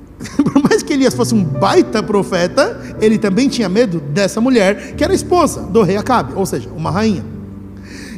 por 0.42 0.62
mais 0.62 0.82
que 0.82 0.92
Elias 0.94 1.14
fosse 1.14 1.34
um 1.34 1.44
baita 1.44 2.02
profeta, 2.02 2.96
ele 3.00 3.18
também 3.18 3.48
tinha 3.48 3.68
medo 3.68 4.00
dessa 4.00 4.40
mulher, 4.40 4.94
que 4.94 5.04
era 5.04 5.12
esposa 5.12 5.62
do 5.62 5.82
rei 5.82 5.96
Acabe, 5.96 6.32
ou 6.34 6.46
seja, 6.46 6.70
uma 6.74 6.90
rainha 6.90 7.31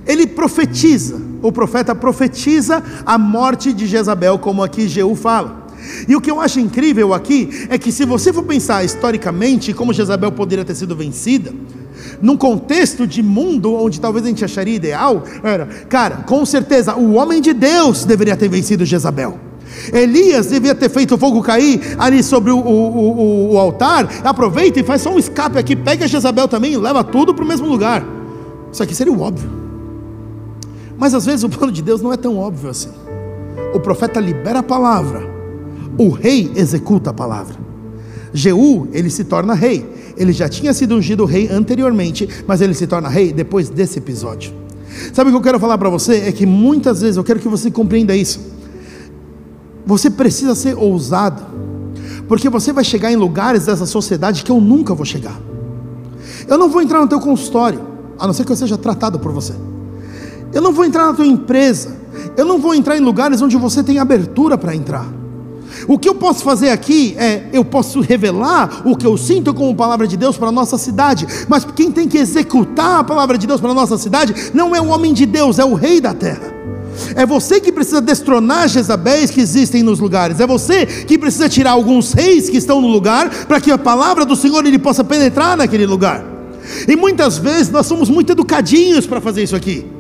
ele 0.07 0.27
profetiza, 0.27 1.21
o 1.43 1.53
profeta 1.53 1.95
profetiza 1.95 2.83
a 3.05 3.19
morte 3.19 3.73
de 3.73 3.87
Jezabel, 3.87 4.39
como 4.39 4.63
aqui 4.63 4.89
Jeú 4.89 5.15
fala. 5.15 5.65
E 6.09 6.17
o 6.17 6.21
que 6.21 6.31
eu 6.31 6.41
acho 6.41 6.61
incrível 6.61 7.13
aqui 7.13 7.67
é 7.69 7.79
que, 7.79 7.93
se 7.93 8.05
você 8.05 8.33
for 8.33 8.43
pensar 8.43 8.85
historicamente 8.85 9.73
como 9.73 9.93
Jezabel 9.93 10.33
poderia 10.33 10.65
ter 10.65 10.75
sido 10.75 10.97
vencida, 10.97 11.53
num 12.21 12.37
contexto 12.37 13.07
de 13.07 13.23
mundo 13.23 13.75
onde 13.75 14.01
talvez 14.01 14.25
a 14.25 14.29
gente 14.29 14.45
acharia 14.45 14.75
ideal, 14.75 15.25
era, 15.43 15.67
cara, 15.89 16.17
com 16.27 16.45
certeza 16.45 16.95
o 16.95 17.15
homem 17.15 17.41
de 17.41 17.53
Deus 17.53 18.05
deveria 18.05 18.37
ter 18.37 18.49
vencido 18.49 18.85
Jezabel. 18.85 19.39
Elias 19.93 20.47
devia 20.47 20.75
ter 20.75 20.89
feito 20.89 21.15
o 21.15 21.19
fogo 21.19 21.43
cair 21.43 21.81
ali 21.99 22.23
sobre 22.23 22.51
o, 22.51 22.59
o, 22.59 22.61
o, 22.61 23.53
o 23.55 23.59
altar. 23.59 24.09
Aproveita 24.23 24.81
e 24.81 24.85
faz 24.85 25.03
só 25.03 25.11
um 25.11 25.19
escape 25.19 25.59
aqui, 25.59 25.75
pega 25.75 26.07
Jezabel 26.07 26.47
também 26.49 26.73
e 26.73 26.77
leva 26.77 27.03
tudo 27.03 27.35
para 27.35 27.45
o 27.45 27.49
mesmo 27.49 27.67
lugar. 27.67 28.05
Isso 28.73 28.83
aqui 28.83 28.95
seria 28.95 29.13
o 29.13 29.21
óbvio. 29.21 29.64
Mas 30.97 31.15
às 31.15 31.27
vezes 31.27 31.45
o 31.45 31.49
plano 31.49 31.73
de 31.73 31.83
Deus 31.83 32.01
não 32.01 32.13
é 32.13 32.17
tão 32.17 32.39
óbvio 32.39 32.71
assim. 32.71 32.91
O 33.75 33.81
profeta 33.81 34.21
libera 34.21 34.61
a 34.61 34.63
palavra, 34.63 35.23
o 35.99 36.09
rei 36.09 36.51
executa 36.55 37.11
a 37.11 37.15
palavra. 37.15 37.57
Jeú, 38.33 38.89
ele 38.93 39.11
se 39.11 39.25
torna 39.25 39.55
rei. 39.55 39.89
Ele 40.17 40.33
já 40.33 40.49
tinha 40.49 40.73
sido 40.73 40.95
ungido 40.97 41.25
rei 41.25 41.49
anteriormente, 41.49 42.29
mas 42.47 42.61
ele 42.61 42.75
se 42.75 42.87
torna 42.87 43.09
rei 43.09 43.33
depois 43.33 43.69
desse 43.69 43.99
episódio. 43.99 44.53
Sabe 45.13 45.31
o 45.31 45.33
que 45.33 45.39
eu 45.39 45.43
quero 45.43 45.61
falar 45.61 45.79
para 45.79 45.89
você? 45.89 46.17
É 46.27 46.33
que 46.33 46.47
muitas 46.47 47.01
vezes 47.01 47.17
eu 47.17 47.25
quero 47.25 47.41
que 47.41 47.49
você 47.49 47.71
compreenda 47.71 48.15
isso. 48.15 48.41
Você 49.87 50.09
precisa 50.09 50.55
ser 50.55 50.77
ousado, 50.77 51.43
porque 52.27 52.49
você 52.49 52.73
vai 52.73 52.85
chegar 52.85 53.13
em 53.13 53.17
lugares 53.17 53.67
dessa 53.67 53.87
sociedade 53.87 54.43
que 54.43 54.51
eu 54.51 54.61
nunca 54.61 54.95
vou 54.95 55.05
chegar. 55.05 55.39
Eu 56.49 56.59
não 56.59 56.69
vou 56.69 56.81
entrar 56.81 57.01
no 57.01 57.09
teu 57.09 57.21
consultório, 57.21 57.81
a 58.19 58.27
não 58.27 58.33
ser 58.33 58.45
que 58.45 58.53
eu 58.53 58.57
seja 58.57 58.79
tratado 58.79 59.19
por 59.19 59.33
você. 59.33 59.53
Eu 60.55 60.63
não 60.63 60.73
vou 60.73 60.85
entrar 60.85 61.07
na 61.07 61.13
tua 61.13 61.27
empresa. 61.27 61.97
Eu 62.37 62.45
não 62.45 62.59
vou 62.59 62.75
entrar 62.75 62.97
em 62.97 63.01
lugares 63.01 63.43
onde 63.43 63.57
você 63.57 63.83
tem 63.83 63.99
abertura 63.99 64.57
para 64.57 64.75
entrar. 64.75 65.07
O 65.89 65.99
que 65.99 66.09
eu 66.09 66.15
posso 66.15 66.45
fazer 66.45 66.71
aqui 66.71 67.17
é, 67.19 67.49
eu 67.53 67.65
posso 67.65 68.01
revelar 68.01 68.83
o 68.85 68.97
que 68.97 69.07
eu 69.07 69.17
sinto 69.17 69.53
como 69.53 69.75
palavra 69.75 70.07
de 70.07 70.17
Deus 70.17 70.37
para 70.37 70.49
a 70.49 70.53
nossa 70.53 70.79
cidade, 70.79 71.27
mas 71.49 71.67
quem 71.75 71.91
tem 71.91 72.09
que 72.09 72.17
executar 72.17 73.01
a 73.01 73.05
palavra 73.05 73.37
de 73.37 73.47
Deus 73.47 73.61
para 73.61 73.71
a 73.71 73.75
nossa 73.75 73.99
cidade 73.99 74.53
não 74.55 74.75
é 74.75 74.81
o 74.81 74.87
homem 74.87 75.13
de 75.13 75.27
Deus, 75.27 75.59
é 75.59 75.65
o 75.65 75.75
rei 75.75 76.01
da 76.01 76.15
terra. 76.15 76.55
É 77.17 77.27
você 77.27 77.61
que 77.61 77.73
precisa 77.73 78.01
destronar 78.01 78.69
Jezabéis 78.69 79.31
que 79.31 79.41
existem 79.41 79.83
nos 79.83 79.99
lugares. 79.99 80.39
É 80.39 80.47
você 80.47 80.87
que 80.87 81.19
precisa 81.19 81.49
tirar 81.49 81.73
alguns 81.73 82.13
reis 82.13 82.49
que 82.49 82.57
estão 82.57 82.81
no 82.81 82.87
lugar 82.87 83.29
para 83.47 83.61
que 83.61 83.73
a 83.73 83.79
palavra 83.79 84.25
do 84.25 84.37
Senhor 84.37 84.65
ele 84.65 84.79
possa 84.79 85.03
penetrar 85.03 85.57
naquele 85.57 85.87
lugar. 85.87 86.25
E 86.87 86.95
muitas 86.95 87.37
vezes 87.37 87.69
nós 87.69 87.87
somos 87.87 88.09
muito 88.09 88.31
educadinhos 88.31 89.07
para 89.07 89.21
fazer 89.21 89.43
isso 89.43 89.57
aqui. 89.57 89.94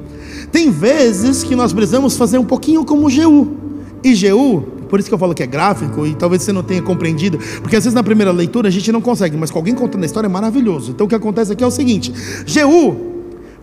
Tem 0.54 0.70
vezes 0.70 1.42
que 1.42 1.56
nós 1.56 1.72
precisamos 1.72 2.16
fazer 2.16 2.38
um 2.38 2.44
pouquinho 2.44 2.84
como 2.84 3.10
Jeú. 3.10 3.56
E 4.04 4.14
Jeú, 4.14 4.60
por 4.88 5.00
isso 5.00 5.08
que 5.08 5.14
eu 5.14 5.18
falo 5.18 5.34
que 5.34 5.42
é 5.42 5.48
gráfico, 5.48 6.06
e 6.06 6.14
talvez 6.14 6.44
você 6.44 6.52
não 6.52 6.62
tenha 6.62 6.80
compreendido, 6.80 7.40
porque 7.60 7.74
às 7.74 7.82
vezes 7.82 7.92
na 7.92 8.04
primeira 8.04 8.30
leitura 8.30 8.68
a 8.68 8.70
gente 8.70 8.92
não 8.92 9.00
consegue, 9.00 9.36
mas 9.36 9.50
com 9.50 9.58
alguém 9.58 9.74
contando 9.74 10.04
a 10.04 10.06
história 10.06 10.28
é 10.28 10.30
maravilhoso. 10.30 10.92
Então 10.92 11.06
o 11.06 11.08
que 11.08 11.14
acontece 11.16 11.52
aqui 11.52 11.64
é 11.64 11.66
o 11.66 11.72
seguinte: 11.72 12.14
Jeú, 12.46 12.94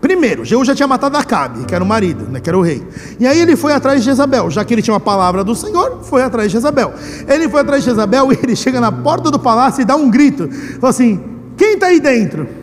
primeiro, 0.01 0.43
Jeú 0.43 0.65
já 0.65 0.75
tinha 0.75 0.85
matado 0.85 1.15
Acabe, 1.15 1.63
que 1.63 1.73
era 1.73 1.81
o 1.81 1.87
marido, 1.87 2.25
né, 2.25 2.41
que 2.41 2.49
era 2.49 2.57
o 2.57 2.61
rei. 2.61 2.85
E 3.17 3.25
aí 3.25 3.39
ele 3.39 3.55
foi 3.55 3.71
atrás 3.71 4.01
de 4.01 4.05
Jezabel, 4.07 4.51
já 4.51 4.65
que 4.65 4.73
ele 4.73 4.81
tinha 4.81 4.93
uma 4.93 4.99
palavra 4.99 5.45
do 5.45 5.55
Senhor, 5.55 5.99
foi 6.03 6.21
atrás 6.21 6.51
de 6.51 6.57
Jezabel. 6.57 6.93
Ele 7.25 7.47
foi 7.47 7.61
atrás 7.61 7.85
de 7.85 7.89
Jezabel 7.89 8.27
e 8.35 8.39
ele 8.43 8.53
chega 8.53 8.81
na 8.81 8.91
porta 8.91 9.31
do 9.31 9.39
palácio 9.39 9.81
e 9.81 9.85
dá 9.85 9.95
um 9.95 10.09
grito: 10.09 10.49
fala 10.81 10.89
assim, 10.89 11.21
quem 11.55 11.75
está 11.75 11.85
aí 11.85 12.01
dentro? 12.01 12.60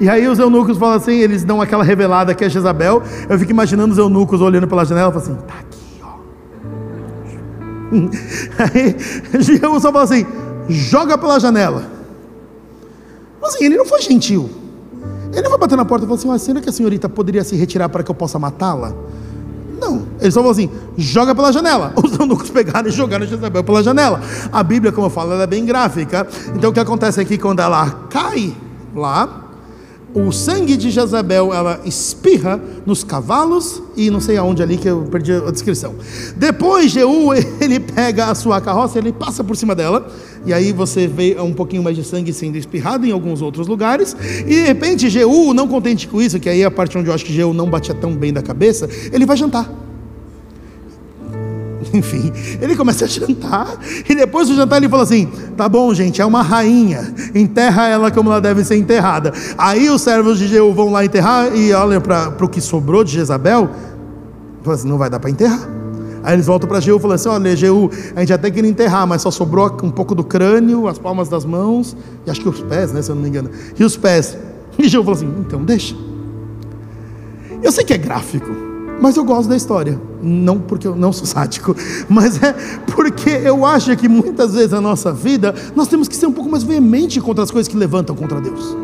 E 0.00 0.08
aí 0.08 0.28
os 0.28 0.38
eunucos 0.38 0.78
falam 0.78 0.96
assim, 0.96 1.16
eles 1.16 1.42
dão 1.44 1.60
aquela 1.60 1.82
revelada 1.82 2.34
que 2.34 2.44
é 2.44 2.48
Jezabel. 2.48 3.02
Eu 3.28 3.38
fico 3.38 3.50
imaginando 3.50 3.92
os 3.92 3.98
eunucos 3.98 4.40
olhando 4.40 4.68
pela 4.68 4.84
janela 4.84 5.10
e 5.10 5.12
falam 5.12 5.26
assim, 5.26 5.46
tá 5.46 5.54
aqui, 5.60 6.02
ó. 6.02 6.18
Aí 8.62 8.96
Jeú 9.42 9.80
só 9.80 9.92
fala 9.92 10.04
assim, 10.04 10.26
joga 10.68 11.18
pela 11.18 11.38
janela. 11.40 11.84
Mas 13.40 13.54
assim, 13.54 13.64
ele 13.64 13.76
não 13.76 13.86
foi 13.86 14.00
gentil. 14.02 14.48
Ele 15.32 15.42
não 15.42 15.50
foi 15.50 15.58
bater 15.58 15.76
na 15.76 15.84
porta 15.84 16.04
e 16.04 16.08
falou 16.08 16.18
assim, 16.18 16.30
ah, 16.30 16.38
será 16.38 16.60
que 16.60 16.68
a 16.68 16.72
senhorita 16.72 17.08
poderia 17.08 17.42
se 17.42 17.56
retirar 17.56 17.88
para 17.88 18.02
que 18.02 18.10
eu 18.10 18.14
possa 18.14 18.38
matá-la? 18.38 18.94
Não, 19.80 20.06
ele 20.20 20.30
só 20.30 20.40
falou 20.40 20.50
assim: 20.50 20.70
joga 20.96 21.34
pela 21.34 21.52
janela. 21.52 21.92
Os 22.02 22.18
eunucos 22.18 22.50
pegaram 22.50 22.88
e 22.88 22.92
jogaram 22.92 23.24
Jezabel 23.26 23.62
pela 23.62 23.82
janela. 23.82 24.20
A 24.52 24.62
Bíblia, 24.62 24.90
como 24.90 25.06
eu 25.06 25.10
falo, 25.10 25.32
ela 25.32 25.44
é 25.44 25.46
bem 25.46 25.64
gráfica. 25.64 26.26
Então 26.54 26.70
o 26.70 26.72
que 26.72 26.80
acontece 26.80 27.20
aqui 27.20 27.38
quando 27.38 27.60
ela 27.60 27.88
cai 28.10 28.54
lá, 28.94 29.47
o 30.26 30.32
sangue 30.32 30.76
de 30.76 30.90
Jezabel 30.90 31.52
ela 31.52 31.80
espirra 31.84 32.60
nos 32.84 33.04
cavalos 33.04 33.82
e 33.96 34.10
não 34.10 34.20
sei 34.20 34.36
aonde 34.36 34.62
ali 34.62 34.76
que 34.76 34.88
eu 34.88 35.02
perdi 35.02 35.32
a 35.32 35.50
descrição. 35.50 35.94
Depois 36.36 36.90
Jeú 36.90 37.32
ele 37.60 37.78
pega 37.78 38.26
a 38.26 38.34
sua 38.34 38.60
carroça, 38.60 38.98
ele 38.98 39.12
passa 39.12 39.44
por 39.44 39.56
cima 39.56 39.74
dela 39.74 40.10
e 40.44 40.52
aí 40.52 40.72
você 40.72 41.06
vê 41.06 41.36
um 41.40 41.52
pouquinho 41.52 41.82
mais 41.82 41.96
de 41.96 42.04
sangue 42.04 42.32
sendo 42.32 42.56
espirrado 42.56 43.06
em 43.06 43.12
alguns 43.12 43.42
outros 43.42 43.66
lugares 43.66 44.16
e 44.46 44.50
de 44.50 44.64
repente 44.64 45.08
Jeú, 45.08 45.54
não 45.54 45.68
contente 45.68 46.08
com 46.08 46.20
isso, 46.20 46.40
que 46.40 46.48
aí 46.48 46.62
é 46.62 46.64
a 46.64 46.70
parte 46.70 46.96
onde 46.98 47.08
eu 47.08 47.14
acho 47.14 47.24
que 47.24 47.32
Jeú 47.32 47.52
não 47.52 47.68
batia 47.68 47.94
tão 47.94 48.14
bem 48.14 48.32
da 48.32 48.42
cabeça, 48.42 48.88
ele 49.12 49.24
vai 49.24 49.36
jantar. 49.36 49.87
Enfim, 51.92 52.32
ele 52.60 52.76
começa 52.76 53.04
a 53.04 53.08
jantar, 53.08 53.78
e 54.08 54.14
depois 54.14 54.48
do 54.48 54.54
jantar 54.54 54.76
ele 54.76 54.88
fala 54.88 55.02
assim: 55.02 55.28
tá 55.56 55.68
bom, 55.68 55.92
gente, 55.94 56.20
é 56.20 56.26
uma 56.26 56.42
rainha, 56.42 57.14
enterra 57.34 57.88
ela 57.88 58.10
como 58.10 58.30
ela 58.30 58.40
deve 58.40 58.64
ser 58.64 58.76
enterrada. 58.76 59.32
Aí 59.56 59.88
os 59.88 60.02
servos 60.02 60.38
de 60.38 60.48
Jeú 60.48 60.72
vão 60.72 60.90
lá 60.90 61.04
enterrar 61.04 61.54
e 61.56 61.72
olham 61.72 62.00
para 62.00 62.44
o 62.44 62.48
que 62.48 62.60
sobrou 62.60 63.02
de 63.04 63.12
Jezabel, 63.12 63.70
falam 64.62 64.78
assim: 64.78 64.88
não 64.88 64.98
vai 64.98 65.08
dar 65.08 65.18
para 65.18 65.30
enterrar. 65.30 65.68
Aí 66.22 66.34
eles 66.34 66.46
voltam 66.46 66.68
para 66.68 66.80
Jeú 66.80 66.98
e 66.98 67.00
falam 67.00 67.14
assim: 67.14 67.28
olha, 67.28 67.56
Jeú, 67.56 67.90
a 68.14 68.20
gente 68.20 68.32
até 68.32 68.50
queria 68.50 68.70
enterrar, 68.70 69.06
mas 69.06 69.22
só 69.22 69.30
sobrou 69.30 69.66
um 69.82 69.90
pouco 69.90 70.14
do 70.14 70.24
crânio, 70.24 70.88
as 70.88 70.98
palmas 70.98 71.28
das 71.28 71.44
mãos, 71.44 71.96
e 72.26 72.30
acho 72.30 72.40
que 72.40 72.48
os 72.48 72.60
pés, 72.60 72.92
né, 72.92 73.00
se 73.02 73.10
eu 73.10 73.14
não 73.14 73.22
me 73.22 73.28
engano, 73.28 73.50
e 73.78 73.84
os 73.84 73.96
pés. 73.96 74.36
E 74.78 74.88
Jeú 74.88 75.02
falou 75.02 75.16
assim: 75.16 75.34
então 75.40 75.64
deixa. 75.64 75.94
Eu 77.62 77.72
sei 77.72 77.84
que 77.84 77.92
é 77.92 77.98
gráfico, 77.98 78.67
mas 79.00 79.16
eu 79.16 79.24
gosto 79.24 79.48
da 79.48 79.56
história, 79.56 80.00
não 80.22 80.58
porque 80.58 80.86
eu 80.86 80.96
não 80.96 81.12
sou 81.12 81.26
sádico, 81.26 81.74
mas 82.08 82.42
é 82.42 82.52
porque 82.94 83.30
eu 83.30 83.64
acho 83.64 83.96
que 83.96 84.08
muitas 84.08 84.54
vezes 84.54 84.70
na 84.70 84.80
nossa 84.80 85.12
vida 85.12 85.54
nós 85.74 85.88
temos 85.88 86.08
que 86.08 86.16
ser 86.16 86.26
um 86.26 86.32
pouco 86.32 86.50
mais 86.50 86.62
veemente 86.62 87.20
contra 87.20 87.44
as 87.44 87.50
coisas 87.50 87.68
que 87.68 87.76
levantam 87.76 88.14
contra 88.16 88.40
Deus. 88.40 88.76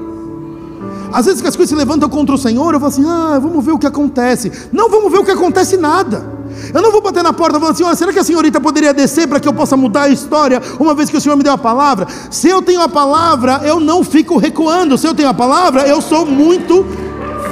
Às 1.13 1.27
vezes 1.27 1.41
que 1.41 1.47
as 1.47 1.55
coisas 1.55 1.71
se 1.71 1.77
levantam 1.77 2.09
contra 2.09 2.35
o 2.35 2.39
Senhor, 2.39 2.75
eu 2.75 2.81
falo 2.81 2.91
assim: 2.91 3.05
ah, 3.07 3.39
vamos 3.41 3.65
ver 3.65 3.71
o 3.71 3.79
que 3.79 3.87
acontece. 3.87 4.51
Não, 4.73 4.91
vamos 4.91 5.13
ver 5.13 5.19
o 5.19 5.25
que 5.25 5.31
acontece 5.31 5.77
nada. 5.77 6.35
Eu 6.73 6.83
não 6.83 6.91
vou 6.91 7.01
bater 7.01 7.23
na 7.23 7.33
porta 7.33 7.59
falando 7.59 7.73
assim: 7.73 7.85
olha, 7.85 7.95
será 7.95 8.13
que 8.13 8.19
a 8.19 8.25
senhorita 8.25 8.61
poderia 8.61 8.93
descer 8.93 9.29
para 9.29 9.39
que 9.39 9.47
eu 9.47 9.53
possa 9.53 9.77
mudar 9.77 10.03
a 10.03 10.09
história, 10.09 10.61
uma 10.79 10.93
vez 10.93 11.09
que 11.09 11.17
o 11.17 11.21
Senhor 11.21 11.37
me 11.37 11.45
deu 11.45 11.53
a 11.53 11.59
palavra? 11.59 12.09
Se 12.31 12.49
eu 12.49 12.61
tenho 12.61 12.81
a 12.81 12.89
palavra, 12.89 13.61
eu 13.65 13.79
não 13.79 14.03
fico 14.03 14.39
recuando. 14.39 14.99
Se 14.99 15.07
eu 15.07 15.15
tenho 15.15 15.29
a 15.29 15.35
palavra, 15.35 15.87
eu 15.87 16.03
sou 16.03 16.27
muito 16.27 16.85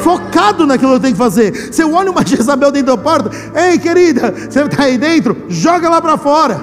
focado 0.03 0.67
naquilo 0.67 0.91
que 0.91 0.97
eu 0.97 1.01
tenho 1.01 1.15
que 1.15 1.19
fazer. 1.19 1.73
Se 1.73 1.83
eu 1.83 1.95
olho 1.95 2.13
uma 2.13 2.27
Jezabel 2.27 2.71
dentro 2.71 2.97
da 2.97 3.03
porta, 3.03 3.31
ei 3.55 3.79
querida, 3.79 4.33
você 4.33 4.63
está 4.63 4.85
aí 4.85 4.99
dentro? 4.99 5.37
Joga 5.49 5.89
lá 5.89 6.01
para 6.01 6.19
fora. 6.19 6.63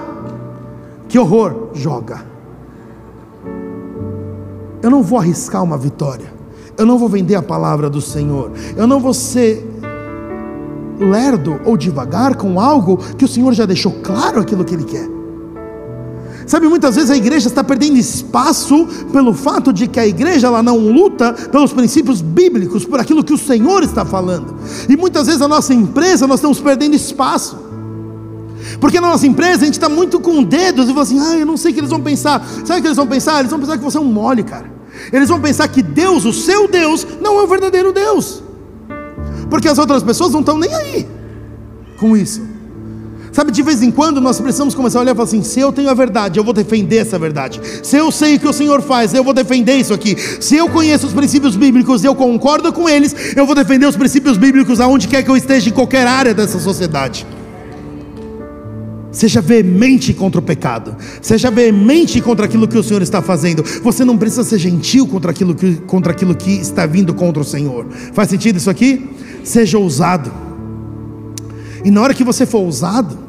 Que 1.07 1.17
horror, 1.17 1.69
joga. 1.73 2.23
Eu 4.81 4.89
não 4.89 5.01
vou 5.01 5.19
arriscar 5.19 5.63
uma 5.63 5.77
vitória. 5.77 6.31
Eu 6.77 6.85
não 6.85 6.97
vou 6.97 7.09
vender 7.09 7.35
a 7.35 7.41
palavra 7.41 7.89
do 7.89 7.99
Senhor. 7.99 8.51
Eu 8.77 8.87
não 8.87 8.99
vou 8.99 9.13
ser 9.13 9.67
lerdo 10.99 11.59
ou 11.65 11.75
devagar 11.75 12.35
com 12.35 12.59
algo 12.59 12.97
que 13.17 13.25
o 13.25 13.27
Senhor 13.27 13.53
já 13.53 13.65
deixou 13.65 13.91
claro 14.03 14.39
aquilo 14.39 14.63
que 14.63 14.75
Ele 14.75 14.83
quer. 14.83 15.18
Sabe, 16.49 16.67
muitas 16.67 16.95
vezes 16.95 17.11
a 17.11 17.15
igreja 17.15 17.47
está 17.47 17.63
perdendo 17.63 17.95
espaço 17.95 18.87
pelo 19.13 19.35
fato 19.35 19.71
de 19.71 19.87
que 19.87 19.99
a 19.99 20.07
igreja 20.07 20.47
ela 20.47 20.63
não 20.63 20.79
luta 20.79 21.31
pelos 21.31 21.71
princípios 21.71 22.21
bíblicos, 22.21 22.83
por 22.85 22.99
aquilo 22.99 23.23
que 23.23 23.31
o 23.31 23.37
Senhor 23.37 23.83
está 23.83 24.03
falando. 24.03 24.55
E 24.89 24.97
muitas 24.97 25.27
vezes 25.27 25.43
a 25.43 25.47
nossa 25.47 25.75
empresa 25.75 26.25
nós 26.25 26.39
estamos 26.39 26.59
perdendo 26.59 26.95
espaço. 26.95 27.55
Porque 28.81 28.99
na 28.99 29.09
nossa 29.09 29.27
empresa 29.27 29.61
a 29.61 29.65
gente 29.65 29.75
está 29.75 29.87
muito 29.87 30.19
com 30.19 30.41
dedos 30.41 30.85
e 30.85 30.87
fala 30.89 31.03
assim: 31.03 31.19
ah, 31.19 31.37
eu 31.37 31.45
não 31.45 31.55
sei 31.55 31.69
o 31.69 31.73
que 31.75 31.81
eles 31.81 31.91
vão 31.91 32.01
pensar. 32.01 32.43
Sabe 32.65 32.79
o 32.79 32.81
que 32.81 32.87
eles 32.87 32.97
vão 32.97 33.05
pensar? 33.05 33.41
Eles 33.41 33.51
vão 33.51 33.59
pensar 33.59 33.77
que 33.77 33.83
você 33.83 33.97
é 33.99 34.01
um 34.01 34.05
mole, 34.05 34.41
cara. 34.41 34.71
Eles 35.13 35.29
vão 35.29 35.39
pensar 35.39 35.67
que 35.67 35.83
Deus, 35.83 36.25
o 36.25 36.33
seu 36.33 36.67
Deus, 36.67 37.05
não 37.21 37.39
é 37.39 37.43
o 37.43 37.47
verdadeiro 37.47 37.93
Deus. 37.93 38.41
Porque 39.51 39.67
as 39.67 39.77
outras 39.77 40.01
pessoas 40.01 40.31
não 40.31 40.39
estão 40.39 40.57
nem 40.57 40.73
aí 40.73 41.07
com 41.99 42.17
isso. 42.17 42.41
Sabe, 43.39 43.53
de 43.53 43.61
vez 43.61 43.81
em 43.81 43.89
quando 43.89 44.19
nós 44.19 44.37
precisamos 44.37 44.75
começar 44.75 44.99
a 44.99 45.01
olhar 45.01 45.13
e 45.13 45.15
falar 45.15 45.25
assim: 45.29 45.41
se 45.43 45.61
eu 45.61 45.71
tenho 45.71 45.89
a 45.89 45.93
verdade, 45.93 46.37
eu 46.37 46.43
vou 46.43 46.53
defender 46.53 46.97
essa 46.97 47.17
verdade. 47.17 47.61
Se 47.81 47.95
eu 47.95 48.11
sei 48.11 48.35
o 48.35 48.39
que 48.41 48.45
o 48.45 48.51
Senhor 48.51 48.81
faz, 48.81 49.13
eu 49.13 49.23
vou 49.23 49.33
defender 49.33 49.77
isso 49.77 49.93
aqui. 49.93 50.13
Se 50.41 50.57
eu 50.57 50.67
conheço 50.67 51.07
os 51.07 51.13
princípios 51.13 51.55
bíblicos 51.55 52.03
e 52.03 52.07
eu 52.07 52.13
concordo 52.13 52.73
com 52.73 52.89
eles, 52.89 53.15
eu 53.37 53.45
vou 53.45 53.55
defender 53.55 53.85
os 53.85 53.95
princípios 53.95 54.35
bíblicos 54.35 54.81
aonde 54.81 55.07
quer 55.07 55.23
que 55.23 55.31
eu 55.31 55.37
esteja, 55.37 55.69
em 55.69 55.71
qualquer 55.71 56.05
área 56.05 56.33
dessa 56.33 56.59
sociedade. 56.59 57.25
Seja 59.09 59.39
veemente 59.39 60.13
contra 60.13 60.41
o 60.41 60.43
pecado, 60.43 60.97
seja 61.21 61.49
veemente 61.49 62.19
contra 62.19 62.43
aquilo 62.43 62.67
que 62.67 62.77
o 62.77 62.83
Senhor 62.83 63.01
está 63.01 63.21
fazendo. 63.21 63.63
Você 63.81 64.03
não 64.03 64.17
precisa 64.17 64.43
ser 64.43 64.59
gentil 64.59 65.07
contra 65.07 65.31
aquilo 65.31 65.55
que, 65.55 65.75
contra 65.87 66.11
aquilo 66.11 66.35
que 66.35 66.51
está 66.51 66.85
vindo 66.85 67.13
contra 67.13 67.41
o 67.41 67.45
Senhor. 67.45 67.87
Faz 68.11 68.29
sentido 68.29 68.57
isso 68.57 68.69
aqui? 68.69 69.09
Seja 69.45 69.79
ousado. 69.79 70.29
E 71.85 71.89
na 71.89 72.01
hora 72.01 72.13
que 72.13 72.25
você 72.25 72.45
for 72.45 72.57
ousado, 72.57 73.28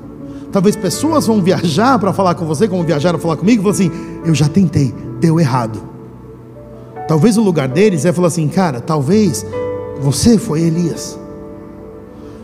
talvez 0.53 0.77
pessoas 0.77 1.27
vão 1.27 1.43
viajar 1.43 1.99
para 1.99 2.13
falar 2.13 2.35
com 2.35 2.45
você, 2.45 2.69
como 2.69 2.83
viajaram 2.83 3.19
para 3.19 3.23
falar 3.23 3.37
comigo, 3.37 3.61
e 3.61 3.63
falar 3.63 3.75
assim: 3.75 3.91
eu 4.25 4.35
já 4.35 4.49
tentei, 4.49 4.95
deu 5.21 5.39
errado. 5.39 5.81
Talvez 7.07 7.37
o 7.37 7.43
lugar 7.43 7.69
deles 7.69 8.05
é 8.05 8.13
falar 8.13 8.29
assim, 8.29 8.47
cara, 8.49 8.81
talvez 8.81 9.45
você 10.01 10.39
foi 10.39 10.63
Elias. 10.63 11.19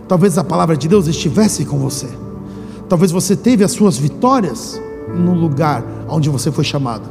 Talvez 0.09 0.37
a 0.39 0.45
palavra 0.45 0.77
de 0.77 0.89
Deus 0.89 1.07
estivesse 1.07 1.65
com 1.65 1.79
você. 1.79 2.09
Talvez 2.89 3.11
você 3.11 3.35
teve 3.35 3.65
as 3.65 3.73
suas 3.73 3.97
vitórias 3.97 4.81
no 5.15 5.35
lugar 5.35 5.85
onde 6.09 6.29
você 6.29 6.51
foi 6.51 6.65
chamado. 6.65 7.09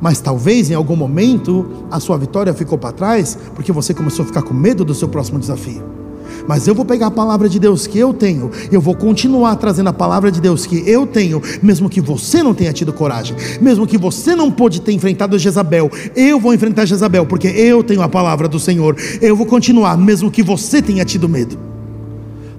Mas 0.00 0.20
talvez 0.20 0.70
em 0.70 0.74
algum 0.74 0.96
momento 0.96 1.66
a 1.90 2.00
sua 2.00 2.16
vitória 2.16 2.54
ficou 2.54 2.78
para 2.78 2.92
trás 2.92 3.36
porque 3.54 3.70
você 3.70 3.92
começou 3.92 4.24
a 4.24 4.26
ficar 4.26 4.42
com 4.42 4.54
medo 4.54 4.84
do 4.84 4.94
seu 4.94 5.08
próximo 5.08 5.38
desafio. 5.38 5.99
Mas 6.46 6.66
eu 6.66 6.74
vou 6.74 6.84
pegar 6.84 7.08
a 7.08 7.10
palavra 7.10 7.48
de 7.48 7.58
Deus 7.58 7.86
que 7.86 7.98
eu 7.98 8.12
tenho, 8.12 8.50
eu 8.70 8.80
vou 8.80 8.94
continuar 8.94 9.56
trazendo 9.56 9.88
a 9.88 9.92
palavra 9.92 10.30
de 10.30 10.40
Deus 10.40 10.66
que 10.66 10.88
eu 10.88 11.06
tenho, 11.06 11.42
mesmo 11.62 11.88
que 11.88 12.00
você 12.00 12.42
não 12.42 12.54
tenha 12.54 12.72
tido 12.72 12.92
coragem, 12.92 13.36
mesmo 13.60 13.86
que 13.86 13.98
você 13.98 14.34
não 14.34 14.50
pôde 14.50 14.80
ter 14.80 14.92
enfrentado 14.92 15.38
Jezabel, 15.38 15.90
eu 16.14 16.38
vou 16.40 16.54
enfrentar 16.54 16.84
Jezabel, 16.84 17.26
porque 17.26 17.48
eu 17.48 17.82
tenho 17.82 18.02
a 18.02 18.08
palavra 18.08 18.48
do 18.48 18.58
Senhor. 18.58 18.96
Eu 19.20 19.36
vou 19.36 19.46
continuar, 19.46 19.96
mesmo 19.96 20.30
que 20.30 20.42
você 20.42 20.82
tenha 20.82 21.04
tido 21.04 21.28
medo. 21.28 21.58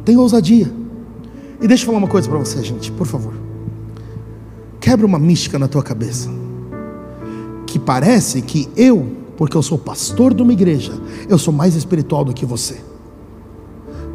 Tenha 0.06 0.20
ousadia. 0.20 0.72
E 1.62 1.68
deixa 1.68 1.84
eu 1.84 1.88
falar 1.88 2.00
uma 2.00 2.08
coisa 2.08 2.28
para 2.28 2.40
você, 2.40 2.64
gente, 2.64 2.92
por 2.92 3.06
favor. 3.06 3.34
Quebra 4.80 5.06
uma 5.06 5.20
mística 5.20 5.60
na 5.60 5.68
tua 5.68 5.84
cabeça. 5.84 6.30
Que 7.68 7.78
parece 7.78 8.42
que 8.42 8.68
eu, 8.76 9.08
porque 9.38 9.56
eu 9.56 9.62
sou 9.62 9.78
pastor 9.78 10.34
de 10.34 10.42
uma 10.42 10.52
igreja, 10.52 10.94
eu 11.30 11.38
sou 11.38 11.54
mais 11.54 11.76
espiritual 11.76 12.26
do 12.26 12.34
que 12.34 12.46
você. 12.46 12.78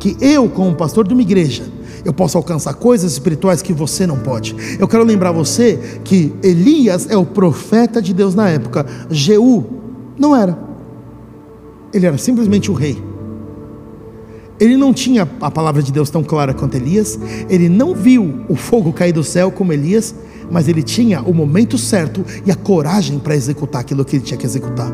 Que 0.06 0.16
eu, 0.20 0.48
como 0.48 0.72
pastor 0.76 1.04
de 1.04 1.12
uma 1.12 1.22
igreja, 1.22 1.64
eu 2.04 2.12
posso 2.12 2.38
alcançar 2.38 2.74
coisas 2.74 3.10
espirituais 3.10 3.60
que 3.60 3.72
você 3.72 4.06
não 4.06 4.16
pode. 4.16 4.54
Eu 4.78 4.86
quero 4.86 5.02
lembrar 5.02 5.32
você 5.32 5.98
que 6.04 6.32
Elias 6.44 7.10
é 7.10 7.16
o 7.16 7.26
profeta 7.26 8.00
de 8.00 8.14
Deus 8.14 8.32
na 8.32 8.48
época, 8.48 8.86
Jeú 9.10 9.66
não 10.16 10.36
era. 10.36 10.56
Ele 11.92 12.06
era 12.06 12.16
simplesmente 12.18 12.70
o 12.70 12.74
rei. 12.74 13.02
Ele 14.60 14.76
não 14.76 14.94
tinha 14.94 15.28
a 15.40 15.50
palavra 15.50 15.82
de 15.82 15.90
Deus 15.90 16.08
tão 16.08 16.22
clara 16.22 16.54
quanto 16.54 16.76
Elias, 16.76 17.18
ele 17.50 17.68
não 17.68 17.92
viu 17.92 18.44
o 18.48 18.54
fogo 18.54 18.92
cair 18.92 19.12
do 19.12 19.24
céu 19.24 19.50
como 19.50 19.72
Elias, 19.72 20.14
mas 20.48 20.68
ele 20.68 20.84
tinha 20.84 21.20
o 21.20 21.34
momento 21.34 21.76
certo 21.76 22.24
e 22.46 22.52
a 22.52 22.54
coragem 22.54 23.18
para 23.18 23.34
executar 23.34 23.80
aquilo 23.80 24.04
que 24.04 24.14
ele 24.14 24.24
tinha 24.24 24.38
que 24.38 24.46
executar. 24.46 24.88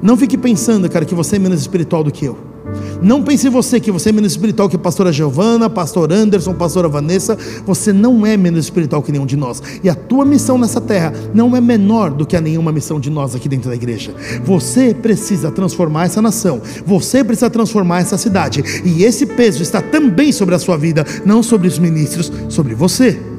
Não 0.00 0.16
fique 0.16 0.38
pensando, 0.38 0.88
cara, 0.88 1.04
que 1.04 1.14
você 1.14 1.34
é 1.34 1.38
menos 1.40 1.60
espiritual 1.60 2.04
do 2.04 2.12
que 2.12 2.24
eu. 2.24 2.54
Não 3.02 3.22
pense 3.22 3.48
você 3.48 3.78
que 3.78 3.90
você 3.90 4.08
é 4.08 4.12
menos 4.12 4.32
espiritual 4.32 4.68
que 4.68 4.76
a 4.76 4.78
pastora 4.78 5.12
Giovana, 5.12 5.68
pastor 5.68 6.12
Anderson, 6.12 6.54
pastora 6.54 6.88
Vanessa. 6.88 7.36
Você 7.66 7.92
não 7.92 8.24
é 8.24 8.36
menos 8.36 8.64
espiritual 8.64 9.02
que 9.02 9.12
nenhum 9.12 9.26
de 9.26 9.36
nós. 9.36 9.62
E 9.82 9.88
a 9.88 9.94
tua 9.94 10.24
missão 10.24 10.58
nessa 10.58 10.80
terra 10.80 11.12
não 11.34 11.54
é 11.56 11.60
menor 11.60 12.10
do 12.10 12.26
que 12.26 12.36
a 12.36 12.40
nenhuma 12.40 12.72
missão 12.72 12.98
de 12.98 13.10
nós 13.10 13.34
aqui 13.34 13.48
dentro 13.48 13.70
da 13.70 13.76
igreja. 13.76 14.14
Você 14.44 14.94
precisa 14.94 15.50
transformar 15.50 16.06
essa 16.06 16.22
nação. 16.22 16.60
Você 16.84 17.22
precisa 17.22 17.50
transformar 17.50 18.00
essa 18.00 18.16
cidade. 18.16 18.62
E 18.84 19.04
esse 19.04 19.26
peso 19.26 19.62
está 19.62 19.80
também 19.82 20.32
sobre 20.32 20.54
a 20.54 20.58
sua 20.58 20.76
vida, 20.76 21.04
não 21.24 21.42
sobre 21.42 21.68
os 21.68 21.78
ministros, 21.78 22.32
sobre 22.48 22.74
você. 22.74 23.35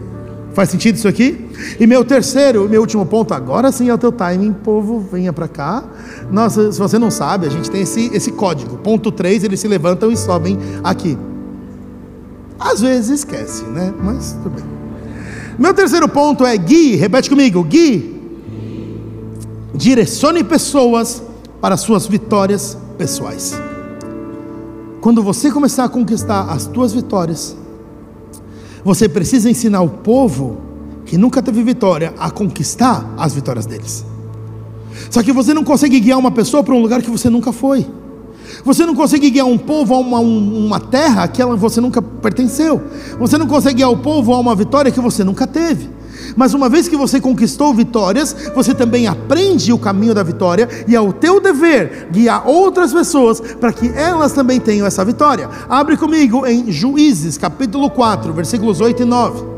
Faz 0.57 0.71
sentido 0.71 0.95
isso 0.95 1.07
aqui? 1.07 1.51
E 1.79 1.85
meu 1.85 2.03
terceiro, 2.03 2.67
meu 2.67 2.81
último 2.81 3.05
ponto, 3.05 3.31
agora 3.31 3.71
sim 3.71 3.89
é 3.89 3.93
o 3.93 3.97
teu 3.97 4.11
timing, 4.11 4.53
povo, 4.53 4.99
venha 4.99 5.31
para 5.31 5.47
cá. 5.47 5.83
Nossa, 6.31 6.71
se 6.71 6.79
você 6.79 6.97
não 6.97 7.11
sabe, 7.11 7.45
a 7.45 7.49
gente 7.51 7.69
tem 7.69 7.83
esse, 7.83 8.09
esse 8.11 8.31
código. 8.31 8.75
Ponto 8.77 9.11
3, 9.11 9.43
eles 9.43 9.59
se 9.59 9.67
levantam 9.67 10.11
e 10.11 10.17
sobem 10.17 10.57
aqui. 10.83 11.15
Às 12.59 12.81
vezes 12.81 13.19
esquece, 13.19 13.65
né? 13.65 13.93
Mas 14.01 14.35
tudo 14.41 14.55
bem. 14.55 14.65
Meu 15.59 15.75
terceiro 15.75 16.09
ponto 16.09 16.43
é 16.43 16.57
guie, 16.57 16.95
repete 16.95 17.29
comigo, 17.29 17.63
guie. 17.63 18.19
Direcione 19.75 20.43
pessoas 20.43 21.21
para 21.61 21.77
suas 21.77 22.07
vitórias 22.07 22.75
pessoais. 22.97 23.53
Quando 25.01 25.21
você 25.21 25.51
começar 25.51 25.83
a 25.83 25.89
conquistar 25.89 26.49
as 26.49 26.65
tuas 26.65 26.93
vitórias, 26.93 27.55
você 28.87 29.09
precisa 29.09 29.49
ensinar 29.49 29.81
o 29.81 29.89
povo 29.89 30.61
que 31.05 31.17
nunca 31.17 31.41
teve 31.41 31.61
vitória 31.61 32.13
a 32.17 32.31
conquistar 32.31 33.05
as 33.17 33.35
vitórias 33.35 33.65
deles. 33.65 34.05
Só 35.09 35.21
que 35.21 35.33
você 35.33 35.53
não 35.53 35.61
consegue 35.61 35.99
guiar 35.99 36.17
uma 36.17 36.31
pessoa 36.31 36.63
para 36.63 36.73
um 36.73 36.81
lugar 36.81 37.01
que 37.01 37.09
você 37.09 37.29
nunca 37.29 37.51
foi. 37.51 37.85
Você 38.63 38.85
não 38.85 38.95
consegue 38.95 39.29
guiar 39.29 39.45
um 39.45 39.57
povo 39.57 39.93
a 39.93 39.99
uma, 39.99 40.19
uma 40.19 40.79
terra 40.79 41.27
que 41.27 41.43
você 41.43 41.81
nunca 41.81 42.01
pertenceu. 42.01 42.81
Você 43.19 43.37
não 43.37 43.45
consegue 43.45 43.75
guiar 43.75 43.91
o 43.91 43.97
povo 43.97 44.33
a 44.33 44.39
uma 44.39 44.55
vitória 44.55 44.89
que 44.89 45.01
você 45.01 45.21
nunca 45.21 45.45
teve. 45.45 45.89
Mas 46.35 46.53
uma 46.53 46.69
vez 46.69 46.87
que 46.87 46.95
você 46.95 47.19
conquistou 47.19 47.73
vitórias, 47.73 48.35
você 48.53 48.73
também 48.73 49.07
aprende 49.07 49.73
o 49.73 49.79
caminho 49.79 50.13
da 50.13 50.23
vitória 50.23 50.67
e 50.87 50.95
é 50.95 51.01
o 51.01 51.13
teu 51.13 51.39
dever 51.39 52.07
guiar 52.11 52.47
outras 52.47 52.93
pessoas 52.93 53.39
para 53.39 53.71
que 53.71 53.87
elas 53.95 54.31
também 54.31 54.59
tenham 54.59 54.85
essa 54.85 55.03
vitória. 55.03 55.49
Abre 55.69 55.97
comigo 55.97 56.45
em 56.45 56.71
Juízes, 56.71 57.37
capítulo 57.37 57.89
4, 57.89 58.33
versículos 58.33 58.81
8 58.81 59.03
e 59.03 59.05
9. 59.05 59.57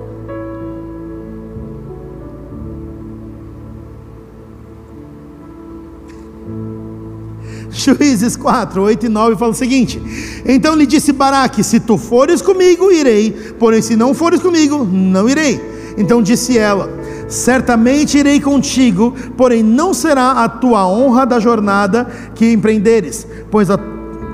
Juízes 7.79 8.35
4, 8.35 8.81
8 8.81 9.05
e 9.05 9.09
9 9.09 9.35
fala 9.37 9.51
o 9.51 9.55
seguinte: 9.55 10.01
Então 10.45 10.75
lhe 10.75 10.85
disse 10.85 11.13
Baraque: 11.13 11.63
Se 11.63 11.79
tu 11.79 11.97
fores 11.97 12.41
comigo, 12.41 12.91
irei, 12.91 13.31
porém 13.57 13.81
se 13.81 13.95
não 13.95 14.13
fores 14.13 14.41
comigo, 14.41 14.83
não 14.83 15.29
irei. 15.29 15.78
Então 15.99 16.23
disse 16.23 16.57
ela: 16.57 16.89
Certamente 17.27 18.17
irei 18.17 18.39
contigo, 18.39 19.13
porém 19.37 19.61
não 19.61 19.93
será 19.93 20.31
a 20.31 20.49
tua 20.49 20.87
honra 20.87 21.25
da 21.25 21.39
jornada 21.39 22.07
que 22.33 22.51
empreenderes, 22.51 23.27
pois 23.51 23.69
a 23.69 23.77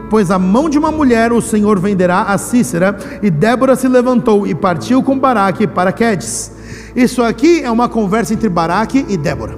pois 0.07 0.30
a 0.30 0.38
mão 0.38 0.70
de 0.70 0.78
uma 0.78 0.91
mulher 0.91 1.34
o 1.34 1.41
Senhor 1.41 1.80
venderá 1.80 2.22
a 2.22 2.38
Cícera. 2.38 2.97
E 3.22 3.30
Débora 3.30 3.76
se 3.76 3.88
levantou 3.88 4.45
e 4.45 4.53
partiu 4.53 5.01
com 5.01 5.18
Baraque 5.18 5.66
para 5.66 5.91
Quedes. 5.91 6.51
Isso 6.95 7.24
aqui 7.24 7.61
é 7.61 7.72
uma 7.72 7.89
conversa 7.89 8.34
entre 8.34 8.47
Baraque 8.47 9.03
e 9.09 9.18
Débora. 9.18 9.57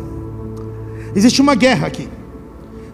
Existe 1.14 1.42
uma 1.42 1.54
guerra 1.54 1.88
aqui. 1.88 2.10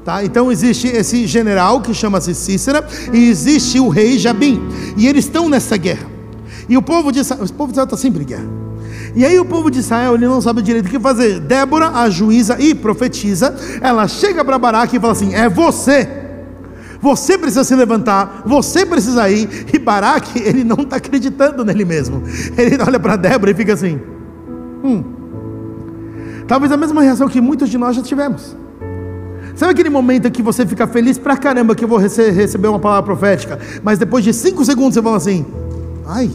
Tá? 0.04 0.26
Então 0.26 0.52
existe 0.52 0.88
esse 0.88 1.26
general 1.28 1.80
que 1.80 1.94
chama-se 1.94 2.36
Cícera 2.36 2.86
e 3.14 3.30
existe 3.30 3.80
o 3.80 3.88
rei 3.88 4.18
Jabim. 4.18 4.60
E 4.98 5.08
eles 5.08 5.26
estão 5.26 5.48
nessa 5.48 5.78
guerra. 5.78 6.08
E 6.68 6.76
o 6.76 6.82
povo 6.82 7.12
de 7.12 7.20
Israel, 7.20 7.46
o 7.46 7.54
povo 7.54 7.72
está 7.72 7.96
sempre 7.96 8.24
em 8.24 8.26
guerra. 8.26 8.63
E 9.16 9.26
aí 9.26 9.40
o 9.40 9.46
povo 9.46 9.70
de 9.70 9.80
Israel 9.80 10.16
ele 10.16 10.26
não 10.26 10.42
sabe 10.42 10.62
direito 10.62 10.88
o 10.88 10.90
que 10.90 11.00
fazer. 11.00 11.40
Débora, 11.40 11.90
a 11.90 12.10
juíza 12.10 12.60
e 12.60 12.74
profetiza, 12.74 13.56
ela 13.82 14.08
chega 14.08 14.44
para 14.44 14.58
Baraque 14.58 14.98
e 14.98 15.00
fala 15.00 15.14
assim: 15.14 15.34
é 15.34 15.48
você. 15.48 16.08
Você 17.00 17.38
precisa 17.38 17.64
se 17.66 17.76
levantar, 17.76 18.44
você 18.46 18.86
precisa 18.86 19.30
ir. 19.30 19.68
E 19.74 19.78
Baraque, 19.78 20.40
ele 20.44 20.64
não 20.64 20.78
está 20.78 20.96
acreditando 20.96 21.64
nele 21.64 21.86
mesmo. 21.86 22.24
Ele 22.58 22.82
olha 22.82 23.00
para 23.00 23.16
Débora 23.16 23.52
e 23.52 23.54
fica 23.54 23.74
assim: 23.74 24.00
hum. 24.84 25.04
Talvez 26.48 26.72
a 26.72 26.78
mesma 26.78 27.02
reação 27.02 27.28
que 27.28 27.40
muitos 27.40 27.70
de 27.70 27.78
nós 27.78 27.96
já 27.96 28.02
tivemos. 28.02 28.56
Sabe 29.56 29.72
aquele 29.72 29.90
momento 29.90 30.32
que 30.32 30.42
você 30.42 30.66
fica 30.66 30.88
feliz 30.88 31.18
pra 31.18 31.38
caramba 31.38 31.76
que 31.76 31.84
eu 31.84 31.88
vou 31.88 32.00
receber 32.00 32.68
uma 32.68 32.80
palavra 32.80 33.04
profética, 33.04 33.60
mas 33.84 34.00
depois 34.00 34.24
de 34.24 34.34
cinco 34.34 34.66
segundos 34.66 34.96
você 34.96 35.02
fala 35.02 35.18
assim: 35.18 35.46
ai, 36.08 36.32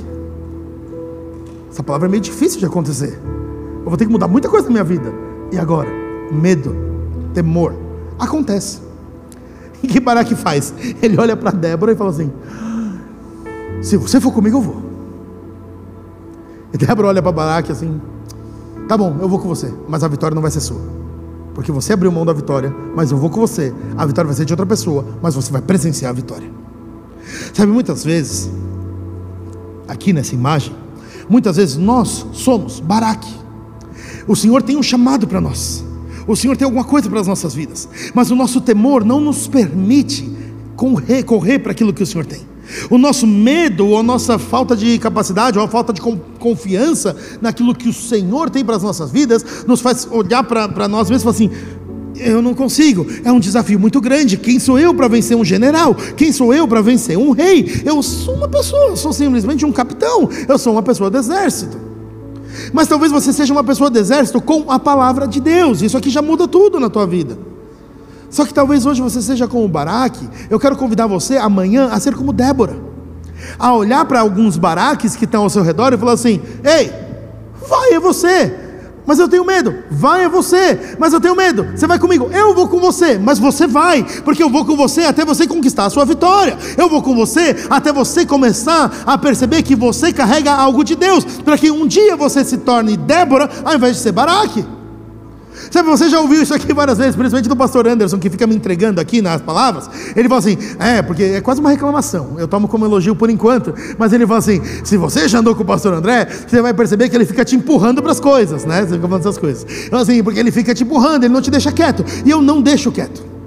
essa 1.79 1.83
palavra 1.85 2.09
é 2.09 2.11
meio 2.11 2.21
difícil 2.21 2.59
de 2.59 2.67
acontecer. 2.67 3.21
Eu 3.23 3.85
vou 3.85 3.97
ter 3.97 4.05
que 4.05 4.11
mudar 4.11 4.27
muita 4.27 4.49
coisa 4.49 4.67
na 4.67 4.73
minha 4.73 4.83
vida. 4.83 5.15
E 5.53 5.59
agora? 5.59 5.89
Medo, 6.33 6.75
temor. 7.33 7.73
Acontece. 8.19 8.81
E 9.81 9.87
que 9.87 10.01
Baraque 10.01 10.35
faz? 10.35 10.75
Ele 11.01 11.17
olha 11.21 11.37
para 11.37 11.53
Débora 11.53 11.93
e 11.93 11.95
fala 11.95 12.11
assim: 12.11 12.33
Se 13.81 13.97
você 13.97 14.21
for 14.21 14.33
comigo, 14.33 14.57
eu 14.57 14.61
vou. 14.61 14.83
E 16.75 16.79
Débora 16.79 17.07
olha 17.07 17.23
para 17.23 17.31
Baraque 17.31 17.71
assim: 17.71 18.01
Tá 18.89 18.99
bom, 18.99 19.17
eu 19.21 19.29
vou 19.29 19.39
com 19.39 19.47
você, 19.47 19.73
mas 19.89 20.03
a 20.03 20.09
vitória 20.09 20.35
não 20.35 20.43
vai 20.43 20.51
ser 20.51 20.61
sua. 20.61 20.81
Porque 21.55 21.71
você 21.71 21.93
abriu 21.93 22.11
mão 22.11 22.27
da 22.27 22.33
vitória, 22.33 22.75
mas 22.97 23.13
eu 23.13 23.17
vou 23.17 23.31
com 23.31 23.39
você. 23.39 23.73
A 23.97 24.05
vitória 24.05 24.27
vai 24.27 24.35
ser 24.35 24.45
de 24.45 24.53
outra 24.53 24.67
pessoa, 24.67 25.05
mas 25.23 25.37
você 25.37 25.53
vai 25.53 25.63
presenciar 25.63 26.11
a 26.11 26.15
vitória. 26.15 26.51
Sabe, 27.55 27.71
muitas 27.71 28.05
vezes, 28.05 28.51
aqui 29.87 30.13
nessa 30.13 30.35
imagem, 30.35 30.75
Muitas 31.29 31.57
vezes 31.57 31.77
nós 31.77 32.27
somos 32.33 32.81
Baraque. 32.81 33.33
O 34.27 34.37
Senhor 34.37 34.63
tem 34.63 34.77
um 34.77 34.83
chamado 34.83 35.27
para 35.27 35.41
nós. 35.41 35.85
O 36.27 36.37
Senhor 36.37 36.57
tem 36.57 36.65
alguma 36.65 36.85
coisa 36.85 37.09
para 37.09 37.21
as 37.21 37.27
nossas 37.27 37.55
vidas. 37.55 37.89
Mas 38.15 38.31
o 38.31 38.37
nosso 38.37 38.61
temor 38.61 39.05
não 39.05 39.21
nos 39.21 39.47
permite 39.49 40.31
correr, 40.77 41.59
para 41.59 41.73
aquilo 41.73 41.93
que 41.93 42.03
o 42.03 42.07
Senhor 42.07 42.27
tem. 42.27 42.47
O 42.91 42.99
nosso 42.99 43.27
medo, 43.27 43.87
ou 43.87 43.99
a 43.99 44.03
nossa 44.03 44.39
falta 44.39 44.77
de 44.77 44.99
capacidade, 44.99 45.59
ou 45.59 45.65
a 45.65 45.69
falta 45.69 45.93
de 45.93 46.01
confiança 46.39 47.17
naquilo 47.41 47.75
que 47.75 47.89
o 47.89 47.93
Senhor 47.93 48.51
tem 48.51 48.63
para 48.63 48.77
as 48.77 48.83
nossas 48.83 49.11
vidas, 49.11 49.65
nos 49.67 49.81
faz 49.81 50.07
olhar 50.11 50.45
para 50.45 50.87
nós 50.87 51.09
mesmos 51.09 51.23
e 51.23 51.25
falar 51.25 51.35
assim: 51.35 51.78
eu 52.21 52.43
não 52.43 52.55
consigo. 52.55 53.07
É 53.25 53.33
um 53.33 53.41
desafio 53.41 53.79
muito 53.79 54.01
grande. 54.01 54.37
Quem 54.37 54.59
sou 54.59 54.79
eu 54.79 54.95
para 54.95 55.09
vencer 55.09 55.37
um 55.37 55.45
general? 55.45 55.95
Quem 55.95 56.33
sou 56.33 56.53
eu 56.53 56.67
para 56.67 56.81
vencer 56.81 57.17
um 57.17 57.31
rei? 57.31 57.83
Eu 57.85 58.03
sou 58.03 58.35
uma 58.35 58.49
pessoa, 58.49 58.97
sou 58.97 59.13
simplesmente 59.13 59.65
um 59.65 59.73
capitão. 59.73 60.29
Eu 60.47 60.59
sou 60.59 60.73
uma 60.73 60.83
pessoa 60.83 61.11
do 61.11 61.19
exército. 61.19 61.79
Mas 62.73 62.89
talvez 62.89 63.13
você 63.13 63.33
seja 63.33 63.53
uma 63.53 63.65
pessoa 63.65 63.91
do 63.91 63.99
exército 63.99 64.41
com 64.41 64.71
a 64.71 64.79
palavra 64.79 65.27
de 65.27 65.41
Deus. 65.41 65.83
Isso 65.83 65.97
aqui 65.97 66.11
já 66.11 66.23
muda 66.23 66.49
tudo 66.49 66.81
na 66.81 66.91
tua 66.91 67.07
vida. 67.07 67.39
Só 68.31 68.45
que 68.45 68.53
talvez 68.53 68.85
hoje 68.85 69.01
você 69.01 69.23
seja 69.23 69.47
como 69.47 69.67
Baraque. 69.69 70.29
Eu 70.51 70.59
quero 70.59 70.77
convidar 70.77 71.07
você 71.07 71.37
amanhã 71.37 71.89
a 71.91 71.99
ser 71.99 72.15
como 72.15 72.33
Débora. 72.33 72.77
A 73.59 73.73
olhar 73.75 74.05
para 74.05 74.21
alguns 74.21 74.57
baraques 74.57 75.15
que 75.15 75.25
estão 75.25 75.43
ao 75.43 75.51
seu 75.51 75.63
redor 75.63 75.93
e 75.93 75.97
falar 75.97 76.13
assim: 76.13 76.41
Ei, 76.65 76.93
vai, 77.69 77.93
é 77.93 78.01
você 78.01 78.68
mas 79.09 79.19
eu 79.19 79.27
tenho 79.27 79.43
medo. 79.43 79.75
Vai 79.91 80.25
é 80.25 80.29
você, 80.29 80.97
mas 80.99 81.15
eu 81.15 81.21
tenho 81.21 81.35
medo. 81.35 81.67
Você 81.75 81.87
vai 81.87 81.99
comigo, 81.99 82.29
eu 82.31 82.55
vou 82.55 82.69
com 82.69 82.79
você, 82.79 83.19
mas 83.19 83.39
você 83.39 83.67
vai, 83.67 84.05
porque 84.23 84.43
eu 84.43 84.51
vou 84.51 84.67
com 84.67 84.77
você 84.77 85.01
até 85.01 85.25
você 85.25 85.47
conquistar 85.47 85.87
a 85.87 85.91
sua 85.91 86.05
vitória. 86.05 86.59
Eu 86.77 86.91
vou 86.91 87.03
com 87.03 87.17
você 87.17 87.57
até 87.71 87.91
você 87.91 88.27
começar 88.27 89.05
a 89.07 89.17
perceber 89.17 89.63
que 89.63 89.75
você 89.75 90.13
carrega 90.13 90.53
algo 90.53 90.85
de 90.85 90.95
Deus, 90.95 91.25
para 91.25 91.57
que 91.57 91.71
um 91.71 91.87
dia 91.87 92.17
você 92.17 92.45
se 92.45 92.59
torne 92.59 92.99
Débora 92.99 93.49
ao 93.65 93.75
invés 93.75 93.97
de 93.97 94.03
ser 94.03 94.13
Baraque. 94.13 94.78
Sabe, 95.71 95.89
você 95.89 96.09
já 96.09 96.21
ouviu 96.21 96.43
isso 96.43 96.55
aqui 96.55 96.73
várias 96.73 96.99
vezes, 96.99 97.15
principalmente 97.15 97.49
do 97.49 97.57
pastor 97.57 97.87
Anderson, 97.87 98.19
que 98.19 98.31
fica 98.31 98.47
me 98.47 98.55
entregando 98.55 99.01
aqui 99.01 99.21
nas 99.21 99.41
palavras. 99.41 99.89
Ele 100.17 100.29
fala 100.29 100.39
assim: 100.39 100.57
é, 100.79 101.03
porque 101.03 101.23
é 101.23 101.41
quase 101.41 101.61
uma 101.61 101.71
reclamação. 101.71 102.37
Eu 102.39 102.49
tomo 102.49 102.69
como 102.69 102.85
elogio 102.85 103.15
por 103.15 103.31
enquanto, 103.31 103.75
mas 103.99 104.13
ele 104.13 104.27
fala 104.27 104.39
assim: 104.39 104.61
se 104.85 104.97
você 104.97 105.29
já 105.29 105.39
andou 105.39 105.55
com 105.55 105.63
o 105.63 105.67
pastor 105.67 105.93
André, 105.93 106.27
você 106.47 106.63
vai 106.63 106.73
perceber 106.73 107.09
que 107.09 107.17
ele 107.17 107.27
fica 107.27 107.45
te 107.45 107.57
empurrando 107.57 108.03
para 108.03 108.13
as 108.13 108.21
coisas, 108.21 108.65
né? 108.65 108.83
Você 108.83 108.95
fica 108.95 109.09
falando 109.09 109.21
essas 109.21 109.39
coisas. 109.39 109.67
Então, 109.87 109.99
assim, 109.99 110.23
porque 110.23 110.41
ele 110.41 110.51
fica 110.51 110.75
te 110.75 110.85
empurrando, 110.85 111.25
ele 111.25 111.35
não 111.35 111.43
te 111.43 111.51
deixa 111.51 111.71
quieto. 111.73 112.05
E 112.25 112.31
eu 112.31 112.41
não 112.41 112.63
deixo 112.63 112.91
quieto. 112.91 113.39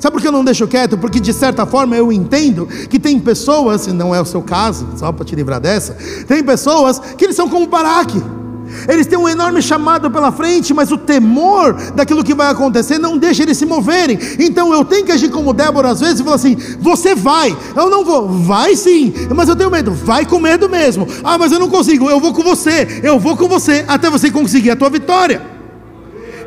Sabe 0.00 0.14
por 0.14 0.22
que 0.22 0.28
eu 0.28 0.32
não 0.32 0.42
deixo 0.42 0.66
quieto? 0.66 0.96
Porque 0.96 1.20
de 1.20 1.32
certa 1.32 1.66
forma 1.66 1.94
eu 1.94 2.10
entendo 2.10 2.66
que 2.66 2.98
tem 2.98 3.20
pessoas, 3.20 3.86
e 3.86 3.92
não 3.92 4.14
é 4.14 4.20
o 4.20 4.24
seu 4.24 4.40
caso, 4.40 4.88
só 4.96 5.12
para 5.12 5.26
te 5.26 5.36
livrar 5.36 5.60
dessa, 5.60 5.94
tem 6.26 6.42
pessoas 6.42 6.98
que 6.98 7.24
eles 7.24 7.36
são 7.36 7.48
como 7.48 7.66
Baraque. 7.66 8.20
Eles 8.88 9.06
têm 9.06 9.18
um 9.18 9.28
enorme 9.28 9.60
chamado 9.62 10.10
pela 10.10 10.32
frente, 10.32 10.72
mas 10.72 10.90
o 10.90 10.98
temor 10.98 11.74
daquilo 11.94 12.24
que 12.24 12.34
vai 12.34 12.50
acontecer 12.50 12.98
não 12.98 13.18
deixa 13.18 13.42
eles 13.42 13.56
se 13.56 13.66
moverem. 13.66 14.18
Então 14.38 14.72
eu 14.72 14.84
tenho 14.84 15.04
que 15.04 15.12
agir 15.12 15.30
como 15.30 15.52
Débora 15.52 15.90
às 15.90 16.00
vezes 16.00 16.20
e 16.20 16.24
falar 16.24 16.36
assim: 16.36 16.56
você 16.80 17.14
vai, 17.14 17.56
eu 17.76 17.90
não 17.90 18.04
vou, 18.04 18.28
vai 18.28 18.76
sim, 18.76 19.12
mas 19.34 19.48
eu 19.48 19.56
tenho 19.56 19.70
medo, 19.70 19.92
vai 19.92 20.24
com 20.24 20.38
medo 20.38 20.68
mesmo. 20.68 21.06
Ah, 21.22 21.38
mas 21.38 21.52
eu 21.52 21.58
não 21.58 21.68
consigo, 21.68 22.08
eu 22.08 22.20
vou 22.20 22.32
com 22.32 22.42
você, 22.42 23.00
eu 23.02 23.18
vou 23.18 23.36
com 23.36 23.48
você 23.48 23.84
até 23.88 24.08
você 24.10 24.30
conseguir 24.30 24.70
a 24.70 24.76
tua 24.76 24.90
vitória. 24.90 25.60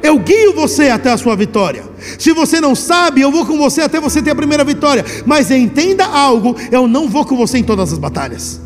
Eu 0.04 0.20
guio 0.20 0.54
você 0.54 0.90
até 0.90 1.10
a 1.10 1.18
sua 1.18 1.34
vitória. 1.34 1.86
Se 2.20 2.34
você 2.34 2.60
não 2.60 2.76
sabe, 2.76 3.22
eu 3.22 3.32
vou 3.32 3.46
com 3.46 3.58
você 3.58 3.80
até 3.82 4.02
você 4.02 4.22
ter 4.22 4.32
a 4.32 4.36
primeira 4.36 4.66
vitória. 4.66 5.06
Mas 5.26 5.50
entenda 5.50 6.06
algo: 6.06 6.56
eu 6.70 6.90
não 6.90 7.08
vou 7.08 7.26
com 7.26 7.38
você 7.38 7.60
em 7.60 7.64
todas 7.64 7.94
as 7.94 7.98
batalhas. 7.98 8.60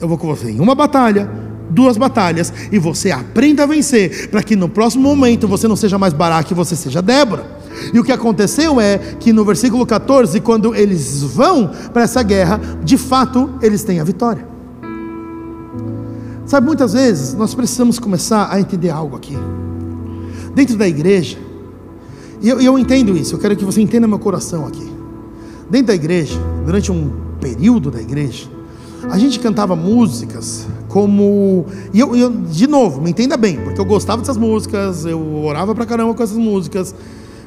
Eu 0.00 0.08
vou 0.08 0.18
com 0.18 0.26
você 0.26 0.50
em 0.50 0.58
uma 0.58 0.74
batalha, 0.74 1.30
duas 1.70 1.96
batalhas 1.96 2.52
e 2.70 2.78
você 2.78 3.10
aprenda 3.10 3.62
a 3.62 3.66
vencer, 3.66 4.28
para 4.28 4.42
que 4.42 4.56
no 4.56 4.68
próximo 4.68 5.02
momento 5.02 5.48
você 5.48 5.68
não 5.68 5.76
seja 5.76 5.98
mais 5.98 6.12
Baraque, 6.12 6.52
você 6.52 6.76
seja 6.76 7.00
Débora. 7.00 7.60
E 7.94 7.98
o 7.98 8.04
que 8.04 8.12
aconteceu 8.12 8.80
é 8.80 8.98
que 8.98 9.32
no 9.32 9.44
versículo 9.44 9.86
14, 9.86 10.40
quando 10.40 10.74
eles 10.74 11.22
vão 11.22 11.70
para 11.92 12.02
essa 12.02 12.22
guerra, 12.22 12.60
de 12.82 12.98
fato 12.98 13.50
eles 13.62 13.82
têm 13.82 14.00
a 14.00 14.04
vitória. 14.04 14.46
Sabe, 16.44 16.66
muitas 16.66 16.92
vezes 16.92 17.32
nós 17.34 17.54
precisamos 17.54 17.98
começar 17.98 18.48
a 18.50 18.60
entender 18.60 18.90
algo 18.90 19.16
aqui. 19.16 19.38
Dentro 20.54 20.76
da 20.76 20.88
igreja, 20.88 21.38
e 22.42 22.48
eu, 22.48 22.60
eu 22.60 22.78
entendo 22.78 23.16
isso, 23.16 23.34
eu 23.34 23.38
quero 23.38 23.54
que 23.56 23.64
você 23.64 23.80
entenda 23.80 24.08
meu 24.08 24.18
coração 24.18 24.66
aqui. 24.66 24.90
Dentro 25.70 25.88
da 25.88 25.94
igreja, 25.94 26.40
durante 26.66 26.90
um 26.90 27.12
período 27.40 27.90
da 27.90 28.00
igreja, 28.00 28.48
a 29.08 29.18
gente 29.18 29.38
cantava 29.38 29.74
músicas 29.74 30.66
como. 30.88 31.64
E 31.92 32.00
eu, 32.00 32.14
eu, 32.14 32.30
de 32.30 32.66
novo, 32.66 33.00
me 33.00 33.10
entenda 33.10 33.36
bem, 33.36 33.58
porque 33.62 33.80
eu 33.80 33.84
gostava 33.84 34.20
dessas 34.20 34.36
músicas, 34.36 35.06
eu 35.06 35.44
orava 35.44 35.74
pra 35.74 35.86
caramba 35.86 36.12
com 36.12 36.22
essas 36.22 36.36
músicas, 36.36 36.94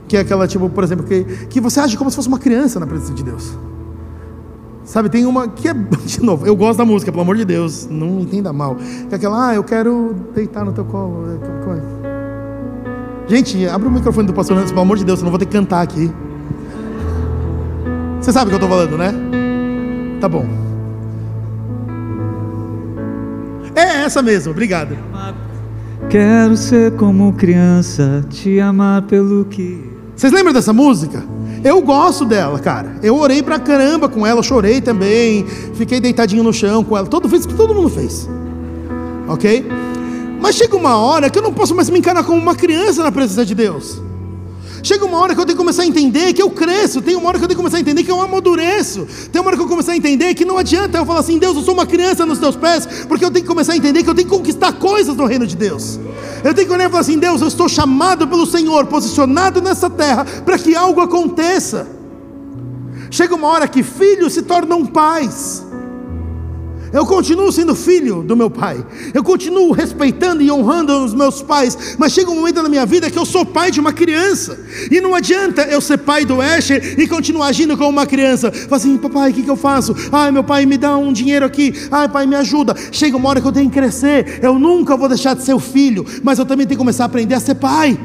que 0.07 0.17
é 0.17 0.21
aquela, 0.21 0.47
tipo, 0.47 0.69
por 0.69 0.83
exemplo, 0.83 1.05
que, 1.05 1.23
que 1.49 1.61
você 1.61 1.79
age 1.79 1.97
como 1.97 2.09
se 2.09 2.15
fosse 2.15 2.27
uma 2.27 2.39
criança 2.39 2.79
na 2.79 2.87
presença 2.87 3.13
de 3.13 3.23
Deus. 3.23 3.57
Sabe, 4.83 5.09
tem 5.09 5.25
uma 5.25 5.47
que 5.47 5.67
é, 5.67 5.73
de 6.05 6.23
novo, 6.23 6.45
eu 6.45 6.55
gosto 6.55 6.77
da 6.77 6.85
música, 6.85 7.11
pelo 7.11 7.21
amor 7.21 7.37
de 7.37 7.45
Deus, 7.45 7.87
não 7.89 8.07
me 8.07 8.23
entenda 8.23 8.51
mal. 8.51 8.75
Que 8.75 9.13
é 9.13 9.15
aquela, 9.15 9.49
ah, 9.49 9.55
eu 9.55 9.63
quero 9.63 10.15
deitar 10.33 10.65
no 10.65 10.71
teu 10.73 10.85
colo. 10.85 11.25
É, 11.29 11.73
Gente, 13.27 13.65
abre 13.67 13.87
o 13.87 13.91
microfone 13.91 14.27
do 14.27 14.33
pastor 14.33 14.57
antes, 14.57 14.71
pelo 14.71 14.81
amor 14.81 14.97
de 14.97 15.05
Deus, 15.05 15.19
eu 15.19 15.23
não 15.23 15.31
vou 15.31 15.39
ter 15.39 15.45
que 15.45 15.53
cantar 15.53 15.81
aqui. 15.81 16.11
Você 18.19 18.31
sabe 18.31 18.45
o 18.45 18.49
que 18.49 18.55
eu 18.55 18.65
estou 18.65 18.69
falando, 18.69 18.97
né? 18.97 19.13
Tá 20.19 20.27
bom. 20.27 20.62
Essa 24.03 24.21
mesmo, 24.21 24.51
obrigado. 24.51 24.97
Quero 26.09 26.55
ser 26.57 26.95
como 26.95 27.33
criança, 27.33 28.23
te 28.29 28.59
amar 28.59 29.03
pelo 29.03 29.45
que. 29.45 29.91
Vocês 30.15 30.31
lembram 30.31 30.53
dessa 30.53 30.73
música? 30.73 31.23
Eu 31.63 31.81
gosto 31.81 32.25
dela, 32.25 32.59
cara. 32.59 32.97
Eu 33.01 33.15
orei 33.15 33.41
pra 33.41 33.57
caramba 33.57 34.09
com 34.09 34.27
ela, 34.27 34.43
chorei 34.43 34.81
também, 34.81 35.45
fiquei 35.73 35.99
deitadinho 35.99 36.43
no 36.43 36.53
chão 36.53 36.83
com 36.83 36.97
ela. 36.97 37.07
Todo 37.07 37.29
fez 37.29 37.45
o 37.45 37.47
que 37.47 37.53
todo 37.53 37.73
mundo 37.73 37.89
fez. 37.89 38.29
Ok? 39.27 39.65
Mas 40.41 40.55
chega 40.55 40.75
uma 40.75 40.97
hora 40.97 41.29
que 41.29 41.39
eu 41.39 41.43
não 41.43 41.53
posso 41.53 41.73
mais 41.73 41.89
me 41.89 41.99
encarar 41.99 42.23
como 42.23 42.39
uma 42.39 42.53
criança 42.53 43.01
na 43.01 43.11
presença 43.11 43.45
de 43.45 43.55
Deus. 43.55 44.01
Chega 44.83 45.05
uma 45.05 45.17
hora 45.17 45.33
que 45.33 45.39
eu 45.39 45.45
tenho 45.45 45.57
que 45.57 45.63
começar 45.63 45.83
a 45.83 45.85
entender 45.85 46.33
que 46.33 46.41
eu 46.41 46.49
cresço, 46.49 47.01
tem 47.01 47.15
uma 47.15 47.29
hora 47.29 47.39
que 47.39 47.45
eu 47.45 47.47
tenho 47.47 47.57
que 47.57 47.63
começar 47.63 47.77
a 47.77 47.79
entender 47.79 48.03
que 48.03 48.11
eu 48.11 48.19
amadureço, 48.19 49.07
tem 49.31 49.39
uma 49.39 49.47
hora 49.47 49.55
que 49.55 49.63
eu 49.63 49.67
começar 49.67 49.93
a 49.93 49.95
entender 49.95 50.35
que 50.35 50.43
não 50.43 50.57
adianta 50.57 50.97
eu 50.97 51.05
falar 51.05 51.21
assim, 51.21 51.37
Deus, 51.37 51.55
eu 51.55 51.63
sou 51.63 51.73
uma 51.73 51.85
criança 51.85 52.25
nos 52.25 52.37
teus 52.37 52.57
pés, 52.57 52.85
porque 53.07 53.23
eu 53.23 53.31
tenho 53.31 53.45
que 53.45 53.49
começar 53.49 53.71
a 53.71 53.77
entender 53.77 54.03
que 54.03 54.09
eu 54.09 54.13
tenho 54.13 54.27
que 54.27 54.35
conquistar 54.35 54.73
coisas 54.73 55.15
no 55.15 55.25
reino 55.25 55.47
de 55.47 55.55
Deus. 55.55 55.97
Eu 56.43 56.53
tenho 56.53 56.67
que 56.67 56.73
olhar 56.73 56.87
e 56.87 56.89
falar 56.89 56.99
assim, 56.99 57.17
Deus, 57.17 57.39
eu 57.39 57.47
estou 57.47 57.69
chamado 57.69 58.27
pelo 58.27 58.45
Senhor, 58.45 58.85
posicionado 58.87 59.61
nessa 59.61 59.89
terra, 59.89 60.25
para 60.43 60.59
que 60.59 60.75
algo 60.75 60.99
aconteça. 60.99 61.87
Chega 63.09 63.35
uma 63.35 63.47
hora 63.47 63.69
que 63.69 63.83
filhos 63.83 64.33
se 64.33 64.41
tornam 64.41 64.85
pais. 64.85 65.63
Eu 66.93 67.07
continuo 67.07 67.51
sendo 67.51 67.73
filho 67.73 68.21
do 68.21 68.37
meu 68.37 68.51
pai. 68.51 68.85
Eu 69.15 69.23
continuo 69.23 69.71
respeitando 69.71 70.43
e 70.43 70.51
honrando 70.51 71.03
os 71.03 71.11
meus 71.11 71.41
pais. 71.41 71.95
Mas 71.97 72.13
chega 72.13 72.29
um 72.29 72.35
momento 72.35 72.61
na 72.61 72.69
minha 72.69 72.85
vida 72.85 73.09
que 73.09 73.17
eu 73.17 73.25
sou 73.25 73.43
pai 73.43 73.71
de 73.71 73.79
uma 73.79 73.91
criança. 73.91 74.59
E 74.91 75.01
não 75.01 75.15
adianta 75.15 75.63
eu 75.63 75.81
ser 75.81 75.97
pai 75.97 76.23
do 76.23 76.41
Escher 76.41 76.99
e 76.99 77.07
continuar 77.07 77.47
agindo 77.47 77.75
como 77.75 77.89
uma 77.89 78.05
criança. 78.05 78.51
Fala 78.51 78.77
assim, 78.77 78.95
papai, 78.97 79.31
o 79.31 79.33
que, 79.33 79.41
que 79.41 79.49
eu 79.49 79.55
faço? 79.55 79.95
Ai, 80.11 80.31
meu 80.31 80.43
pai, 80.43 80.67
me 80.67 80.77
dá 80.77 80.95
um 80.95 81.11
dinheiro 81.11 81.43
aqui. 81.43 81.73
Ai, 81.89 82.07
pai, 82.07 82.27
me 82.27 82.35
ajuda. 82.35 82.75
Chega 82.91 83.17
uma 83.17 83.27
hora 83.27 83.41
que 83.41 83.47
eu 83.47 83.51
tenho 83.51 83.71
que 83.71 83.79
crescer. 83.79 84.39
Eu 84.43 84.59
nunca 84.59 84.95
vou 84.95 85.09
deixar 85.09 85.33
de 85.33 85.43
ser 85.43 85.55
o 85.55 85.59
filho. 85.59 86.05
Mas 86.21 86.37
eu 86.37 86.45
também 86.45 86.67
tenho 86.67 86.77
que 86.77 86.83
começar 86.83 87.05
a 87.05 87.07
aprender 87.07 87.33
a 87.33 87.39
ser 87.39 87.55
pai. 87.55 87.97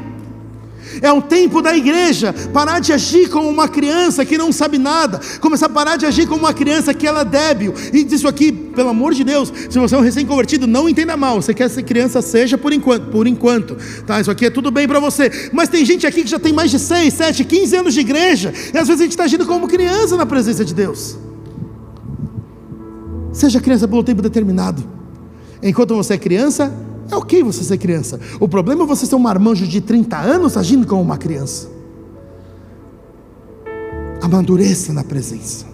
É 1.01 1.11
um 1.11 1.21
tempo 1.21 1.61
da 1.61 1.75
igreja 1.75 2.33
parar 2.53 2.79
de 2.79 2.91
agir 2.93 3.29
como 3.29 3.49
uma 3.49 3.67
criança 3.67 4.25
que 4.25 4.37
não 4.37 4.51
sabe 4.51 4.77
nada, 4.77 5.19
começar 5.39 5.67
a 5.67 5.69
parar 5.69 5.95
de 5.95 6.05
agir 6.05 6.27
como 6.27 6.41
uma 6.41 6.53
criança 6.53 6.93
que 6.93 7.07
ela 7.07 7.21
é 7.21 7.25
débil. 7.25 7.73
E 7.93 7.99
isso 8.13 8.27
aqui, 8.27 8.51
pelo 8.51 8.89
amor 8.89 9.13
de 9.13 9.23
Deus, 9.23 9.51
se 9.69 9.79
você 9.79 9.95
é 9.95 9.97
um 9.97 10.01
recém-convertido, 10.01 10.67
não 10.67 10.89
entenda 10.89 11.15
mal. 11.15 11.41
Você 11.41 11.53
quer 11.53 11.69
ser 11.69 11.83
criança, 11.83 12.21
seja 12.21 12.57
por 12.57 12.73
enquanto, 12.73 13.07
por 13.09 13.27
enquanto. 13.27 13.77
Tá? 14.05 14.19
Isso 14.19 14.31
aqui 14.31 14.45
é 14.45 14.49
tudo 14.49 14.71
bem 14.71 14.87
para 14.87 14.99
você. 14.99 15.49
Mas 15.53 15.69
tem 15.69 15.85
gente 15.85 16.05
aqui 16.05 16.23
que 16.23 16.29
já 16.29 16.39
tem 16.39 16.53
mais 16.53 16.71
de 16.71 16.79
6, 16.79 17.13
7, 17.13 17.43
15 17.43 17.75
anos 17.75 17.93
de 17.93 17.99
igreja, 17.99 18.53
e 18.73 18.77
às 18.77 18.87
vezes 18.87 19.01
a 19.01 19.03
gente 19.03 19.11
está 19.11 19.23
agindo 19.23 19.45
como 19.45 19.67
criança 19.67 20.17
na 20.17 20.25
presença 20.25 20.63
de 20.65 20.73
Deus. 20.73 21.17
Seja 23.31 23.59
criança 23.59 23.87
pelo 23.87 24.03
tempo 24.03 24.21
determinado. 24.21 24.83
Enquanto 25.61 25.95
você 25.95 26.13
é 26.13 26.17
criança, 26.17 26.73
é 27.11 27.15
ok 27.15 27.43
você 27.43 27.63
ser 27.63 27.77
criança. 27.77 28.19
O 28.39 28.47
problema 28.47 28.83
é 28.83 28.87
você 28.87 29.05
ser 29.05 29.15
um 29.15 29.19
marmanjo 29.19 29.67
de 29.67 29.81
30 29.81 30.17
anos 30.17 30.55
agindo 30.55 30.85
como 30.85 31.01
uma 31.01 31.17
criança. 31.17 31.69
Amadureça 34.21 34.93
na 34.93 35.03
presença. 35.03 35.65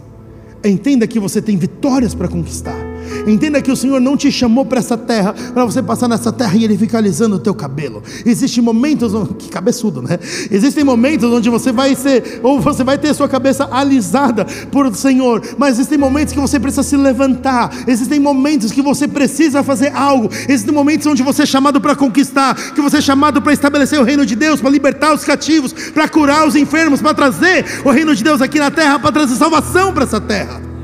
Entenda 0.64 1.06
que 1.06 1.20
você 1.20 1.42
tem 1.42 1.58
vitórias 1.58 2.16
para 2.16 2.28
conquistar. 2.28 2.95
Entenda 3.28 3.61
que 3.61 3.72
o 3.72 3.76
Senhor 3.76 3.99
não 3.99 4.18
te 4.18 4.32
chamou 4.32 4.66
para 4.66 4.80
essa 4.80 4.97
terra 4.97 5.34
para 5.53 5.66
você 5.66 5.82
passar 5.82 6.07
nessa 6.07 6.32
terra 6.32 6.55
e 6.55 6.63
ele 6.63 6.78
ficar 6.78 6.99
alisando 6.99 7.36
o 7.36 7.39
teu 7.39 7.53
cabelo. 7.53 8.03
Existem 8.26 8.63
momentos, 8.63 9.13
que 9.38 9.49
cabeçudo, 9.49 10.01
né? 10.01 10.20
Existem 10.51 10.84
momentos 10.84 11.32
onde 11.32 11.49
você 11.49 11.72
vai 11.72 11.95
ser 11.95 12.39
ou 12.43 12.59
você 12.59 12.84
vai 12.84 12.97
ter 12.97 13.13
sua 13.13 13.28
cabeça 13.28 13.68
alisada 13.72 14.45
por 14.72 14.86
o 14.86 14.95
Senhor, 14.95 15.41
mas 15.57 15.76
existem 15.76 15.97
momentos 15.97 16.34
que 16.34 16.39
você 16.39 16.59
precisa 16.59 16.84
se 16.84 16.97
levantar. 16.97 17.72
Existem 17.88 18.20
momentos 18.20 18.72
que 18.72 18.82
você 18.82 19.07
precisa 19.07 19.63
fazer 19.63 19.91
algo. 19.93 20.30
Existem 20.47 20.74
momentos 20.74 21.07
onde 21.07 21.24
você 21.24 21.43
é 21.43 21.45
chamado 21.45 21.80
para 21.82 21.95
conquistar, 21.95 22.55
que 22.74 22.82
você 22.82 22.97
é 22.97 23.01
chamado 23.01 23.41
para 23.41 23.53
estabelecer 23.53 23.99
o 23.99 24.03
reino 24.03 24.26
de 24.26 24.36
Deus, 24.36 24.61
para 24.61 24.70
libertar 24.70 25.13
os 25.13 25.24
cativos, 25.24 25.74
para 25.74 26.07
curar 26.07 26.47
os 26.47 26.55
enfermos, 26.55 27.01
para 27.01 27.13
trazer 27.13 27.66
o 27.84 27.91
reino 27.91 28.16
de 28.16 28.24
Deus 28.24 28.41
aqui 28.41 28.59
na 28.59 28.72
terra, 28.72 28.99
para 28.99 29.11
trazer 29.11 29.36
salvação 29.36 29.93
para 29.93 30.03
essa 30.03 30.20
terra. 30.20 30.74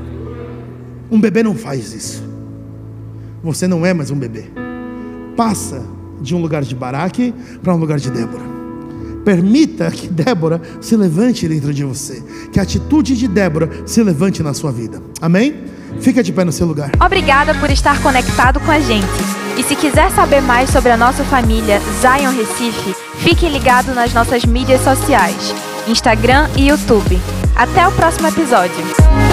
Um 1.12 1.20
bebê 1.20 1.42
não 1.42 1.54
faz 1.54 1.92
isso. 1.92 2.24
Você 3.44 3.68
não 3.68 3.84
é 3.84 3.92
mais 3.92 4.10
um 4.10 4.16
bebê. 4.16 4.46
Passa 5.36 5.84
de 6.22 6.34
um 6.34 6.40
lugar 6.40 6.62
de 6.62 6.74
Baraque 6.74 7.34
para 7.62 7.74
um 7.74 7.76
lugar 7.76 7.98
de 7.98 8.10
Débora. 8.10 8.42
Permita 9.22 9.90
que 9.90 10.08
Débora 10.08 10.62
se 10.80 10.96
levante 10.96 11.46
dentro 11.46 11.74
de 11.74 11.84
você. 11.84 12.22
Que 12.50 12.58
a 12.58 12.62
atitude 12.62 13.14
de 13.14 13.28
Débora 13.28 13.68
se 13.84 14.02
levante 14.02 14.42
na 14.42 14.54
sua 14.54 14.72
vida. 14.72 15.02
Amém? 15.20 15.64
Fica 16.00 16.22
de 16.22 16.32
pé 16.32 16.44
no 16.44 16.52
seu 16.52 16.66
lugar. 16.66 16.90
Obrigada 17.04 17.54
por 17.56 17.70
estar 17.70 18.02
conectado 18.02 18.58
com 18.60 18.70
a 18.70 18.80
gente. 18.80 19.06
E 19.58 19.62
se 19.62 19.76
quiser 19.76 20.10
saber 20.12 20.40
mais 20.40 20.70
sobre 20.70 20.92
a 20.92 20.96
nossa 20.96 21.22
família 21.24 21.78
Zion 22.00 22.32
Recife, 22.34 22.96
fique 23.18 23.46
ligado 23.50 23.94
nas 23.94 24.14
nossas 24.14 24.46
mídias 24.46 24.80
sociais, 24.80 25.54
Instagram 25.86 26.48
e 26.56 26.68
YouTube. 26.68 27.20
Até 27.54 27.86
o 27.86 27.92
próximo 27.92 28.28
episódio. 28.28 29.31